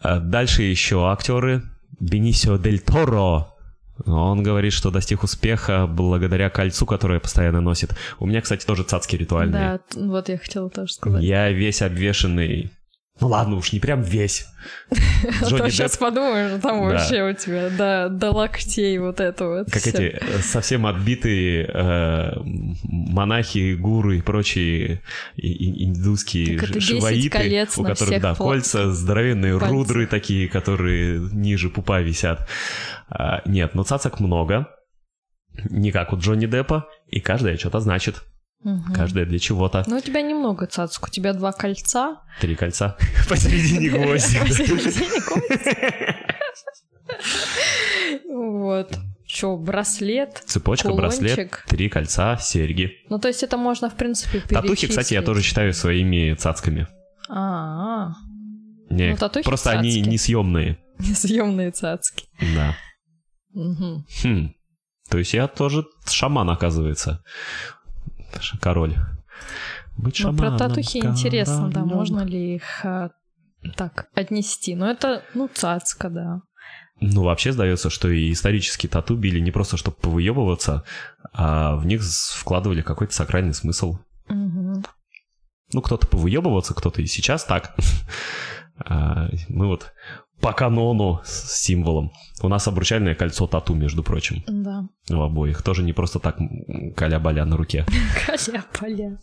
А 0.00 0.18
дальше 0.18 0.62
еще 0.62 1.10
актеры. 1.10 1.62
Бенисио 1.98 2.58
Дель 2.58 2.80
Торо 2.80 3.55
он 4.04 4.42
говорит, 4.42 4.72
что 4.72 4.90
достиг 4.90 5.22
успеха 5.22 5.86
благодаря 5.86 6.50
кольцу, 6.50 6.86
которое 6.86 7.20
постоянно 7.20 7.60
носит. 7.60 7.96
У 8.18 8.26
меня, 8.26 8.40
кстати, 8.40 8.66
тоже 8.66 8.82
цацки 8.82 9.16
ритуальные. 9.16 9.80
Да, 9.94 10.00
вот 10.00 10.28
я 10.28 10.38
хотела 10.38 10.68
тоже 10.68 10.92
сказать. 10.92 11.22
Я 11.22 11.50
весь 11.50 11.82
обвешенный 11.82 12.70
ну 13.18 13.28
ладно 13.28 13.56
уж, 13.56 13.72
не 13.72 13.80
прям 13.80 14.02
весь. 14.02 14.46
А 15.40 15.48
то 15.48 15.70
сейчас 15.70 15.96
подумаешь, 15.96 16.60
там 16.60 16.80
вообще 16.80 17.30
у 17.30 17.32
тебя 17.32 17.70
до, 17.70 18.08
до 18.10 18.30
локтей 18.30 18.98
вот 18.98 19.20
это 19.20 19.46
вот. 19.46 19.70
Как 19.70 19.86
эти 19.86 20.18
э, 20.20 20.38
совсем 20.40 20.86
отбитые 20.86 21.68
э, 21.72 22.32
монахи, 22.84 23.74
гуры 23.74 24.18
и 24.18 24.20
прочие 24.22 25.02
индусские 25.36 26.58
шиваиты, 26.80 27.66
у 27.76 27.84
которых, 27.84 28.20
да, 28.20 28.34
кольца, 28.34 28.90
здоровенные 28.92 29.56
рудры 29.56 30.06
такие, 30.06 30.48
которые 30.48 31.20
ниже 31.32 31.70
пупа 31.70 32.00
висят. 32.00 32.46
А, 33.08 33.40
нет, 33.46 33.74
но 33.74 33.84
цацок 33.84 34.20
много, 34.20 34.68
не 35.70 35.90
как 35.92 36.12
у 36.12 36.18
Джонни 36.18 36.46
Деппа, 36.46 36.88
и 37.06 37.20
каждая 37.20 37.56
что-то 37.56 37.80
значит. 37.80 38.22
Угу. 38.64 38.94
Каждая 38.94 39.26
для 39.26 39.38
чего-то. 39.38 39.84
Ну, 39.86 39.96
у 39.96 40.00
тебя 40.00 40.22
немного 40.22 40.66
цацк, 40.66 41.06
у 41.06 41.10
тебя 41.10 41.32
два 41.32 41.52
кольца. 41.52 42.22
Три 42.40 42.54
кольца. 42.56 42.96
Посередине 43.28 43.90
гвоздик. 43.90 44.40
Посередине 44.40 45.20
гвоздик. 45.20 46.16
Вот. 48.28 48.98
Что, 49.26 49.56
браслет? 49.56 50.42
Цепочка, 50.46 50.92
браслет, 50.92 51.64
три 51.66 51.88
кольца, 51.88 52.36
серьги. 52.36 52.92
Ну, 53.08 53.18
то 53.18 53.28
есть 53.28 53.42
это 53.42 53.56
можно, 53.56 53.90
в 53.90 53.94
принципе, 53.96 54.40
Татухи, 54.40 54.86
кстати, 54.86 55.14
я 55.14 55.22
тоже 55.22 55.42
считаю 55.42 55.72
своими 55.72 56.34
цацками. 56.34 56.86
А, 57.28 58.10
-а. 58.10 58.12
Не, 58.88 59.10
ну, 59.10 59.16
татухи 59.16 59.44
просто 59.44 59.70
цацки. 59.70 59.78
они 59.78 60.00
несъемные. 60.00 60.78
Несъемные 61.00 61.72
цацки. 61.72 62.26
Да. 62.54 62.76
Угу. 63.52 64.04
Хм. 64.22 64.54
То 65.10 65.18
есть 65.18 65.34
я 65.34 65.48
тоже 65.48 65.84
шаман, 66.08 66.48
оказывается 66.50 67.22
король. 68.60 68.94
Быть 69.96 70.18
ну, 70.18 70.32
шаманом, 70.32 70.58
про 70.58 70.58
татухи 70.58 71.00
королем. 71.00 71.16
интересно, 71.16 71.70
да, 71.70 71.84
можно 71.84 72.20
ли 72.20 72.56
их 72.56 72.84
а, 72.84 73.10
так 73.76 74.08
отнести. 74.14 74.74
Но 74.74 74.90
это, 74.90 75.22
ну, 75.34 75.48
цацка, 75.52 76.10
да. 76.10 76.42
Ну, 77.00 77.24
вообще 77.24 77.52
сдается, 77.52 77.90
что 77.90 78.08
и 78.08 78.32
исторические 78.32 78.88
тату 78.88 79.16
били 79.16 79.38
не 79.38 79.50
просто, 79.50 79.76
чтобы 79.76 79.96
повыебываться, 79.98 80.84
а 81.32 81.76
в 81.76 81.86
них 81.86 82.02
вкладывали 82.02 82.82
какой-то 82.82 83.12
сакральный 83.12 83.54
смысл. 83.54 83.98
Угу. 84.28 84.82
Ну, 85.72 85.82
кто-то 85.82 86.06
повыебываться, 86.06 86.74
кто-то 86.74 87.02
и 87.02 87.06
сейчас 87.06 87.44
так. 87.44 87.76
а, 88.78 89.28
мы 89.48 89.66
вот 89.66 89.92
по 90.46 90.52
канону 90.52 91.20
с 91.24 91.60
символом. 91.60 92.12
У 92.40 92.48
нас 92.48 92.68
обручальное 92.68 93.16
кольцо 93.16 93.48
тату, 93.48 93.74
между 93.74 94.04
прочим. 94.04 94.44
Да. 94.46 94.84
У 95.10 95.20
обоих. 95.20 95.62
Тоже 95.62 95.82
не 95.82 95.92
просто 95.92 96.20
так 96.20 96.38
каля-баля 96.94 97.44
на 97.44 97.56
руке. 97.56 97.84
Каля-баля. 98.26 99.18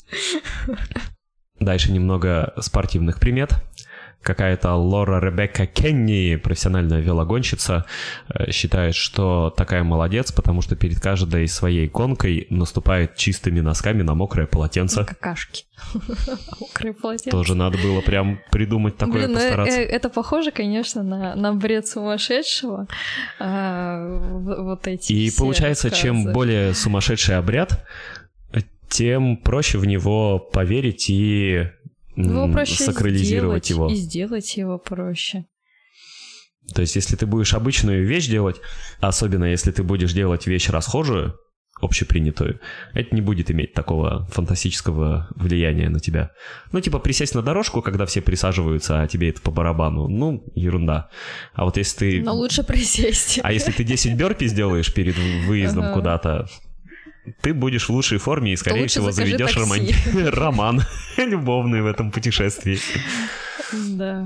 Дальше 1.61 1.93
немного 1.93 2.53
спортивных 2.59 3.21
примет 3.21 3.53
какая-то 4.23 4.73
Лора 4.75 5.19
Ребекка 5.19 5.65
Кенни, 5.65 6.35
профессиональная 6.35 6.99
велогонщица, 6.99 7.85
э, 8.29 8.51
считает, 8.51 8.95
что 8.95 9.53
такая 9.55 9.83
молодец, 9.83 10.31
потому 10.31 10.61
что 10.61 10.75
перед 10.75 10.99
каждой 10.99 11.47
своей 11.47 11.87
гонкой 11.87 12.47
наступает 12.49 13.15
чистыми 13.15 13.59
носками 13.59 14.01
на 14.01 14.15
мокрое 14.15 14.47
полотенце. 14.47 15.01
На 15.01 15.05
какашки. 15.05 15.65
Мокрое 16.59 16.93
полотенце. 16.93 17.31
Тоже 17.31 17.55
надо 17.55 17.77
было 17.77 18.01
прям 18.01 18.39
придумать 18.51 18.97
такое, 18.97 19.27
Блин, 19.27 19.31
ну, 19.31 19.35
постараться. 19.35 19.79
Э, 19.79 19.83
это 19.83 20.09
похоже, 20.09 20.51
конечно, 20.51 21.03
на, 21.03 21.35
на 21.35 21.53
бред 21.53 21.87
сумасшедшего. 21.87 22.87
А, 23.39 24.19
вот 24.19 24.87
эти 24.87 25.13
И 25.13 25.31
получается, 25.37 25.89
рассказы. 25.89 26.07
чем 26.07 26.31
более 26.31 26.73
сумасшедший 26.73 27.37
обряд, 27.37 27.85
тем 28.93 29.37
проще 29.37 29.79
в 29.79 29.85
него 29.85 30.37
поверить 30.37 31.09
и 31.09 31.67
его 32.15 32.51
проще 32.51 32.83
сакрализировать 32.83 33.69
его. 33.69 33.89
И 33.89 33.95
сделать 33.95 34.55
его 34.57 34.77
проще. 34.77 35.45
То 36.73 36.81
есть, 36.81 36.95
если 36.95 37.15
ты 37.15 37.25
будешь 37.25 37.53
обычную 37.53 38.07
вещь 38.07 38.27
делать, 38.27 38.57
особенно 38.99 39.45
если 39.45 39.71
ты 39.71 39.83
будешь 39.83 40.13
делать 40.13 40.47
вещь 40.47 40.69
расхожую, 40.69 41.37
общепринятую, 41.81 42.61
это 42.93 43.13
не 43.13 43.21
будет 43.21 43.51
иметь 43.51 43.73
такого 43.73 44.25
фантастического 44.27 45.27
влияния 45.35 45.89
на 45.89 45.99
тебя. 45.99 46.31
Ну, 46.71 46.79
типа, 46.79 46.99
присесть 46.99 47.35
на 47.35 47.41
дорожку, 47.41 47.81
когда 47.81 48.05
все 48.05 48.21
присаживаются, 48.21 49.01
а 49.01 49.07
тебе 49.07 49.29
это 49.29 49.41
по 49.41 49.51
барабану, 49.51 50.07
ну, 50.07 50.43
ерунда. 50.55 51.09
А 51.53 51.65
вот 51.65 51.77
если 51.77 51.97
ты... 51.97 52.21
Но 52.23 52.33
лучше 52.33 52.63
присесть. 52.63 53.39
А 53.43 53.51
если 53.51 53.71
ты 53.71 53.83
10 53.83 54.15
бёрпи 54.15 54.47
сделаешь 54.47 54.93
перед 54.93 55.17
выездом 55.45 55.93
куда-то, 55.93 56.47
ты 57.41 57.53
будешь 57.53 57.87
в 57.87 57.91
лучшей 57.91 58.17
форме 58.17 58.53
и, 58.53 58.55
скорее 58.55 58.87
всего, 58.87 59.11
заведешь 59.11 59.55
роман... 59.55 59.79
роман 60.31 60.81
любовный 61.17 61.81
в 61.81 61.85
этом 61.85 62.11
путешествии. 62.11 62.79
Да. 63.71 64.25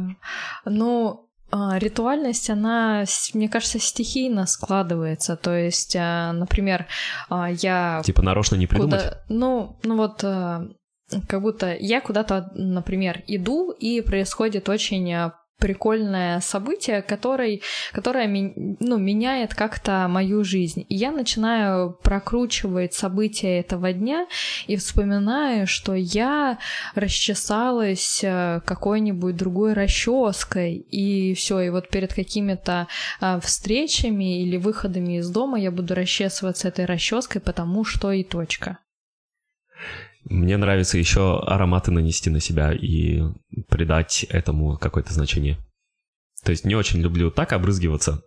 Ну, 0.65 1.29
а, 1.51 1.77
ритуальность, 1.79 2.49
она, 2.49 3.05
мне 3.33 3.49
кажется, 3.49 3.79
стихийно 3.79 4.45
складывается. 4.47 5.35
То 5.35 5.55
есть, 5.55 5.95
а, 5.95 6.33
например, 6.33 6.87
а, 7.29 7.49
я... 7.51 8.01
Типа 8.03 8.21
нарочно 8.21 8.55
не 8.55 8.67
придумать? 8.67 9.03
Куда... 9.03 9.23
Ну, 9.29 9.79
ну 9.83 9.95
вот 9.95 10.23
как 11.27 11.41
будто 11.41 11.73
я 11.79 12.01
куда-то, 12.01 12.51
например, 12.53 13.23
иду, 13.27 13.71
и 13.71 14.01
происходит 14.01 14.67
очень 14.67 15.31
прикольное 15.57 16.39
событие, 16.39 17.01
который, 17.01 17.61
которое 17.91 18.27
ну, 18.27 18.97
меняет 18.97 19.55
как-то 19.55 20.07
мою 20.09 20.43
жизнь. 20.43 20.85
И 20.87 20.95
я 20.95 21.11
начинаю 21.11 21.97
прокручивать 22.03 22.93
события 22.93 23.59
этого 23.59 23.93
дня 23.93 24.27
и 24.67 24.75
вспоминаю, 24.75 25.67
что 25.67 25.93
я 25.93 26.59
расчесалась 26.95 28.21
э, 28.23 28.61
какой-нибудь 28.65 29.35
другой 29.35 29.73
расческой, 29.73 30.75
и 30.75 31.33
все, 31.33 31.59
и 31.61 31.69
вот 31.69 31.89
перед 31.89 32.13
какими-то 32.13 32.87
а, 33.19 33.39
встречами 33.39 34.43
или 34.43 34.57
выходами 34.57 35.17
из 35.17 35.29
дома 35.29 35.59
я 35.59 35.71
буду 35.71 35.95
расчесываться 35.95 36.67
этой 36.67 36.85
расческой, 36.85 37.41
потому 37.41 37.83
что 37.83 38.11
и 38.11 38.23
точка. 38.23 38.77
Мне 40.29 40.57
нравится 40.57 40.97
еще 40.97 41.39
ароматы 41.39 41.91
нанести 41.91 42.29
на 42.29 42.39
себя 42.39 42.73
и 42.73 43.23
придать 43.69 44.25
этому 44.29 44.77
какое-то 44.77 45.13
значение. 45.13 45.57
То 46.43 46.51
есть 46.51 46.65
не 46.65 46.75
очень 46.75 46.99
люблю 46.99 47.31
так 47.31 47.53
обрызгиваться. 47.53 48.21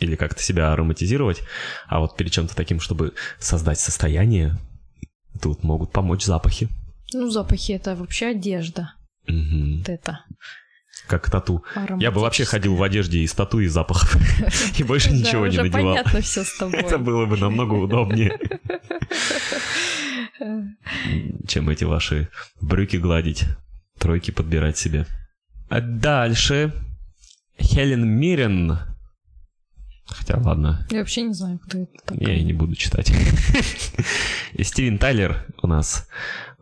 или 0.00 0.16
как-то 0.16 0.42
себя 0.42 0.72
ароматизировать, 0.72 1.42
а 1.86 2.00
вот 2.00 2.16
перед 2.16 2.32
чем-то 2.32 2.56
таким, 2.56 2.80
чтобы 2.80 3.14
создать 3.38 3.78
состояние, 3.78 4.58
тут 5.40 5.62
могут 5.62 5.92
помочь 5.92 6.24
запахи. 6.24 6.68
Ну, 7.12 7.30
запахи 7.30 7.72
это 7.72 7.94
вообще 7.94 8.26
одежда. 8.26 8.94
Угу. 9.28 9.78
Вот 9.78 9.88
это. 9.88 10.24
Как 11.06 11.30
тату. 11.30 11.64
Я 11.98 12.10
бы 12.10 12.20
вообще 12.20 12.44
ходил 12.44 12.76
в 12.76 12.82
одежде 12.82 13.20
из 13.20 13.32
тату 13.32 13.60
и 13.60 13.66
запахов. 13.66 14.16
И 14.78 14.82
больше 14.82 15.12
ничего 15.12 15.46
не 15.46 15.58
надевал. 15.58 15.96
понятно 15.96 16.20
все 16.20 16.44
с 16.44 16.56
тобой. 16.56 16.78
Это 16.78 16.98
было 16.98 17.26
бы 17.26 17.36
намного 17.36 17.74
удобнее. 17.74 18.38
Чем 21.46 21.68
эти 21.68 21.84
ваши 21.84 22.28
брюки 22.60 22.96
гладить, 22.96 23.44
тройки 23.98 24.30
подбирать 24.30 24.78
себе. 24.78 25.06
А 25.68 25.80
дальше 25.80 26.72
Хелен 27.58 28.06
Мирен 28.06 28.78
Хотя, 30.06 30.38
ладно. 30.38 30.86
Я 30.90 30.98
вообще 30.98 31.22
не 31.22 31.32
знаю, 31.32 31.58
кто 31.58 31.78
это 31.78 31.92
такой. 32.04 32.26
Я 32.26 32.34
и 32.34 32.44
не 32.44 32.52
буду 32.52 32.74
читать. 32.74 33.10
И 34.52 34.62
Стивен 34.62 34.98
Тайлер 34.98 35.46
у 35.62 35.66
нас, 35.66 36.08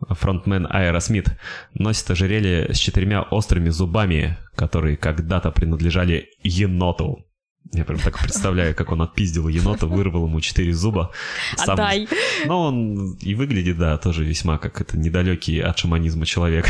фронтмен 0.09 0.67
Аэросмит, 0.69 1.37
носит 1.73 2.09
ожерелье 2.11 2.73
с 2.73 2.77
четырьмя 2.77 3.21
острыми 3.21 3.69
зубами, 3.69 4.37
которые 4.55 4.97
когда-то 4.97 5.51
принадлежали 5.51 6.29
еноту. 6.43 7.25
Я 7.73 7.85
прям 7.85 7.99
так 7.99 8.19
представляю, 8.19 8.75
как 8.75 8.91
он 8.91 9.01
отпиздил 9.01 9.47
енота, 9.47 9.87
вырвал 9.87 10.27
ему 10.27 10.41
четыре 10.41 10.73
зуба. 10.73 11.11
Сам... 11.55 11.73
Отдай. 11.73 12.07
Но 12.45 12.67
он 12.67 13.13
и 13.15 13.33
выглядит, 13.33 13.77
да, 13.77 13.97
тоже 13.97 14.25
весьма 14.25 14.57
как 14.57 14.81
это 14.81 14.97
недалекий 14.97 15.61
от 15.61 15.77
шаманизма 15.77 16.25
человек. 16.25 16.65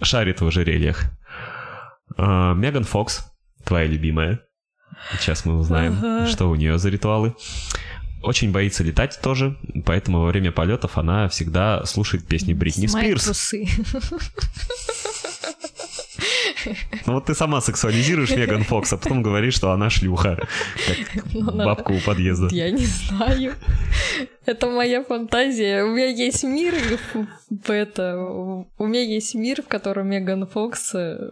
Шарит 0.00 0.40
в 0.40 0.46
ожерельях. 0.46 1.04
А, 2.16 2.54
Меган 2.54 2.84
Фокс, 2.84 3.30
твоя 3.64 3.86
любимая. 3.86 4.40
Сейчас 5.18 5.44
мы 5.44 5.58
узнаем, 5.58 5.98
ага. 5.98 6.26
что 6.26 6.48
у 6.48 6.54
нее 6.54 6.78
за 6.78 6.88
ритуалы. 6.88 7.34
Очень 8.22 8.50
боится 8.50 8.82
летать 8.82 9.18
тоже, 9.22 9.56
поэтому 9.84 10.20
во 10.20 10.26
время 10.26 10.50
полетов 10.50 10.98
она 10.98 11.28
всегда 11.28 11.84
слушает 11.84 12.26
песни 12.26 12.52
Бритни 12.52 12.86
Спирс. 12.86 13.24
Трусы. 13.24 13.66
Ну 17.06 17.14
вот 17.14 17.26
ты 17.26 17.34
сама 17.34 17.60
сексуализируешь 17.60 18.30
Меган 18.30 18.64
Фокс, 18.64 18.92
а 18.92 18.96
потом 18.96 19.22
говоришь, 19.22 19.54
что 19.54 19.70
она 19.70 19.90
шлюха, 19.90 20.36
как 20.86 21.24
ну, 21.32 21.64
бабка 21.64 21.92
у 21.92 22.00
подъезда. 22.00 22.48
Я 22.50 22.70
не 22.70 22.84
знаю. 22.84 23.54
Это 24.44 24.68
моя 24.68 25.02
фантазия. 25.04 25.84
У 25.84 25.94
меня 25.94 26.08
есть 26.08 26.44
мир, 26.44 26.74
это, 27.66 28.18
у 28.18 28.86
меня 28.86 29.02
есть 29.02 29.34
мир, 29.34 29.62
в 29.62 29.68
котором 29.68 30.08
Меган 30.08 30.46
Фокс 30.46 30.94
э, 30.94 31.30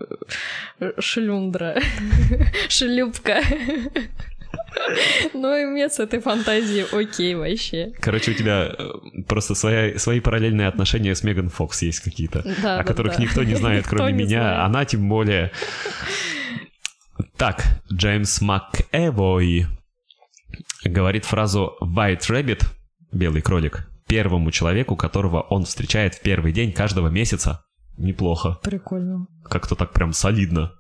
шлюндра, 0.99 1.80
шлюпка. 2.68 3.43
Ну 5.35 5.57
и 5.57 5.65
мне 5.65 5.89
с 5.89 5.99
этой 5.99 6.21
фантазией 6.21 6.87
окей 6.93 7.35
вообще. 7.35 7.93
Короче, 8.01 8.33
у 8.33 8.35
тебя 8.35 8.71
э, 8.79 8.91
просто 9.27 9.55
своя, 9.55 9.99
свои 9.99 10.21
параллельные 10.21 10.69
отношения 10.69 11.15
с 11.15 11.23
Меган 11.23 11.49
Фокс 11.49 11.83
есть 11.83 12.01
какие-то, 12.01 12.43
да, 12.63 12.77
о 12.77 12.79
да, 12.79 12.85
которых 12.85 13.17
да. 13.17 13.23
никто 13.23 13.43
не 13.43 13.55
знает, 13.55 13.87
кроме 13.87 14.13
меня. 14.13 14.41
Знает. 14.41 14.61
Она 14.61 14.85
тем 14.85 15.09
более. 15.09 15.53
Так, 17.37 17.65
Джеймс 17.93 18.41
МакЭвой 18.41 19.67
говорит 20.85 21.25
фразу 21.25 21.77
«White 21.83 22.29
Rabbit»— 22.31 22.65
«белый 23.13 23.43
кролик» 23.43 23.89
первому 24.07 24.51
человеку, 24.51 24.97
которого 24.97 25.41
он 25.41 25.65
встречает 25.65 26.15
в 26.15 26.23
первый 26.23 26.53
день 26.53 26.73
каждого 26.73 27.09
месяца. 27.09 27.65
Неплохо. 27.99 28.59
Прикольно. 28.63 29.27
Как-то 29.45 29.75
так 29.75 29.93
прям 29.93 30.13
солидно. 30.13 30.73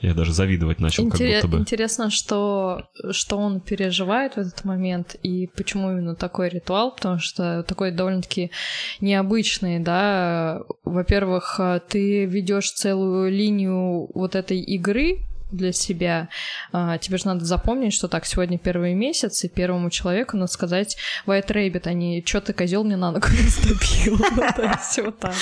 Я 0.00 0.14
даже 0.14 0.32
завидовать 0.32 0.80
начал, 0.80 1.04
Интерес, 1.04 1.42
как 1.42 1.50
будто 1.50 1.56
бы. 1.56 1.60
Интересно, 1.62 2.10
что, 2.10 2.88
что 3.10 3.36
он 3.36 3.60
переживает 3.60 4.34
в 4.34 4.38
этот 4.38 4.64
момент 4.64 5.14
и 5.22 5.46
почему 5.46 5.90
именно 5.90 6.14
такой 6.14 6.48
ритуал, 6.48 6.94
потому 6.94 7.18
что 7.18 7.62
такой 7.64 7.90
довольно-таки 7.90 8.50
необычный, 9.00 9.78
да. 9.78 10.62
Во-первых, 10.84 11.60
ты 11.88 12.24
ведешь 12.24 12.72
целую 12.72 13.30
линию 13.30 14.08
вот 14.14 14.34
этой 14.34 14.58
игры, 14.60 15.18
для 15.50 15.72
себя. 15.72 16.28
А, 16.72 16.98
тебе 16.98 17.18
же 17.18 17.26
надо 17.26 17.44
запомнить, 17.44 17.92
что 17.92 18.08
так, 18.08 18.26
сегодня 18.26 18.58
первый 18.58 18.94
месяц, 18.94 19.44
и 19.44 19.48
первому 19.48 19.90
человеку 19.90 20.36
надо 20.36 20.50
сказать 20.50 20.96
White 21.26 21.48
Rabbit, 21.48 21.82
а 21.84 21.92
не 21.92 22.22
«Чё 22.22 22.40
ты, 22.40 22.52
козел 22.52 22.84
мне 22.84 22.96
на 22.96 23.12
ногу 23.12 23.26
наступил?» 23.28 24.18
Все 24.80 25.10
так. 25.10 25.34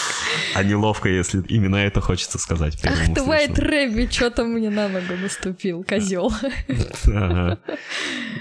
А 0.54 0.62
неловко, 0.62 1.09
если 1.09 1.42
именно 1.48 1.76
это 1.76 2.00
хочется 2.00 2.38
сказать 2.38 2.78
Ах 2.84 3.14
ты, 3.14 3.20
White 3.20 3.56
Rabbit, 3.56 4.09
чё 4.09 4.30
ты 4.30 4.44
мне 4.44 4.70
на 4.70 4.88
ногу 4.88 5.14
наступил, 5.20 5.84
козел. 5.84 6.32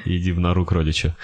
Иди 0.06 0.32
в 0.32 0.40
нору 0.40 0.66
кролича. 0.66 1.16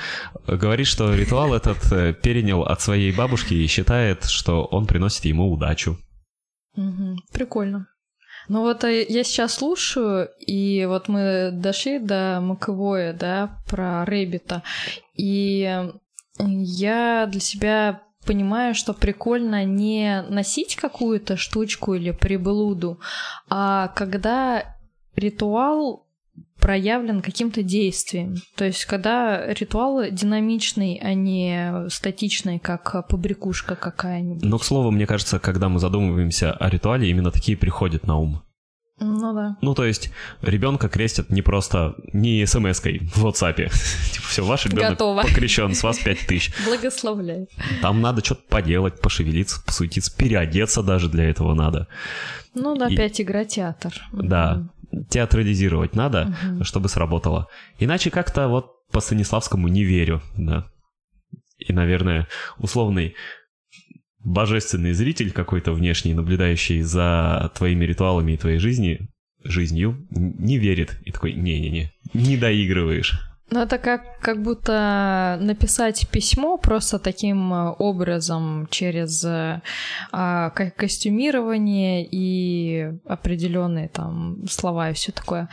Говорит, 0.48 0.88
что 0.88 1.14
ритуал 1.14 1.54
этот 1.54 1.92
э, 1.92 2.14
перенял 2.14 2.64
от 2.64 2.82
своей 2.82 3.12
бабушки 3.12 3.54
и 3.54 3.68
считает, 3.68 4.26
что 4.26 4.66
он 4.66 4.86
приносит 4.86 5.26
ему 5.26 5.52
удачу. 5.52 5.98
Прикольно. 7.32 7.88
Ну 8.50 8.62
вот 8.62 8.84
э, 8.84 9.06
я 9.08 9.24
сейчас 9.24 9.56
слушаю, 9.56 10.30
и 10.40 10.86
вот 10.86 11.08
мы 11.08 11.52
дошли 11.52 12.00
до 12.00 12.40
Маковое, 12.42 13.14
да, 13.14 13.62
про 13.68 14.06
Рэббита, 14.06 14.64
и 15.16 15.90
я 16.40 17.28
для 17.32 17.40
себя 17.40 18.02
понимаю, 18.26 18.76
что 18.76 18.94
прикольно 18.94 19.66
не 19.66 20.24
носить 20.30 20.76
какую-то 20.76 21.38
штучку 21.38 21.94
или 21.94 22.12
приблуду, 22.12 23.00
а 23.50 23.90
когда 23.90 24.76
ритуал 25.16 26.03
проявлен 26.64 27.22
каким-то 27.22 27.62
действием. 27.62 28.38
То 28.56 28.64
есть, 28.64 28.86
когда 28.86 29.54
ритуал 29.54 30.10
динамичный, 30.10 30.98
а 31.04 31.14
не 31.14 31.90
статичный, 31.90 32.58
как 32.58 33.06
побрякушка 33.10 33.76
какая-нибудь. 33.76 34.44
Но, 34.44 34.58
к 34.58 34.64
слову, 34.64 34.90
мне 34.90 35.06
кажется, 35.06 35.40
когда 35.40 35.68
мы 35.68 35.80
задумываемся 35.80 36.54
о 36.54 36.70
ритуале, 36.70 37.10
именно 37.10 37.32
такие 37.32 37.58
приходят 37.58 38.08
на 38.08 38.18
ум. 38.18 38.42
Ну 39.00 39.34
да. 39.34 39.58
Ну, 39.62 39.74
то 39.74 39.84
есть, 39.84 40.12
ребенка 40.42 40.88
крестят 40.88 41.30
не 41.30 41.42
просто, 41.42 41.96
не 42.14 42.46
смс-кой 42.46 43.00
в 43.14 43.26
WhatsApp. 43.26 43.56
типа, 44.14 44.28
все, 44.30 44.46
ваш 44.46 44.66
ребенок 44.66 44.98
покрещен, 44.98 45.76
с 45.76 45.84
вас 45.84 45.98
5 46.00 46.20
тысяч. 46.28 46.54
Благословляю. 46.66 47.48
Там 47.82 48.00
надо 48.00 48.24
что-то 48.24 48.44
поделать, 48.48 49.02
пошевелиться, 49.02 49.62
посуетиться, 49.66 50.16
переодеться 50.16 50.82
даже 50.82 51.10
для 51.10 51.30
этого 51.30 51.56
надо. 51.56 51.88
Ну 52.54 52.78
да, 52.78 52.86
опять 52.86 53.20
игра 53.20 53.44
театр. 53.44 53.92
Да 54.14 54.64
театрализировать 55.10 55.96
надо, 55.96 56.36
угу. 56.52 56.64
чтобы 56.64 56.90
сработало. 56.90 57.48
Иначе 57.80 58.10
как-то 58.10 58.48
вот 58.48 58.72
по 58.92 59.00
Станиславскому 59.00 59.68
не 59.68 59.84
верю, 59.84 60.22
да. 60.38 60.68
И, 61.58 61.72
наверное, 61.74 62.28
условный 62.58 63.16
божественный 64.20 64.94
зритель 64.94 65.32
какой-то 65.32 65.74
внешний, 65.74 66.14
наблюдающий 66.14 66.82
за 66.82 67.52
твоими 67.56 67.86
ритуалами 67.86 68.34
и 68.34 68.38
твоей 68.38 68.60
жизни, 68.60 69.10
жизнью, 69.44 70.08
не 70.12 70.58
верит. 70.58 71.00
И 71.06 71.12
такой, 71.12 71.34
не-не-не, 71.34 71.92
не 72.14 72.38
доигрываешь. 72.38 73.20
Ну, 73.54 73.60
это 73.60 73.78
как, 73.78 74.20
как 74.20 74.42
будто 74.42 75.38
написать 75.40 76.08
письмо 76.10 76.58
просто 76.58 76.98
таким 76.98 77.54
э, 77.54 77.76
образом 77.78 78.68
через 78.72 79.24
а, 79.24 80.50
костюмирование 80.50 82.04
и 82.10 82.94
определенные 83.06 83.90
там 83.90 84.48
слова 84.48 84.90
и 84.90 84.94
все 84.94 85.12
такое. 85.12 85.50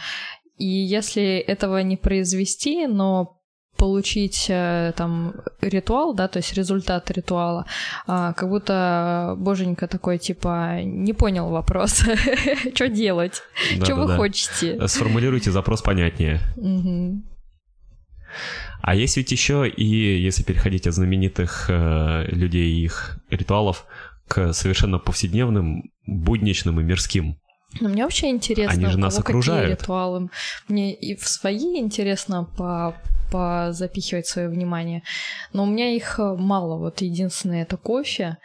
И 0.56 0.66
если 0.66 1.38
этого 1.38 1.82
не 1.82 1.98
произвести, 1.98 2.86
но 2.86 3.36
получить 3.76 4.46
э, 4.48 4.92
там 4.96 5.34
ритуал, 5.60 6.14
да, 6.14 6.26
то 6.28 6.38
есть 6.38 6.54
результат 6.54 7.10
ритуала, 7.10 7.66
а, 8.06 8.32
как 8.32 8.48
будто 8.48 9.34
боженька 9.36 9.86
такой 9.86 10.18
типа 10.18 10.80
не 10.84 11.12
понял 11.12 11.50
вопрос, 11.50 12.02
что 12.74 12.88
делать, 12.88 13.42
что 13.82 13.94
вы 13.94 14.16
хотите. 14.16 14.88
Сформулируйте 14.88 15.50
запрос 15.50 15.82
понятнее. 15.82 16.40
А 18.82 18.94
есть 18.94 19.16
ведь 19.16 19.32
еще 19.32 19.68
и, 19.68 19.84
если 19.84 20.42
переходить 20.42 20.86
от 20.86 20.94
знаменитых 20.94 21.66
э, 21.68 22.26
людей 22.30 22.72
и 22.72 22.84
их 22.84 23.18
ритуалов 23.30 23.86
к 24.28 24.52
совершенно 24.52 24.98
повседневным, 24.98 25.90
будничным 26.06 26.80
и 26.80 26.82
мирским. 26.82 27.36
Но 27.80 27.88
мне 27.88 28.02
вообще 28.02 28.30
интересно, 28.30 28.74
Они 28.74 28.86
же 28.86 28.98
нас 28.98 29.18
окружают. 29.18 29.70
какие 29.70 29.82
ритуалы. 29.82 30.30
Мне 30.68 30.94
и 30.94 31.16
в 31.16 31.28
свои 31.28 31.78
интересно 31.78 32.44
по 32.44 32.96
запихивать 33.70 34.26
свое 34.26 34.48
внимание. 34.48 35.02
Но 35.52 35.62
у 35.62 35.66
меня 35.66 35.94
их 35.94 36.18
э, 36.18 36.34
мало. 36.36 36.78
Вот 36.78 37.00
единственное 37.00 37.62
это 37.62 37.76
кофе 37.76 38.38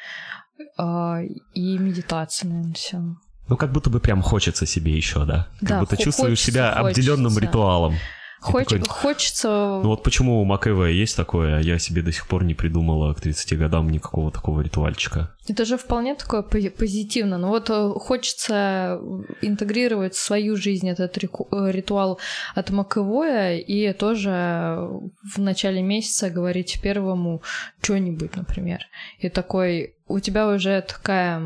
э, 0.78 1.24
и 1.56 1.78
медитация, 1.80 2.50
наверное, 2.50 2.74
все. 2.76 3.02
Ну, 3.48 3.58
как 3.58 3.72
будто 3.72 3.90
бы 3.90 4.00
прям 4.00 4.22
хочется 4.22 4.66
себе 4.66 4.96
еще, 4.96 5.26
да? 5.26 5.48
Как 5.60 5.70
да, 5.70 5.80
будто 5.80 5.98
чувствуешь 5.98 6.40
себя 6.40 6.72
обделенным 6.72 7.38
ритуалом. 7.38 7.96
Хоч... 8.40 8.68
Такой... 8.68 8.88
Хочется... 8.88 9.48
Ну 9.84 9.90
вот 9.90 10.04
почему 10.04 10.42
у 10.42 10.46
МакЭВ 10.46 10.90
есть 10.90 11.16
такое, 11.16 11.58
а 11.58 11.62
я 11.62 11.80
себе 11.80 12.02
до 12.02 12.12
сих 12.12 12.28
пор 12.28 12.44
не 12.44 12.54
придумала 12.54 13.14
к 13.14 13.22
30 13.22 13.58
годам 13.58 13.90
никакого 13.90 14.32
такого 14.32 14.62
ритуальчика. 14.62 15.36
Это 15.48 15.66
же 15.66 15.78
вполне 15.78 16.16
такое 16.16 16.42
позитивно. 16.42 17.38
Но 17.38 17.50
вот 17.50 17.70
э, 17.70 17.92
хочется 18.00 19.00
интегрировать 19.42 20.16
в 20.16 20.20
свою 20.20 20.56
жизнь 20.56 20.90
этот 20.90 21.18
э, 21.18 21.72
ритуал 21.72 22.20
от 22.56 22.70
МакЭВ 22.70 23.64
и 23.68 23.94
тоже 23.94 24.90
в 25.36 25.40
начале 25.40 25.82
месяца 25.82 26.30
говорить 26.30 26.80
первому 26.82 27.42
что-нибудь, 27.82 28.36
например. 28.36 28.80
И 29.20 29.30
такой 29.30 29.96
у 30.08 30.20
тебя 30.20 30.48
уже 30.48 30.82
такая 30.82 31.42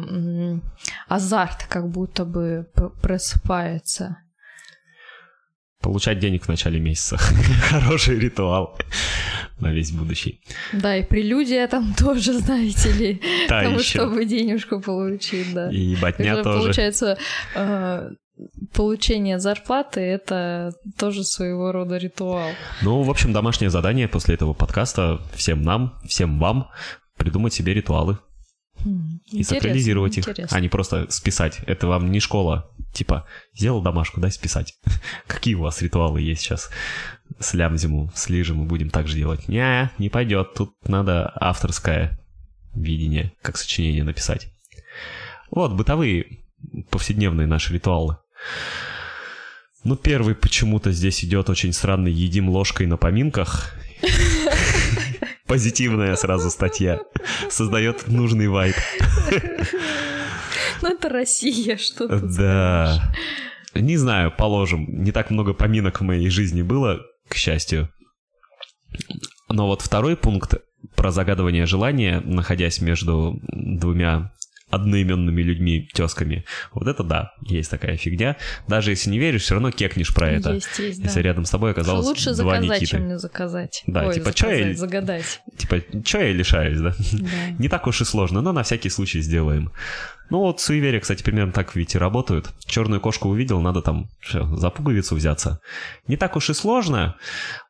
азарт 1.08 1.66
как 1.70 1.90
будто 1.90 2.26
бы 2.26 2.68
просыпается. 3.02 4.18
Получать 5.82 6.20
денег 6.20 6.44
в 6.44 6.50
начале 6.50 6.80
месяца. 6.80 7.18
Хороший 7.70 8.20
ритуал 8.20 8.78
на 9.60 9.72
весь 9.72 9.92
будущий. 9.92 10.42
Да, 10.74 10.98
и 10.98 11.04
прелюдия 11.04 11.68
там 11.68 11.94
тоже, 11.98 12.34
знаете 12.34 12.92
ли, 12.92 13.22
тому, 13.48 13.80
еще. 13.80 14.00
чтобы 14.00 14.26
денежку 14.26 14.82
получить, 14.82 15.54
да. 15.54 15.72
И 15.72 15.96
Это, 15.96 16.44
тоже. 16.44 16.64
Получается, 16.64 17.18
э, 17.56 18.10
получение 18.74 19.40
зарплаты— 19.40 20.00
это 20.02 20.74
тоже 20.98 21.24
своего 21.24 21.72
рода 21.72 21.98
ритуал. 21.98 22.50
Ну, 22.82 23.02
в 23.04 23.10
общем, 23.10 23.34
домашнее 23.34 23.70
задание 23.70 24.08
после 24.08 24.36
этого 24.36 24.54
подкаста 24.54 25.22
всем 25.34 25.62
нам, 25.62 25.98
всем 26.06 26.40
вам 26.40 26.70
придумать 27.18 27.54
себе 27.54 27.74
ритуалы. 27.74 28.18
И 29.32 29.44
сакрализировать 29.44 30.18
их, 30.18 30.26
а 30.52 30.60
не 30.60 30.70
просто 30.70 31.08
списать. 31.10 31.60
Это 31.68 31.88
вам 31.88 32.12
не 32.12 32.20
школа. 32.20 32.70
Типа, 32.94 33.28
сделал 33.54 33.82
домашку, 33.82 34.20
дай 34.20 34.32
списать. 34.32 34.76
Какие 35.28 35.56
у 35.56 35.62
вас 35.62 35.82
ритуалы 35.82 36.22
есть 36.22 36.42
сейчас? 36.42 36.70
Слям 37.40 37.78
зиму, 37.78 38.12
слижем 38.16 38.64
и 38.64 38.68
будем 38.68 38.90
так 38.90 39.08
же 39.08 39.16
делать. 39.16 39.48
Не, 39.48 39.92
не 39.98 40.10
пойдет. 40.10 40.54
Тут 40.56 40.74
надо 40.88 41.32
авторское 41.36 42.20
видение, 42.74 43.34
как 43.42 43.58
сочинение 43.58 44.04
написать. 44.04 44.52
Вот, 45.52 45.74
бытовые, 45.74 46.40
повседневные 46.90 47.48
наши 47.48 47.74
ритуалы. 47.74 48.18
Ну, 49.84 49.96
первый 49.96 50.36
почему-то 50.36 50.92
здесь 50.92 51.24
идет 51.24 51.50
очень 51.50 51.74
странный 51.74 52.12
«едим 52.12 52.50
ложкой 52.50 52.88
на 52.88 52.98
поминках». 52.98 53.76
Позитивная 55.48 56.16
сразу 56.16 56.52
статья. 56.52 57.00
Создает 57.50 58.08
нужный 58.08 58.48
вайб. 58.48 58.76
Ну, 60.82 60.90
это 60.90 61.10
Россия, 61.10 61.78
что 61.78 62.08
тут 62.08 62.36
Да. 62.36 63.14
Не 63.76 63.98
знаю, 63.98 64.34
положим. 64.36 65.04
Не 65.04 65.12
так 65.12 65.30
много 65.30 65.54
поминок 65.54 66.02
в 66.02 66.04
моей 66.04 66.30
жизни 66.30 66.62
было, 66.62 67.02
к 67.28 67.36
счастью. 67.36 67.90
Но 69.48 69.68
вот 69.68 69.82
второй 69.82 70.18
пункт 70.18 70.56
про 70.96 71.12
загадывание 71.12 71.66
желания, 71.66 72.22
находясь 72.22 72.82
между 72.82 73.40
двумя 73.48 74.32
одноименными 74.70 75.42
людьми, 75.42 75.90
тесками. 75.94 76.46
Вот 76.74 76.88
это 76.88 77.04
да, 77.04 77.34
есть 77.42 77.70
такая 77.70 77.98
фигня. 77.98 78.38
Даже 78.68 78.92
если 78.92 79.10
не 79.10 79.20
веришь, 79.20 79.44
все 79.44 79.56
равно 79.56 79.72
кекнешь 79.72 80.14
про 80.14 80.30
это. 80.30 80.54
Есть, 80.54 80.80
есть, 80.80 81.00
если 81.00 81.22
да. 81.22 81.22
рядом 81.22 81.46
с 81.46 81.50
тобой 81.50 81.72
оказалось 81.72 82.06
Лучше 82.06 82.34
два 82.36 82.56
заказать, 82.56 82.82
Никиты. 82.82 82.86
чем 82.86 83.08
не 83.08 83.18
заказать. 83.18 83.84
Да, 83.88 84.08
Ой, 84.08 84.16
типа, 84.16 84.34
чё 84.34 84.50
я... 84.50 84.74
загадать. 84.74 85.42
Типа, 85.58 85.82
что 86.06 86.20
я 86.20 86.34
лишаюсь, 86.34 86.80
да? 86.80 86.94
да? 87.14 87.28
Не 87.60 87.70
так 87.70 87.88
уж 87.88 88.02
и 88.02 88.06
сложно, 88.06 88.42
но 88.42 88.52
на 88.52 88.64
всякий 88.64 88.90
случай 88.90 89.22
сделаем. 89.22 89.72
Ну 90.30 90.40
вот 90.40 90.62
суеверия, 90.62 91.00
кстати, 91.00 91.24
примерно 91.24 91.52
так 91.52 91.76
ведь 91.76 91.96
и 91.96 91.98
работают. 91.98 92.52
Черную 92.66 93.02
кошку 93.02 93.30
увидел, 93.30 93.62
надо 93.62 93.82
там 93.82 94.10
все, 94.20 94.46
за 94.56 94.70
пуговицу 94.70 95.16
взяться. 95.16 95.60
Не 96.08 96.18
так 96.18 96.36
уж 96.36 96.52
и 96.52 96.54
сложно. 96.54 97.16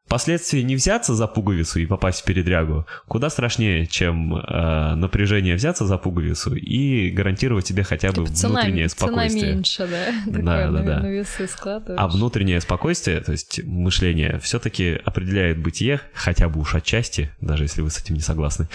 Последствия 0.10 0.64
не 0.64 0.76
взяться 0.76 1.14
за 1.14 1.28
пуговицу 1.28 1.80
и 1.80 1.86
попасть 1.86 2.22
в 2.22 2.24
передрягу 2.24 2.88
куда 3.08 3.30
страшнее, 3.30 3.86
чем 3.86 4.36
э, 4.36 4.96
напряжение 4.96 5.56
взяться 5.56 5.86
за 5.86 6.00
пуговицу 6.00 6.56
и 6.56 7.12
гарантировать 7.12 7.66
тебе 7.66 7.84
хотя 7.84 8.12
бы 8.12 8.26
типа 8.26 8.48
внутреннее 8.48 8.88
цена, 8.88 9.08
спокойствие. 9.08 9.42
Цена 9.42 9.54
меньше, 9.54 9.88
да? 9.88 10.06
Да, 10.26 10.38
Такое 10.40 10.44
да, 10.44 10.72
на, 10.72 10.84
да. 10.84 11.00
На 11.02 11.08
весы 11.12 11.48
складываешь. 11.48 12.00
А 12.02 12.08
внутреннее 12.08 12.60
спокойствие, 12.60 13.20
то 13.22 13.32
есть 13.32 13.62
мышление, 13.64 14.40
все-таки 14.40 15.00
определяет 15.06 15.62
бытие, 15.62 16.02
хотя 16.14 16.50
бы 16.50 16.60
уж 16.60 16.74
отчасти, 16.74 17.32
даже 17.40 17.66
если 17.66 17.82
вы 17.82 17.92
с 17.92 18.00
этим 18.00 18.16
не 18.16 18.22
согласны. 18.22 18.68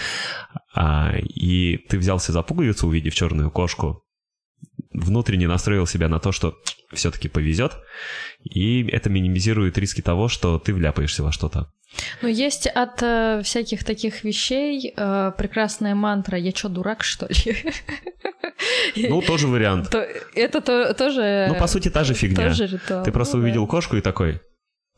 А, 0.73 1.15
и 1.17 1.77
ты 1.89 1.97
взялся 1.97 2.31
за 2.31 2.43
пуговицу, 2.43 2.87
увидев 2.87 3.13
черную 3.13 3.51
кошку, 3.51 4.04
внутренне 4.97 5.47
настроил 5.47 5.87
себя 5.87 6.09
на 6.09 6.19
то, 6.19 6.31
что 6.31 6.57
все-таки 6.93 7.27
повезет, 7.27 7.73
и 8.43 8.87
это 8.87 9.09
минимизирует 9.09 9.77
риски 9.77 10.01
того, 10.01 10.27
что 10.27 10.59
ты 10.59 10.73
вляпаешься 10.73 11.23
во 11.23 11.31
что-то. 11.31 11.71
Ну, 12.21 12.27
есть 12.27 12.67
от 12.67 13.01
э, 13.01 13.41
всяких 13.43 13.83
таких 13.83 14.23
вещей 14.23 14.93
э, 14.95 15.31
прекрасная 15.37 15.95
мантра 15.95 16.37
«Я 16.37 16.51
чё, 16.51 16.67
дурак, 16.67 17.03
что 17.03 17.27
ли?» 17.27 17.55
Ну, 19.09 19.21
тоже 19.21 19.47
вариант. 19.47 19.89
То, 19.89 20.05
это 20.33 20.61
то, 20.61 20.93
тоже... 20.93 21.47
Ну, 21.49 21.55
по 21.55 21.67
сути, 21.67 21.89
та 21.89 22.03
же 22.03 22.13
фигня. 22.13 22.49
Тоже 22.49 22.67
ритуал. 22.67 23.03
Ты 23.03 23.11
просто 23.11 23.37
ну, 23.37 23.43
увидел 23.43 23.65
да. 23.65 23.71
кошку 23.71 23.97
и 23.97 24.01
такой, 24.01 24.39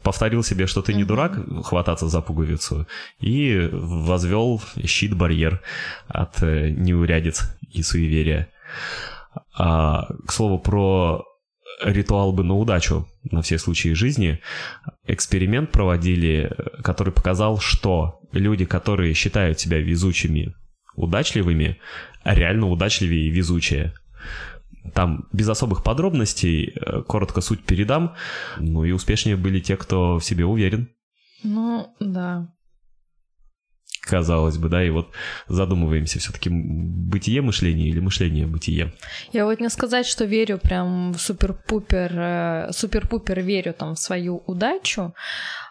повторил 0.03 0.43
себе, 0.43 0.67
что 0.67 0.81
ты 0.81 0.93
не 0.93 1.03
дурак, 1.03 1.37
хвататься 1.63 2.07
за 2.07 2.21
пуговицу, 2.21 2.87
и 3.19 3.69
возвел 3.71 4.61
щит-барьер 4.85 5.61
от 6.07 6.43
э, 6.43 6.69
неурядиц 6.69 7.43
и 7.73 7.83
суеверия. 7.83 8.49
А, 9.57 10.07
к 10.25 10.31
слову, 10.31 10.59
про 10.59 11.23
ритуал 11.81 12.31
бы 12.33 12.43
на 12.43 12.55
удачу 12.55 13.07
на 13.23 13.41
все 13.41 13.57
случаи 13.57 13.89
жизни. 13.93 14.39
Эксперимент 15.05 15.71
проводили, 15.71 16.51
который 16.83 17.13
показал, 17.13 17.59
что 17.59 18.21
люди, 18.31 18.65
которые 18.65 19.13
считают 19.13 19.59
себя 19.59 19.79
везучими, 19.79 20.55
удачливыми, 20.95 21.79
реально 22.23 22.67
удачливее 22.67 23.27
и 23.27 23.31
везучие. 23.31 23.93
Там 24.93 25.27
без 25.33 25.49
особых 25.49 25.83
подробностей, 25.83 26.73
э, 26.73 27.01
коротко 27.01 27.41
суть 27.41 27.65
передам. 27.65 28.15
Ну 28.59 28.85
и 28.85 28.91
успешнее 28.91 29.35
были 29.35 29.59
те, 29.59 29.75
кто 29.75 30.17
в 30.17 30.23
себе 30.23 30.45
уверен. 30.45 30.89
Ну, 31.43 31.93
да. 31.99 32.47
Казалось 34.01 34.57
бы, 34.57 34.69
да, 34.69 34.83
и 34.83 34.89
вот 34.89 35.11
задумываемся 35.47 36.19
все-таки 36.19 36.49
бытие 36.49 37.41
мышления 37.41 37.89
или 37.89 37.99
мышление 37.99 38.45
бытие. 38.45 38.93
Я 39.33 39.45
вот 39.45 39.59
не 39.59 39.69
сказать, 39.69 40.05
что 40.05 40.25
верю 40.25 40.59
прям 40.59 41.13
супер-пупер, 41.17 42.11
э, 42.13 42.71
супер-пупер 42.71 43.41
верю 43.41 43.73
там 43.73 43.95
в 43.95 43.99
свою 43.99 44.43
удачу, 44.45 45.13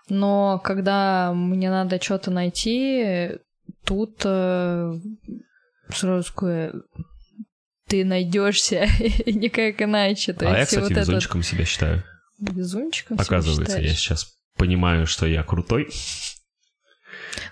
но 0.08 0.60
когда 0.62 1.32
мне 1.34 1.70
надо 1.70 2.02
что-то 2.02 2.30
найти, 2.30 3.38
тут 3.84 4.22
э, 4.24 4.92
сразу 5.88 6.24
такое 6.24 6.72
ты 7.88 8.04
найдешься 8.04 8.86
никак 9.26 9.80
иначе. 9.80 10.32
То 10.32 10.46
а 10.48 10.58
есть 10.58 10.72
я, 10.72 10.80
кстати, 10.80 10.92
вот 10.92 11.00
везунчиком 11.00 11.42
себя 11.42 11.64
считаю. 11.64 12.04
Этот... 12.40 12.56
Везунчиком 12.56 13.18
Оказывается, 13.18 13.76
себя 13.76 13.88
я 13.88 13.94
сейчас 13.94 14.36
понимаю, 14.56 15.06
что 15.06 15.26
я 15.26 15.42
крутой. 15.42 15.88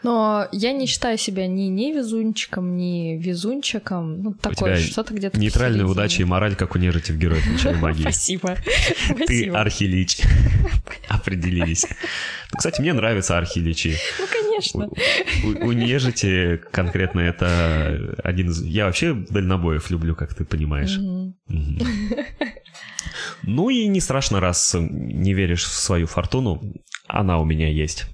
Но 0.02 0.48
я 0.52 0.72
не 0.72 0.86
считаю 0.86 1.18
себя 1.18 1.46
ни 1.46 1.62
невезунчиком, 1.62 2.76
ни 2.76 3.16
везунчиком. 3.16 4.22
Ну, 4.22 4.34
такое 4.34 4.76
что-то 4.76 5.14
где-то 5.14 5.38
Нейтральная 5.38 5.86
удача 5.86 6.22
и 6.22 6.24
мораль, 6.24 6.56
как 6.56 6.74
у 6.74 6.78
нежити 6.78 7.12
в 7.12 7.18
героях 7.18 7.46
начала 7.46 7.74
магии. 7.80 8.02
Спасибо. 8.02 8.56
Ты 9.26 9.48
архилич. 9.50 10.20
Определились. 11.08 11.86
Ну, 12.52 12.58
кстати, 12.58 12.80
мне 12.80 12.92
нравятся 12.92 13.38
архиличи. 13.38 13.96
Ну, 14.18 14.26
конечно. 14.26 14.88
У, 15.44 15.64
у, 15.64 15.68
у 15.68 15.72
нежити 15.72 16.60
конкретно 16.70 17.20
это 17.20 18.16
один 18.22 18.50
из... 18.50 18.62
Я 18.62 18.86
вообще 18.86 19.14
дальнобоев 19.14 19.90
люблю, 19.90 20.14
как 20.14 20.34
ты 20.34 20.44
понимаешь. 20.44 20.98
Ну 23.42 23.70
и 23.70 23.86
не 23.86 24.00
страшно, 24.00 24.40
раз 24.40 24.74
не 24.78 25.34
веришь 25.34 25.64
в 25.64 25.72
свою 25.72 26.06
фортуну. 26.06 26.62
Она 27.06 27.38
у 27.38 27.44
меня 27.44 27.68
есть. 27.68 28.06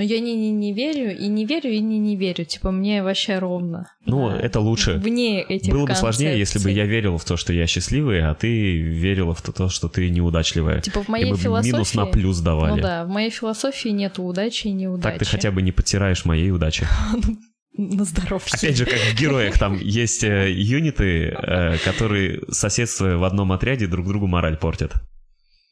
Но 0.00 0.04
я 0.04 0.18
не, 0.18 0.34
не, 0.34 0.50
не 0.50 0.72
верю, 0.72 1.14
и 1.14 1.26
не 1.26 1.44
верю, 1.44 1.70
и 1.70 1.78
не, 1.78 1.98
не 1.98 2.16
верю. 2.16 2.46
Типа, 2.46 2.70
мне 2.70 3.02
вообще 3.02 3.38
ровно. 3.38 3.92
Ну, 4.06 4.30
это 4.30 4.58
лучше. 4.58 4.94
Вне 4.94 5.42
этих 5.42 5.74
Было 5.74 5.82
бы 5.82 5.88
концепций. 5.88 6.14
сложнее, 6.14 6.38
если 6.38 6.58
бы 6.58 6.70
я 6.70 6.86
верил 6.86 7.18
в 7.18 7.24
то, 7.26 7.36
что 7.36 7.52
я 7.52 7.66
счастливый, 7.66 8.22
а 8.22 8.32
ты 8.32 8.78
верила 8.78 9.34
в 9.34 9.42
то, 9.42 9.68
что 9.68 9.90
ты 9.90 10.08
неудачливая. 10.08 10.80
Типа, 10.80 11.02
в 11.02 11.08
моей 11.08 11.34
и 11.34 11.36
философии... 11.36 11.72
минус 11.72 11.92
на 11.92 12.06
плюс 12.06 12.38
давали. 12.40 12.76
Ну 12.76 12.80
да, 12.80 13.04
в 13.04 13.08
моей 13.10 13.28
философии 13.28 13.90
нет 13.90 14.18
удачи 14.18 14.68
и 14.68 14.72
неудачи. 14.72 15.02
Так 15.02 15.18
ты 15.18 15.26
хотя 15.26 15.50
бы 15.50 15.60
не 15.60 15.70
подтираешь 15.70 16.24
моей 16.24 16.50
удачи. 16.50 16.86
На 17.76 18.04
здоровье. 18.04 18.46
Опять 18.54 18.76
же, 18.78 18.86
как 18.86 18.98
в 18.98 19.20
героях, 19.20 19.58
там 19.58 19.78
есть 19.78 20.24
э, 20.24 20.50
юниты, 20.50 21.26
э, 21.28 21.76
которые, 21.84 22.40
соседствуя 22.48 23.18
в 23.18 23.24
одном 23.24 23.52
отряде, 23.52 23.86
друг 23.86 24.08
другу 24.08 24.26
мораль 24.26 24.56
портят. 24.56 24.94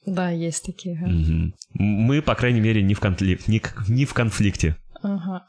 Да, 0.07 0.31
есть 0.31 0.65
такие. 0.65 0.97
Ага. 0.97 1.11
Угу. 1.11 1.53
Мы, 1.75 2.23
по 2.23 2.35
крайней 2.35 2.61
мере, 2.61 2.83
не 2.83 2.95
в, 2.95 3.01
конфли... 3.01 3.39
не, 3.47 3.63
не 3.89 4.05
в 4.05 4.15
конфликте. 4.15 4.77
Ага. 5.03 5.47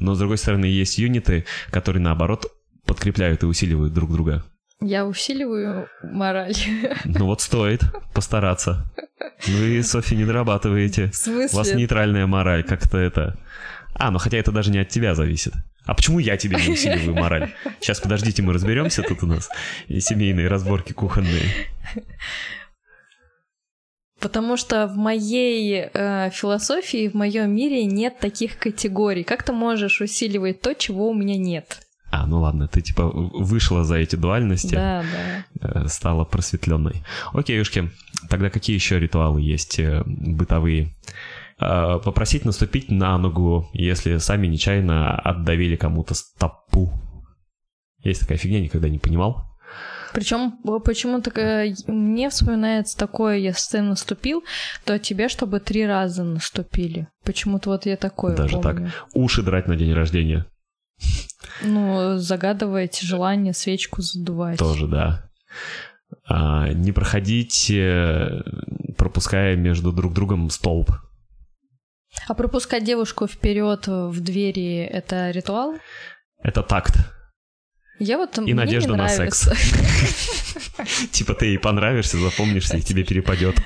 Но, 0.00 0.14
с 0.14 0.18
другой 0.18 0.38
стороны, 0.38 0.64
есть 0.64 0.98
юниты, 0.98 1.44
которые, 1.70 2.02
наоборот, 2.02 2.46
подкрепляют 2.86 3.42
и 3.42 3.46
усиливают 3.46 3.92
друг 3.92 4.12
друга. 4.12 4.44
Я 4.80 5.06
усиливаю 5.06 5.88
мораль. 6.02 6.54
Ну 7.04 7.26
вот 7.26 7.40
стоит 7.40 7.82
постараться. 8.14 8.90
Вы, 9.46 9.82
Софи, 9.82 10.16
не 10.16 10.24
дорабатываете. 10.24 11.10
В 11.10 11.16
смысле? 11.16 11.48
У 11.52 11.56
вас 11.56 11.74
нейтральная 11.74 12.26
мораль, 12.26 12.62
как-то 12.62 12.98
это... 12.98 13.38
А, 13.94 14.10
ну 14.10 14.18
хотя 14.18 14.38
это 14.38 14.52
даже 14.52 14.70
не 14.70 14.78
от 14.78 14.88
тебя 14.88 15.14
зависит. 15.14 15.52
А 15.84 15.94
почему 15.94 16.18
я 16.18 16.36
тебе 16.36 16.56
не 16.56 16.68
усиливаю 16.68 17.14
мораль? 17.14 17.52
Сейчас, 17.80 18.00
подождите, 18.00 18.42
мы 18.42 18.52
разберемся, 18.52 19.02
тут 19.02 19.22
у 19.22 19.26
нас 19.26 19.48
и 19.88 20.00
семейные 20.00 20.46
разборки 20.46 20.92
кухонные. 20.92 21.50
Потому 24.20 24.56
что 24.56 24.86
в 24.88 24.96
моей 24.96 25.88
э, 25.92 26.30
философии, 26.30 27.08
в 27.08 27.14
моем 27.14 27.54
мире 27.54 27.84
нет 27.84 28.18
таких 28.18 28.58
категорий. 28.58 29.22
Как 29.22 29.42
ты 29.44 29.52
можешь 29.52 30.00
усиливать 30.00 30.60
то, 30.60 30.74
чего 30.74 31.10
у 31.10 31.14
меня 31.14 31.36
нет? 31.36 31.80
А, 32.10 32.26
ну 32.26 32.40
ладно, 32.40 32.68
ты 32.68 32.80
типа 32.80 33.06
вышла 33.08 33.84
за 33.84 33.96
эти 33.96 34.16
дуальности, 34.16 34.74
Да, 34.74 35.04
да. 35.60 35.82
э, 35.84 35.88
стала 35.88 36.24
просветленной. 36.24 37.02
Окей, 37.32 37.56
Юшки, 37.58 37.90
тогда 38.30 38.48
какие 38.50 38.74
еще 38.74 38.98
ритуалы 38.98 39.40
есть 39.42 39.78
э, 39.78 40.02
бытовые? 40.06 40.94
Э, 41.60 41.98
Попросить 42.02 42.44
наступить 42.44 42.90
на 42.90 43.18
ногу, 43.18 43.68
если 43.72 44.16
сами 44.18 44.46
нечаянно 44.46 45.16
отдавили 45.18 45.76
кому-то 45.76 46.14
стопу. 46.14 46.90
Есть 48.02 48.20
такая 48.22 48.38
фигня, 48.38 48.60
никогда 48.60 48.88
не 48.88 48.98
понимал. 48.98 49.47
Причем 50.12 50.58
почему-то 50.84 51.30
э, 51.40 51.74
мне 51.86 52.30
вспоминается 52.30 52.96
такое, 52.96 53.36
если 53.36 53.78
ты 53.78 53.82
наступил, 53.82 54.44
то 54.84 54.98
тебе, 54.98 55.28
чтобы 55.28 55.60
три 55.60 55.86
раза 55.86 56.24
наступили. 56.24 57.08
Почему-то 57.24 57.70
вот 57.70 57.86
я 57.86 57.96
такое 57.96 58.36
Даже 58.36 58.58
помню. 58.58 58.90
так. 58.92 59.08
Уши 59.14 59.42
драть 59.42 59.68
на 59.68 59.76
день 59.76 59.92
рождения. 59.92 60.46
Ну, 61.62 62.18
загадывать 62.18 63.00
желание, 63.00 63.52
свечку 63.52 64.02
задувать. 64.02 64.58
Тоже, 64.58 64.86
да. 64.86 65.30
А, 66.26 66.68
не 66.68 66.92
проходить, 66.92 67.70
э, 67.70 68.42
пропуская 68.96 69.56
между 69.56 69.92
друг 69.92 70.12
другом 70.14 70.50
столб. 70.50 70.90
А 72.26 72.34
пропускать 72.34 72.84
девушку 72.84 73.26
вперед 73.26 73.86
в 73.86 74.20
двери 74.20 74.78
это 74.78 75.30
ритуал? 75.30 75.74
Это 76.42 76.62
такт. 76.62 76.96
Я 77.98 78.18
вот 78.18 78.38
И 78.38 78.54
надежда 78.54 78.90
на 78.90 79.04
нравится. 79.04 79.54
Типа 81.10 81.34
ты 81.34 81.46
ей 81.46 81.58
понравишься, 81.58 82.18
запомнишься, 82.18 82.76
и 82.76 82.82
тебе 82.82 83.04
перепадет. 83.04 83.56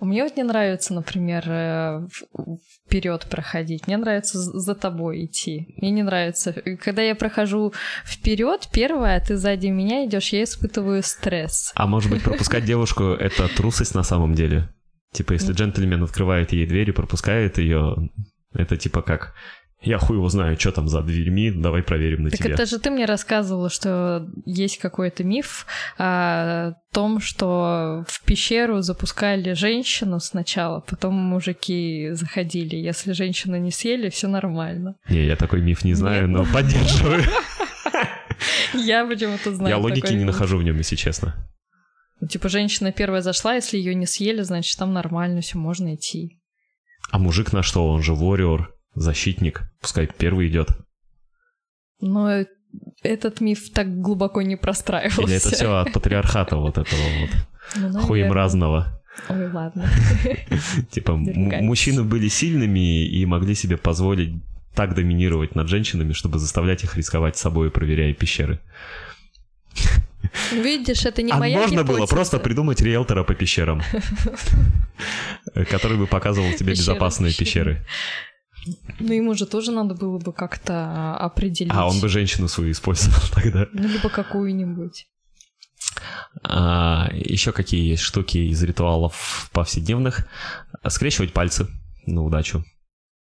Мне 0.00 0.22
вот 0.22 0.36
не 0.36 0.44
нравится, 0.44 0.94
например, 0.94 1.42
вперед 2.86 3.26
проходить. 3.28 3.86
Мне 3.86 3.96
нравится 3.96 4.38
за 4.38 4.74
тобой 4.74 5.24
идти. 5.24 5.74
Мне 5.76 5.90
не 5.90 6.02
нравится. 6.02 6.52
Когда 6.52 7.02
я 7.02 7.14
прохожу 7.14 7.72
вперед, 8.04 8.68
первое, 8.72 9.16
а 9.16 9.20
ты 9.20 9.36
сзади 9.36 9.68
меня 9.68 10.06
идешь, 10.06 10.28
я 10.32 10.44
испытываю 10.44 11.02
стресс. 11.02 11.72
А 11.74 11.86
может 11.86 12.10
быть, 12.10 12.22
пропускать 12.22 12.64
девушку— 12.64 13.04
это 13.18 13.48
трусость 13.48 13.94
на 13.94 14.04
самом 14.04 14.34
деле? 14.34 14.68
Типа, 15.12 15.32
если 15.32 15.52
джентльмен 15.52 16.04
открывает 16.04 16.52
ей 16.52 16.66
дверь 16.66 16.90
и 16.90 16.92
пропускает 16.92 17.58
ее, 17.58 17.96
это 18.52 18.76
типа 18.76 19.02
как 19.02 19.34
«Я 19.80 19.98
хуй 19.98 20.16
его 20.16 20.28
знаю, 20.28 20.58
что 20.58 20.72
там 20.72 20.88
за 20.88 21.02
дверьми, 21.02 21.52
давай 21.52 21.82
проверим 21.82 22.24
на 22.24 22.30
Так 22.30 22.40
тебе». 22.40 22.54
это 22.54 22.66
же 22.66 22.78
ты 22.78 22.90
мне 22.90 23.04
рассказывала, 23.04 23.70
что 23.70 24.28
есть 24.44 24.78
какой-то 24.78 25.22
миф 25.22 25.66
о 25.98 26.72
том, 26.92 27.20
что 27.20 28.04
в 28.08 28.24
пещеру 28.24 28.82
запускали 28.82 29.52
женщину 29.52 30.18
сначала, 30.18 30.80
потом 30.80 31.14
мужики 31.14 32.08
заходили. 32.12 32.74
Если 32.74 33.12
женщину 33.12 33.56
не 33.56 33.70
съели, 33.70 34.08
все 34.08 34.26
нормально. 34.26 34.96
Не, 35.08 35.26
я 35.26 35.36
такой 35.36 35.62
миф 35.62 35.84
не 35.84 35.94
знаю, 35.94 36.28
Нет. 36.28 36.38
но 36.38 36.52
поддерживаю. 36.52 37.22
Я 38.74 39.06
почему-то 39.06 39.54
знаю. 39.54 39.70
Я 39.70 39.78
логики 39.78 40.12
не 40.12 40.24
нахожу 40.24 40.58
в 40.58 40.62
нем, 40.62 40.76
если 40.78 40.96
честно. 40.96 41.34
Ну, 42.20 42.28
Типа 42.28 42.48
женщина 42.48 42.92
первая 42.92 43.22
зашла, 43.22 43.54
если 43.54 43.78
ее 43.78 43.94
не 43.94 44.06
съели, 44.06 44.42
значит 44.42 44.76
там 44.78 44.92
нормально, 44.92 45.40
все 45.40 45.58
можно 45.58 45.94
идти. 45.94 46.40
А 47.10 47.18
мужик 47.18 47.52
на 47.52 47.62
что? 47.62 47.86
Он 47.88 48.02
же 48.02 48.12
warrior, 48.12 48.66
защитник. 49.00 49.62
Пускай 49.80 50.06
первый 50.06 50.48
идет. 50.48 50.68
Но 52.00 52.44
этот 53.02 53.40
миф 53.40 53.72
так 53.72 54.00
глубоко 54.00 54.42
не 54.42 54.56
простраивался. 54.56 55.22
Или 55.22 55.36
это 55.36 55.50
все 55.50 55.76
от 55.76 55.92
патриархата 55.92 56.56
вот 56.56 56.78
этого 56.78 57.00
вот 57.20 57.30
Ну, 57.74 57.80
наверное. 57.82 58.02
хуемразного. 58.02 59.02
Ой, 59.28 59.50
ладно. 59.50 59.90
Типа 60.90 61.16
мужчины 61.16 62.04
были 62.04 62.28
сильными 62.28 63.04
и 63.06 63.26
могли 63.26 63.54
себе 63.54 63.76
позволить 63.76 64.42
так 64.74 64.94
доминировать 64.94 65.56
над 65.56 65.68
женщинами, 65.68 66.12
чтобы 66.12 66.38
заставлять 66.38 66.84
их 66.84 66.96
рисковать 66.96 67.36
собой, 67.36 67.70
проверяя 67.70 68.12
пещеры. 68.14 68.60
Видишь, 70.52 71.04
это 71.04 71.22
не 71.22 71.32
а 71.32 71.36
моя 71.36 71.58
можно 71.58 71.84
было 71.84 71.96
гипотеза. 71.96 72.14
просто 72.14 72.38
придумать 72.38 72.80
риэлтора 72.80 73.24
по 73.24 73.34
пещерам, 73.34 73.82
который 75.70 75.96
бы 75.96 76.06
показывал 76.06 76.52
тебе 76.52 76.72
безопасные 76.72 77.32
пещеры. 77.32 77.84
Ну, 78.98 79.12
ему 79.12 79.34
же 79.34 79.46
тоже 79.46 79.72
надо 79.72 79.94
было 79.94 80.18
бы 80.18 80.32
как-то 80.32 80.72
а, 80.74 81.16
определить. 81.16 81.72
А 81.74 81.86
он 81.86 82.00
бы 82.00 82.08
женщину 82.08 82.48
свою 82.48 82.72
использовал 82.72 83.20
тогда. 83.34 83.66
Ну, 83.72 83.88
либо 83.88 84.08
какую-нибудь. 84.08 85.06
А, 86.42 87.08
еще 87.12 87.52
какие 87.52 87.88
есть 87.90 88.02
штуки 88.02 88.38
из 88.38 88.62
ритуалов 88.62 89.48
повседневных? 89.52 90.26
Скрещивать 90.88 91.32
пальцы 91.32 91.66
на 92.06 92.22
удачу. 92.22 92.64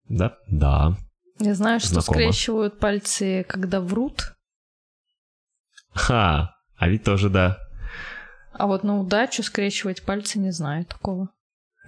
Да? 0.09 0.37
Да. 0.49 0.97
Я 1.39 1.55
знаю, 1.55 1.81
что 1.81 1.95
Знакомо. 2.01 2.15
скрещивают 2.15 2.79
пальцы, 2.79 3.45
когда 3.49 3.81
врут, 3.81 4.35
Ха, 5.93 6.55
а 6.77 6.89
ведь 6.89 7.03
тоже 7.05 7.29
да. 7.31 7.59
а 8.53 8.67
вот 8.67 8.85
на 8.85 8.99
удачу 9.01 9.43
скрещивать 9.43 10.03
пальцы 10.05 10.39
не 10.39 10.53
знаю 10.53 10.85
такого. 10.85 11.31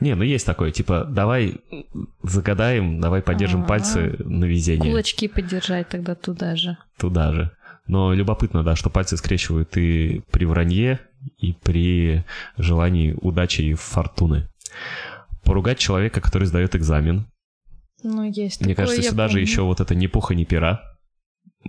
Не, 0.02 0.14
ну 0.16 0.24
есть 0.24 0.44
такое, 0.44 0.72
типа, 0.72 1.04
давай 1.08 1.60
загадаем, 2.22 3.00
давай 3.00 3.22
подержим 3.22 3.62
А. 3.62 3.66
пальцы 3.66 4.16
на 4.18 4.44
везение. 4.44 4.90
Кулачки 4.90 5.28
подержать 5.28 5.88
тогда 5.88 6.14
туда 6.14 6.56
же. 6.56 6.76
Туда 6.98 7.32
же. 7.32 7.50
Но 7.86 8.12
любопытно, 8.12 8.62
да, 8.62 8.76
что 8.76 8.90
пальцы 8.90 9.16
скрещивают 9.16 9.76
и 9.76 10.22
при 10.30 10.44
вранье, 10.44 11.00
и 11.38 11.52
при 11.52 12.24
желании 12.56 13.16
удачи 13.20 13.62
и 13.62 13.74
фортуны. 13.74 14.48
Поругать 15.44 15.78
человека, 15.78 16.20
который 16.20 16.46
сдает 16.46 16.74
экзамен. 16.74 17.26
Ну, 18.02 18.24
есть 18.24 18.60
Мне 18.60 18.74
такое, 18.74 18.86
кажется, 18.86 19.10
сюда 19.10 19.28
же 19.28 19.34
помню. 19.34 19.46
еще 19.46 19.62
вот 19.62 19.80
это 19.80 19.94
ни 19.94 20.06
пуха, 20.08 20.34
ни 20.34 20.44
пера 20.44 20.80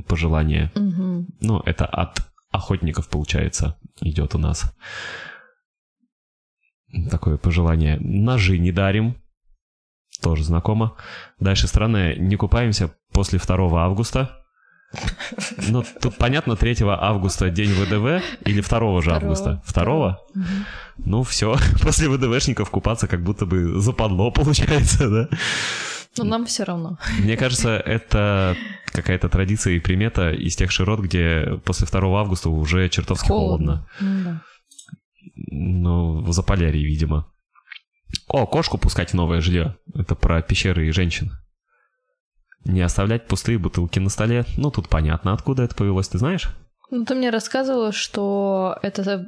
пожелание. 0.07 0.71
Мгм. 0.75 1.27
Ну, 1.41 1.59
это 1.65 1.85
от 1.85 2.17
охотников, 2.51 3.09
получается, 3.09 3.77
идет 4.01 4.35
у 4.35 4.37
нас. 4.39 4.73
Такое 7.09 7.37
пожелание. 7.37 7.97
Ножи 7.99 8.57
не 8.57 8.71
дарим. 8.71 9.15
Тоже 10.21 10.43
знакомо. 10.43 10.95
Дальше 11.39 11.67
странное. 11.67 12.15
Не 12.15 12.35
купаемся 12.35 12.91
после 13.11 13.39
2 13.39 13.83
августа. 13.83 14.39
Ну, 15.69 15.83
тут 16.01 16.17
понятно, 16.17 16.55
3 16.55 16.77
августа 16.81 17.49
день 17.49 17.71
ВДВ 17.71 18.23
или 18.45 18.61
2 18.61 19.01
же 19.01 19.09
Второго. 19.09 19.15
августа? 19.15 19.61
2? 19.65 20.19
Мгм. 20.35 20.47
Ну, 20.97 21.23
все. 21.23 21.55
После 21.81 22.09
ВДВшников 22.09 22.69
купаться 22.69 23.07
как 23.07 23.23
будто 23.23 23.45
бы 23.45 23.79
западло, 23.81 24.31
получается, 24.31 25.09
да? 25.09 25.29
Но 26.17 26.23
нам 26.25 26.45
все 26.45 26.63
равно. 26.63 26.99
Мне 27.19 27.35
кажется, 27.37 27.75
это 27.75 28.55
какая-то 28.85 29.29
традиция 29.29 29.73
и 29.73 29.79
примета 29.79 30.31
из 30.31 30.55
тех 30.55 30.71
широт, 30.71 30.99
где 30.99 31.59
после 31.65 31.87
2 31.87 32.19
августа 32.21 32.49
уже 32.49 32.87
чертовски 32.89 33.27
холодно. 33.27 33.87
Ну 33.99 34.23
да. 34.23 34.41
Ну, 35.55 36.23
в 36.23 36.31
Заполярье, 36.33 36.83
видимо. 36.83 37.31
О, 38.27 38.47
кошку 38.47 38.77
пускать 38.79 39.11
в 39.11 39.13
новое 39.13 39.39
жилье. 39.39 39.77
Это 39.93 40.15
про 40.15 40.41
пещеры 40.41 40.87
и 40.87 40.91
женщин. 40.91 41.31
Не 42.65 42.81
оставлять 42.81 43.27
пустые 43.27 43.59
бутылки 43.59 43.99
на 43.99 44.09
столе. 44.09 44.45
Ну, 44.57 44.71
тут 44.71 44.89
понятно, 44.89 45.33
откуда 45.33 45.63
это 45.63 45.75
повелось, 45.75 46.07
ты 46.07 46.17
знаешь? 46.17 46.49
Ну, 46.89 47.05
ты 47.05 47.13
мне 47.13 47.29
рассказывала, 47.29 47.91
что 47.91 48.77
это, 48.81 49.27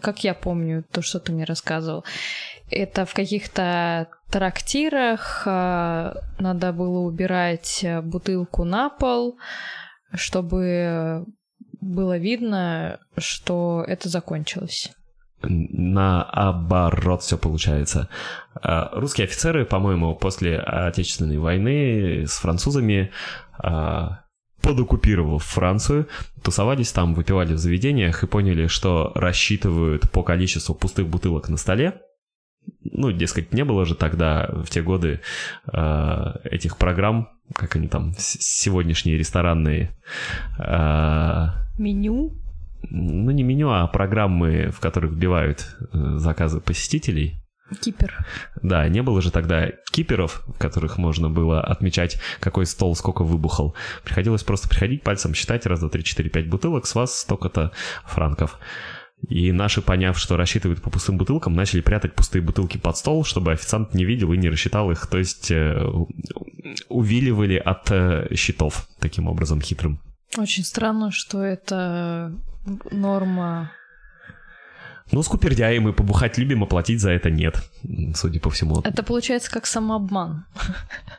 как 0.00 0.22
я 0.22 0.34
помню, 0.34 0.84
то, 0.92 1.02
что 1.02 1.18
ты 1.18 1.32
мне 1.32 1.44
рассказывал, 1.44 2.04
это 2.70 3.04
в 3.04 3.14
каких-то 3.14 4.08
трактирах 4.30 5.42
а, 5.46 6.16
надо 6.38 6.72
было 6.72 7.00
убирать 7.00 7.84
бутылку 8.02 8.64
на 8.64 8.90
пол, 8.90 9.36
чтобы 10.14 11.24
было 11.80 12.18
видно, 12.18 13.00
что 13.16 13.84
это 13.86 14.08
закончилось. 14.08 14.92
Наоборот 15.42 17.22
все 17.22 17.36
получается. 17.36 18.08
А, 18.54 18.90
Русские 18.94 19.26
офицеры, 19.26 19.64
по-моему, 19.64 20.14
после 20.14 20.58
Отечественной 20.58 21.38
войны 21.38 22.24
с 22.26 22.38
французами, 22.38 23.12
а, 23.58 24.20
подоккупировав 24.62 25.44
Францию, 25.44 26.08
тусовались 26.42 26.92
там, 26.92 27.14
выпивали 27.14 27.52
в 27.52 27.58
заведениях 27.58 28.22
и 28.22 28.26
поняли, 28.26 28.66
что 28.66 29.12
рассчитывают 29.14 30.10
по 30.10 30.22
количеству 30.22 30.74
пустых 30.74 31.06
бутылок 31.06 31.48
на 31.48 31.56
столе. 31.56 32.00
Ну, 32.82 33.12
дескать, 33.12 33.52
не 33.52 33.64
было 33.64 33.84
же 33.84 33.94
тогда, 33.94 34.48
в 34.50 34.68
те 34.70 34.82
годы, 34.82 35.20
а, 35.66 36.40
этих 36.44 36.78
программ, 36.78 37.28
как 37.54 37.76
они 37.76 37.88
там, 37.88 38.14
сегодняшние 38.18 39.18
ресторанные, 39.18 39.96
Меню? 41.78 42.45
Ну 42.90 43.30
не 43.30 43.42
меню, 43.42 43.70
а 43.70 43.86
программы, 43.86 44.70
в 44.70 44.80
которых 44.80 45.12
вбивают 45.12 45.76
э, 45.92 46.16
заказы 46.16 46.60
посетителей. 46.60 47.36
Кипер. 47.80 48.24
Да, 48.62 48.88
не 48.88 49.02
было 49.02 49.20
же 49.20 49.32
тогда 49.32 49.70
киперов, 49.90 50.44
в 50.46 50.58
которых 50.58 50.98
можно 50.98 51.28
было 51.28 51.60
отмечать, 51.60 52.20
какой 52.38 52.64
стол 52.64 52.94
сколько 52.94 53.24
выбухал. 53.24 53.74
Приходилось 54.04 54.44
просто 54.44 54.68
приходить 54.68 55.02
пальцем 55.02 55.34
считать 55.34 55.66
раз, 55.66 55.80
два, 55.80 55.88
три, 55.88 56.04
четыре, 56.04 56.30
пять 56.30 56.48
бутылок, 56.48 56.86
с 56.86 56.94
вас 56.94 57.18
столько-то 57.18 57.72
франков. 58.04 58.60
И 59.28 59.50
наши, 59.50 59.82
поняв, 59.82 60.18
что 60.18 60.36
рассчитывают 60.36 60.82
по 60.82 60.90
пустым 60.90 61.16
бутылкам, 61.16 61.54
начали 61.54 61.80
прятать 61.80 62.14
пустые 62.14 62.42
бутылки 62.42 62.76
под 62.76 62.96
стол, 62.96 63.24
чтобы 63.24 63.52
официант 63.52 63.94
не 63.94 64.04
видел 64.04 64.32
и 64.32 64.36
не 64.36 64.48
рассчитал 64.48 64.90
их. 64.90 65.06
То 65.06 65.18
есть 65.18 65.50
э, 65.50 65.82
увиливали 66.88 67.56
от 67.56 67.90
э, 67.90 68.28
счетов 68.34 68.86
таким 69.00 69.26
образом 69.26 69.60
хитрым. 69.60 70.00
Очень 70.36 70.64
странно, 70.64 71.10
что 71.10 71.42
это 71.42 72.32
норма 72.90 73.70
ну, 75.12 75.22
скупердяи 75.22 75.78
мы 75.78 75.92
побухать 75.92 76.36
любим, 76.36 76.64
а 76.64 76.66
платить 76.66 77.00
за 77.00 77.12
это 77.12 77.30
нет, 77.30 77.62
судя 78.14 78.40
по 78.40 78.50
всему. 78.50 78.80
Это 78.82 79.04
получается 79.04 79.50
как 79.50 79.66
самообман. 79.66 80.46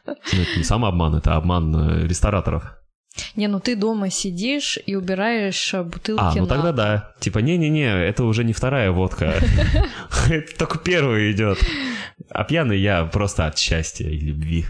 Ну, 0.05 0.13
это 0.13 0.57
не 0.57 0.63
самообман, 0.63 1.15
это 1.15 1.35
обман 1.35 1.73
э, 1.75 2.07
рестораторов. 2.07 2.77
Не, 3.35 3.47
ну 3.47 3.59
ты 3.59 3.75
дома 3.75 4.09
сидишь 4.09 4.77
и 4.85 4.95
убираешь 4.95 5.73
э, 5.73 5.83
бутылки 5.83 6.21
А, 6.21 6.33
ну 6.35 6.41
на... 6.41 6.47
тогда 6.47 6.71
да. 6.73 7.11
Типа, 7.19 7.39
не-не-не, 7.39 8.05
это 8.05 8.25
уже 8.25 8.43
не 8.43 8.53
вторая 8.53 8.91
водка. 8.91 9.35
Это 10.29 10.57
только 10.57 10.79
первая 10.79 11.31
идет. 11.31 11.57
А 12.29 12.43
пьяный 12.43 12.79
я 12.79 13.05
просто 13.05 13.47
от 13.47 13.57
счастья 13.57 14.09
и 14.09 14.19
любви. 14.19 14.65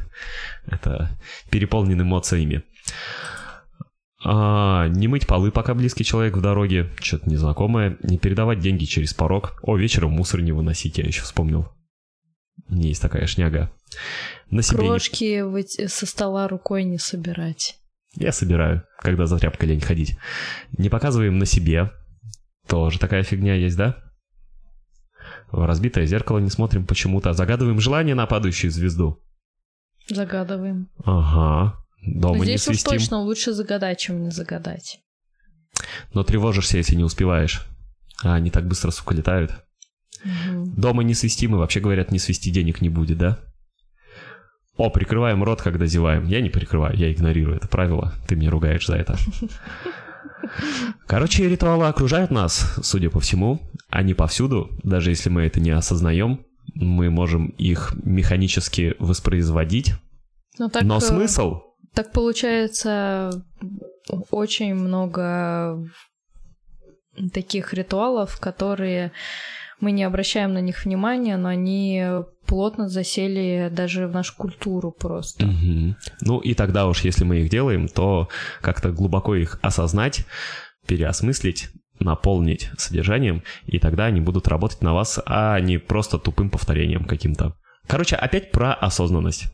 Это 0.67 1.09
переполнен 1.49 2.01
эмоциями. 2.01 2.63
А, 4.23 4.87
не 4.87 5.07
мыть 5.07 5.27
полы, 5.27 5.51
пока 5.51 5.73
близкий 5.73 6.03
человек 6.03 6.35
в 6.35 6.41
дороге. 6.41 6.89
Что-то 6.99 7.29
незнакомое. 7.29 7.97
Не 8.01 8.17
передавать 8.17 8.59
деньги 8.59 8.85
через 8.85 9.13
порог. 9.13 9.59
О, 9.61 9.77
вечером 9.77 10.11
мусор 10.11 10.41
не 10.41 10.51
выносить, 10.51 10.97
я 10.97 11.05
еще 11.05 11.21
вспомнил. 11.21 11.69
Есть 12.69 13.01
такая 13.01 13.27
шняга. 13.27 13.71
На 14.49 14.61
себе 14.61 14.79
Крошки 14.79 15.41
не... 15.41 15.87
со 15.87 16.05
стола 16.05 16.47
рукой 16.47 16.83
не 16.83 16.97
собирать. 16.97 17.77
Я 18.15 18.31
собираю, 18.31 18.83
когда 18.99 19.27
за 19.27 19.37
тряпкой 19.37 19.69
лень 19.69 19.81
ходить. 19.81 20.17
Не 20.77 20.89
показываем 20.89 21.37
на 21.37 21.45
себе. 21.45 21.91
Тоже 22.67 22.99
такая 22.99 23.23
фигня 23.23 23.53
есть, 23.53 23.77
да? 23.77 23.97
В 25.51 25.65
разбитое 25.65 26.05
зеркало 26.05 26.39
не 26.39 26.49
смотрим 26.49 26.85
почему-то. 26.85 27.33
Загадываем 27.33 27.79
желание 27.79 28.15
на 28.15 28.25
падающую 28.25 28.71
звезду. 28.71 29.21
Загадываем. 30.09 30.89
Ага. 31.03 31.77
Дома 32.07 32.43
Здесь 32.43 32.67
не 32.67 32.73
свистим. 32.73 32.91
уж 32.91 32.99
точно 32.99 33.19
лучше 33.19 33.53
загадать, 33.53 33.99
чем 33.99 34.23
не 34.23 34.31
загадать. 34.31 34.99
Но 36.13 36.23
тревожишься, 36.23 36.77
если 36.77 36.95
не 36.95 37.03
успеваешь. 37.03 37.65
А 38.23 38.35
они 38.35 38.49
так 38.49 38.67
быстро, 38.67 38.91
сука, 38.91 39.13
летают. 39.13 39.51
Угу. 40.23 40.73
Дома 40.77 41.03
не 41.03 41.13
свистим, 41.13 41.55
и 41.55 41.57
вообще 41.57 41.79
говорят, 41.79 42.11
не 42.11 42.19
свисти, 42.19 42.49
денег 42.49 42.81
не 42.81 42.89
будет, 42.89 43.17
да? 43.17 43.39
О, 44.77 44.89
прикрываем 44.89 45.43
рот, 45.43 45.61
когда 45.61 45.85
зеваем. 45.85 46.25
Я 46.27 46.41
не 46.41 46.49
прикрываю, 46.49 46.95
я 46.95 47.11
игнорирую 47.11 47.57
это 47.57 47.67
правило. 47.67 48.13
Ты 48.27 48.35
меня 48.35 48.51
ругаешь 48.51 48.85
за 48.85 48.95
это. 48.95 49.17
Короче, 51.07 51.49
ритуалы 51.49 51.87
окружают 51.87 52.31
нас, 52.31 52.79
судя 52.83 53.09
по 53.09 53.19
всему. 53.19 53.59
Они 53.89 54.13
повсюду, 54.13 54.69
даже 54.83 55.09
если 55.09 55.29
мы 55.29 55.43
это 55.43 55.59
не 55.59 55.71
осознаем. 55.71 56.45
Мы 56.75 57.09
можем 57.09 57.47
их 57.47 57.93
механически 58.03 58.95
воспроизводить. 58.99 59.93
Но, 60.59 60.65
ну 60.65 60.69
так, 60.69 60.83
Но 60.83 60.99
смысл 60.99 61.61
так 61.97 62.11
получается 62.11 63.43
очень 64.29 64.75
много 64.75 65.83
таких 67.33 67.73
ритуалов, 67.73 68.39
которые 68.39 69.11
мы 69.79 69.91
не 69.91 70.03
обращаем 70.03 70.53
на 70.53 70.61
них 70.61 70.85
внимания, 70.85 71.37
но 71.37 71.49
они 71.49 72.05
плотно 72.45 72.87
засели 72.87 73.69
даже 73.71 74.05
в 74.05 74.11
нашу 74.11 74.35
культуру 74.37 74.91
просто. 74.91 75.47
Угу. 75.47 75.95
Ну 76.21 76.39
и 76.39 76.53
тогда 76.53 76.85
уж, 76.85 77.03
если 77.03 77.23
мы 77.23 77.39
их 77.39 77.49
делаем, 77.49 77.87
то 77.87 78.29
как-то 78.61 78.91
глубоко 78.91 79.33
их 79.33 79.57
осознать, 79.63 80.23
переосмыслить, 80.85 81.69
наполнить 81.99 82.69
содержанием, 82.77 83.41
и 83.65 83.79
тогда 83.79 84.05
они 84.05 84.21
будут 84.21 84.47
работать 84.47 84.83
на 84.83 84.93
вас, 84.93 85.19
а 85.25 85.59
не 85.61 85.79
просто 85.79 86.19
тупым 86.19 86.51
повторением 86.51 87.05
каким-то. 87.05 87.55
Короче, 87.87 88.15
опять 88.15 88.51
про 88.51 88.73
осознанность. 88.73 89.47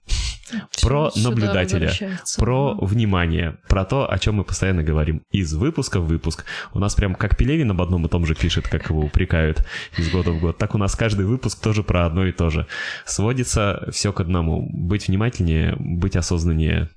Про 0.82 1.12
наблюдателя, 1.16 1.92
про 2.38 2.76
внимание, 2.76 3.58
про 3.68 3.86
то, 3.86 4.12
о 4.12 4.20
чем 4.20 4.36
мы 4.36 4.44
постоянно 4.44 4.84
говорим. 4.84 5.24
Из 5.32 5.54
выпуска 5.54 6.00
в 6.00 6.06
выпуск. 6.06 6.46
У 6.74 6.80
нас 6.80 6.96
прям 6.96 7.16
как 7.16 7.38
Пелевин 7.38 7.72
об 7.72 7.82
одном 7.82 8.06
и 8.06 8.10
том 8.10 8.26
же 8.26 8.36
пишет, 8.36 8.68
как 8.68 8.90
его 8.90 9.02
упрекают 9.02 9.66
из 9.98 10.12
года 10.12 10.32
в 10.32 10.40
год. 10.40 10.58
Так 10.58 10.76
у 10.76 10.78
нас 10.78 10.96
каждый 10.96 11.26
выпуск 11.26 11.60
тоже 11.60 11.82
про 11.82 12.06
одно 12.06 12.26
и 12.26 12.32
то 12.32 12.50
же. 12.50 12.68
Сводится 13.06 13.88
все 13.92 14.14
к 14.14 14.20
одному. 14.20 14.70
Быть 14.72 15.08
внимательнее, 15.08 15.76
быть 15.80 16.16
осознаннее, 16.16 16.90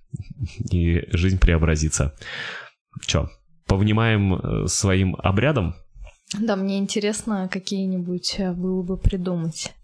и 0.71 1.05
жизнь 1.13 1.39
преобразится. 1.39 2.15
Че, 3.07 3.31
повнимаем 3.67 4.35
э, 4.35 4.67
своим 4.67 5.17
обрядом? 5.17 5.75
Да, 6.39 6.57
мне 6.57 6.79
интересно 6.79 7.49
какие-нибудь 7.51 8.37
э, 8.39 8.53
было 8.53 8.83
бы 8.83 8.97
придумать. 8.97 9.76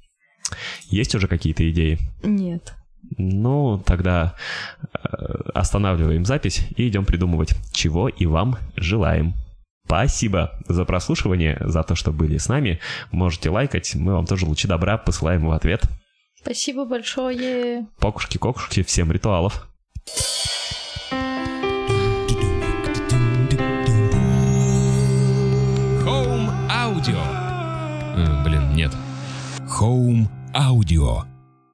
Есть 0.89 1.15
уже 1.15 1.29
какие-то 1.29 1.69
идеи? 1.71 1.99
Нет. 2.23 2.75
Ну, 3.19 3.83
тогда 3.85 4.35
э, 4.83 5.09
останавливаем 5.55 6.25
запись 6.25 6.67
и 6.77 6.89
идем 6.89 7.05
придумывать, 7.05 7.55
чего 7.73 8.09
и 8.09 8.27
вам 8.27 8.57
желаем. 8.77 9.35
Спасибо 9.85 10.59
за 10.69 10.85
прослушивание, 10.85 11.59
за 11.61 11.83
то, 11.83 11.95
что 11.95 12.13
были 12.13 12.39
с 12.39 12.49
нами. 12.49 12.81
Можете 13.11 13.51
лайкать, 13.51 13.95
мы 13.95 14.15
вам 14.15 14.27
тоже 14.27 14.47
лучи 14.47 14.67
добра 14.67 14.97
посылаем 14.97 15.47
в 15.47 15.53
ответ. 15.53 15.83
Спасибо 16.41 16.85
большое. 16.85 17.87
Покушки-кокушки, 17.99 18.83
всем 18.83 19.13
ритуалов. 19.13 19.69
Home 26.05 26.51
Audio. 26.69 27.21
Э, 28.17 28.45
блин, 28.45 28.73
нет. 28.75 28.93
Home 29.81 30.27
Audio. 30.55 31.32